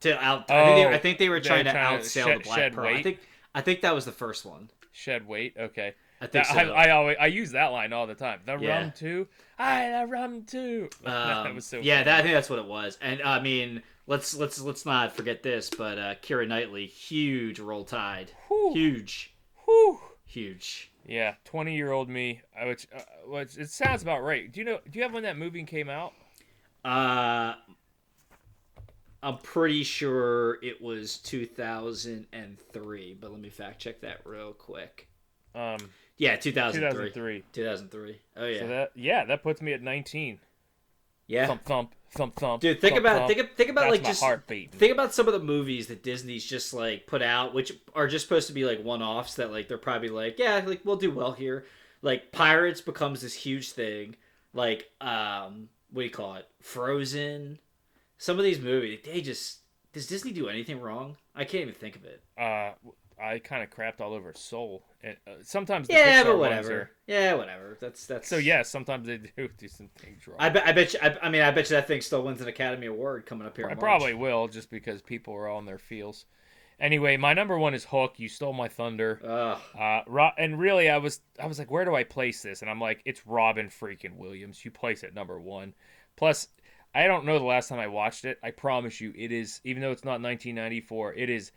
[0.00, 2.04] To out, I, think they, Oh, I think they were they're trying to trying to
[2.04, 2.86] outsail shed- the Black Pearl.
[2.96, 3.18] I think
[3.54, 4.70] I think that was the first one.
[4.92, 6.72] shed weight." Okay, I think That- so.
[6.72, 8.40] I, I always I use that line all the time.
[8.46, 8.80] The Yeah.
[8.80, 9.28] rum too.
[9.58, 10.88] I the rum too.
[11.04, 11.78] that Um, was so.
[11.80, 12.04] yeah, funny.
[12.04, 12.96] that, I think that's what it was.
[13.02, 17.84] And I mean, let's let's let's not forget this, but uh, Keira Knightley, huge roll
[17.84, 18.72] tide, Whew.
[18.72, 19.34] huge,
[19.66, 20.00] Whew.
[20.24, 20.90] huge.
[21.10, 22.40] Yeah, twenty year old me.
[22.64, 24.50] Which, uh, which it sounds about right.
[24.50, 24.78] Do you know?
[24.90, 26.14] Do you have when that movie came out?
[26.84, 27.54] Uh,
[29.22, 35.08] I'm pretty sure it was 2003, but let me fact check that real quick.
[35.54, 35.78] Um,
[36.16, 37.10] Yeah, 2003.
[37.10, 37.42] 2003.
[37.52, 38.18] 2003.
[38.36, 40.38] Oh yeah, So that yeah, that puts me at 19.
[41.26, 41.46] yeah.
[41.46, 42.60] Thump thump thump thump.
[42.60, 43.38] Dude, think thump, about thump.
[43.38, 44.78] think think about That's like just heart beating.
[44.78, 48.26] think about some of the movies that Disney's just like put out, which are just
[48.26, 51.10] supposed to be like one offs that like they're probably like, yeah, like we'll do
[51.10, 51.66] well here.
[52.02, 54.16] Like Pirates becomes this huge thing.
[54.52, 56.48] Like um what do you call it?
[56.60, 57.58] Frozen.
[58.18, 59.60] Some of these movies, they just
[59.92, 61.16] does Disney do anything wrong?
[61.34, 62.22] I can't even think of it.
[62.38, 62.72] Uh,
[63.20, 64.84] I kind of crapped all over Soul.
[65.02, 65.12] Uh,
[65.42, 66.72] sometimes Yeah, Pixar but whatever.
[66.72, 67.78] are- Yeah, whatever.
[67.80, 68.28] That's that's.
[68.28, 70.36] So yes, sometimes they do do some things wrong.
[70.38, 70.66] I bet.
[70.66, 70.98] I bet you.
[71.02, 73.56] I, I mean, I bet you that thing still wins an Academy Award coming up
[73.56, 73.66] here.
[73.66, 73.80] I in March.
[73.80, 76.26] probably will, just because people are on their feels.
[76.78, 78.14] Anyway, my number one is Hook.
[78.18, 79.20] You stole my thunder.
[79.78, 82.62] Uh, Ro- and really, I was I was like, where do I place this?
[82.62, 84.64] And I'm like, it's Robin freaking Williams.
[84.64, 85.74] You place it number one.
[86.16, 86.48] Plus,
[86.94, 88.38] I don't know the last time I watched it.
[88.42, 91.52] I promise you, it is even though it's not 1994, it is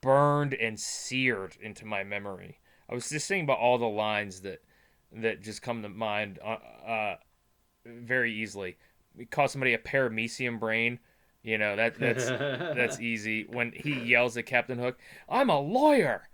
[0.00, 2.58] burned and seared into my memory.
[2.88, 4.62] I was just thinking about all the lines that
[5.12, 6.56] that just come to mind uh,
[6.86, 7.16] uh,
[7.84, 8.76] very easily.
[9.16, 10.98] We call somebody a paramecium brain.
[11.42, 13.46] You know that that's that's easy.
[13.48, 14.98] When he yells at Captain Hook,
[15.28, 16.28] "I'm a lawyer,"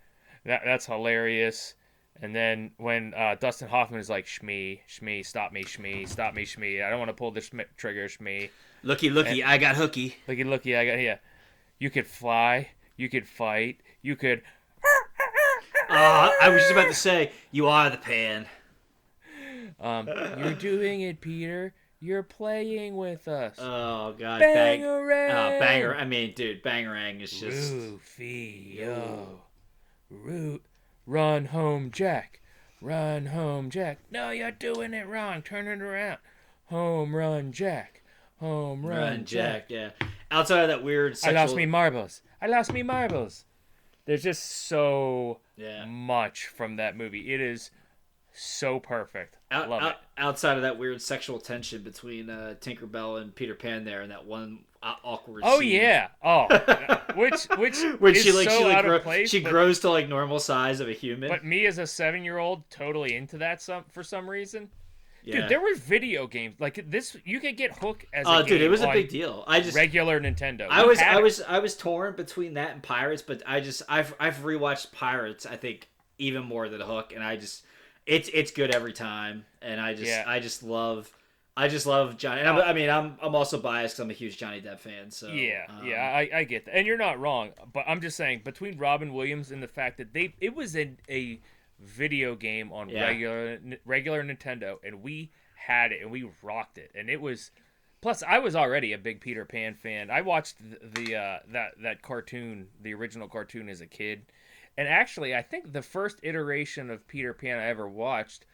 [0.45, 1.75] that that's hilarious.
[2.21, 6.45] And then when uh, Dustin Hoffman is like, "Shmee, Shmee, stop me, Shmee, stop me,
[6.45, 6.85] Shmee.
[6.85, 8.51] I don't want to pull the Shmee trigger, Shmee."
[8.83, 10.17] Looky, looky, I got hooky.
[10.27, 11.21] Looky, looky, I got here.
[11.79, 14.43] You could fly, you could fight, you could.
[15.93, 18.47] Uh, I was just about to say, you are the pan.
[19.81, 20.09] Um,
[20.39, 21.75] you're doing it, Peter.
[22.01, 23.57] You're playing with us.
[23.61, 25.31] Oh god, bang, Bangarang.
[25.31, 25.95] uh, banger.
[25.95, 27.73] I mean, dude, bangerang is just.
[27.73, 29.41] Rufio.
[30.11, 30.63] Root.
[31.07, 32.41] Run home, Jack.
[32.81, 33.99] Run home, Jack.
[34.11, 35.43] No, you're doing it wrong.
[35.43, 36.19] Turn it around.
[36.67, 38.03] Home run, Jack.
[38.41, 39.69] Home run, Run, Jack.
[39.69, 39.95] Jack.
[40.01, 40.07] Yeah.
[40.31, 42.23] Outside of that weird I lost me marbles.
[42.41, 43.45] I lost me marbles.
[44.05, 45.85] There's just so Yeah.
[45.85, 47.33] much from that movie.
[47.33, 47.71] It is
[48.33, 49.37] so perfect.
[49.51, 49.97] Out, Love out- it.
[50.19, 54.25] outside of that weird sexual tension between uh, Tinkerbell and Peter Pan, there, and that
[54.25, 55.43] one awkward.
[55.45, 55.73] Oh scene.
[55.81, 56.09] yeah.
[56.25, 56.47] Oh,
[57.15, 59.31] which which is she like so she like out grow- of place.
[59.31, 61.29] she but- grows to like normal size of a human.
[61.29, 64.71] But me as a seven year old, totally into that some for some reason.
[65.25, 65.41] Yeah.
[65.41, 67.17] Dude, there were video games like this.
[67.25, 69.45] You could get Hook as a Oh, dude, it was a big deal.
[69.47, 70.67] I just regular Nintendo.
[70.69, 71.23] I was I it.
[71.23, 75.47] was I was torn between that and Pirates, but I just I've I've rewatched Pirates.
[75.47, 75.89] I think
[76.19, 77.65] even more than Hook, and I just
[78.07, 80.25] it's it's good every time, and I just Yeah.
[80.27, 81.11] I just love
[81.57, 82.41] I just love Johnny.
[82.41, 83.97] And I'm, I mean, I'm I'm also biased.
[83.97, 85.11] 'cause I'm a huge Johnny Depp fan.
[85.11, 87.51] So Yeah, um, yeah, I, I get that, and you're not wrong.
[87.73, 90.93] But I'm just saying, between Robin Williams and the fact that they, it was a,
[91.11, 91.41] a
[91.83, 93.03] video game on Yeah.
[93.07, 97.51] regular regular Nintendo, and we had it and we rocked it, and it was.
[98.01, 100.11] Plus, I was already a big Peter Pan fan.
[100.11, 104.27] I watched the, the uh, that that cartoon, the original cartoon, as a kid,
[104.77, 108.47] and actually, I think the first iteration of Peter Pan I ever watched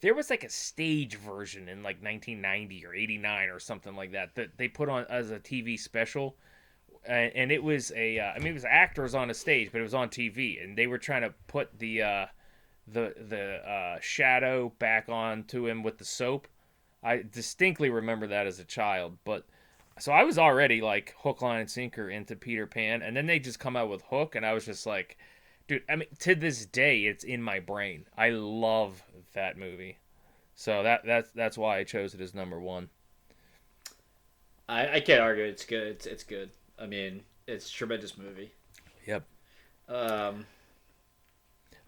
[0.00, 4.34] there was like a stage version in like 1990 or 89 or something like that
[4.34, 6.36] that they put on as a TV special
[7.06, 9.78] and, and it was a uh, I mean it was actors on a stage but
[9.80, 12.26] it was on TV and they were trying to put the uh,
[12.86, 16.48] the the uh, shadow back onto him with the soap
[17.02, 19.44] I distinctly remember that as a child but
[19.98, 23.38] so I was already like hook line and sinker into Peter Pan and then they
[23.38, 25.16] just come out with Hook and I was just like
[25.68, 29.02] dude i mean to this day it's in my brain i love
[29.32, 29.98] that movie
[30.54, 32.88] so that that's that's why i chose it as number one
[34.68, 35.44] I, I can't argue.
[35.44, 35.86] It's good.
[35.86, 36.50] It's, it's good.
[36.76, 38.50] I mean, it's a tremendous movie.
[39.06, 39.24] yep
[39.88, 40.44] Um,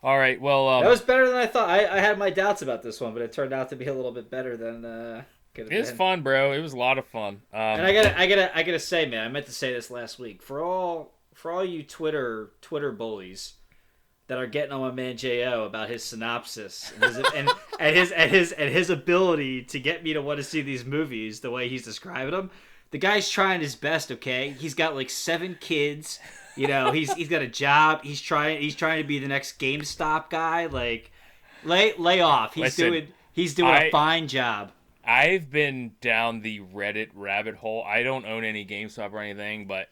[0.03, 1.69] all right well um, that was better than I thought.
[1.69, 3.95] I, I had my doubts about this one, but it turned out to be a
[3.95, 5.23] little bit better than uh,
[5.55, 7.93] could have it was fun bro it was a lot of fun um, And I
[7.93, 10.43] gotta, I gotta, I gotta say, man, I meant to say this last week.
[10.43, 13.55] For all, for all you Twitter, Twitter bullies
[14.29, 17.51] that are getting on my man Jo about his synopsis and his, and,
[17.81, 20.85] and his, and his, and his ability to get me to want to see these
[20.85, 22.51] movies the way he's describing them.
[22.90, 24.10] The guy's trying his best.
[24.12, 26.19] Okay, he's got like seven kids.
[26.56, 28.02] You know, he's he's got a job.
[28.02, 30.66] He's trying, he's trying to be the next GameStop guy.
[30.66, 31.12] Like,
[31.65, 32.55] lay lay off.
[32.55, 34.73] He's Listen, doing, he's doing I- a fine job.
[35.05, 39.89] i've been down the reddit rabbit hole i don't own any gamestop or anything but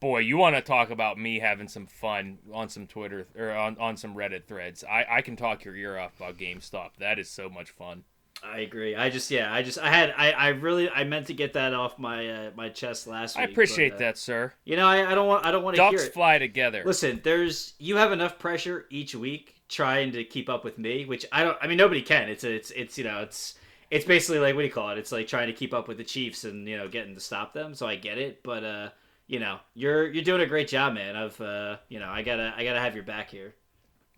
[0.00, 3.76] boy you want to talk about me having some fun on some twitter or on,
[3.78, 7.30] on some reddit threads I, I can talk your ear off about gamestop that is
[7.30, 8.02] so much fun
[8.42, 8.96] I agree.
[8.96, 11.74] I just yeah, I just I had I, I really I meant to get that
[11.74, 13.46] off my uh, my chest last week.
[13.46, 15.76] i appreciate but, uh, that sir You know, I, I don't want I don't want
[15.76, 20.24] to hear ducks fly together Listen, there's you have enough pressure each week trying to
[20.24, 21.56] keep up with me, which I don't.
[21.62, 22.28] I mean, nobody can.
[22.28, 23.54] It's it's it's you know it's
[23.90, 24.98] it's basically like what do you call it?
[24.98, 27.54] It's like trying to keep up with the Chiefs and you know getting to stop
[27.54, 27.74] them.
[27.74, 28.88] So I get it, but uh,
[29.26, 31.16] you know you're you're doing a great job, man.
[31.16, 33.54] I've uh, you know I gotta I gotta have your back here.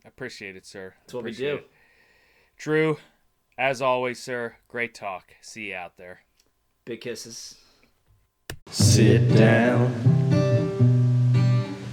[0.05, 0.95] I appreciate it, sir.
[1.01, 1.57] That's what we do.
[1.57, 1.71] it.
[2.57, 2.97] Drew,
[3.63, 5.35] as always, sir, great talk.
[5.41, 6.23] See you out there.
[6.85, 7.55] Big kisses.
[8.67, 9.95] Sit down.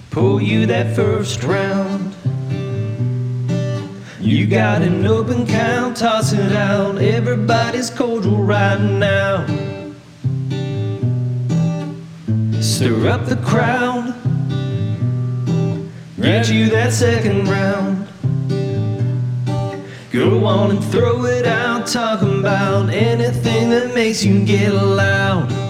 [0.09, 2.15] Pull you that first round.
[4.19, 6.97] You got an open count, toss it out.
[6.97, 9.45] Everybody's cordial right now.
[12.59, 14.15] Stir up the crowd.
[16.19, 17.98] Get you that second round.
[20.11, 25.68] Go on and throw it out, talking about anything that makes you get loud.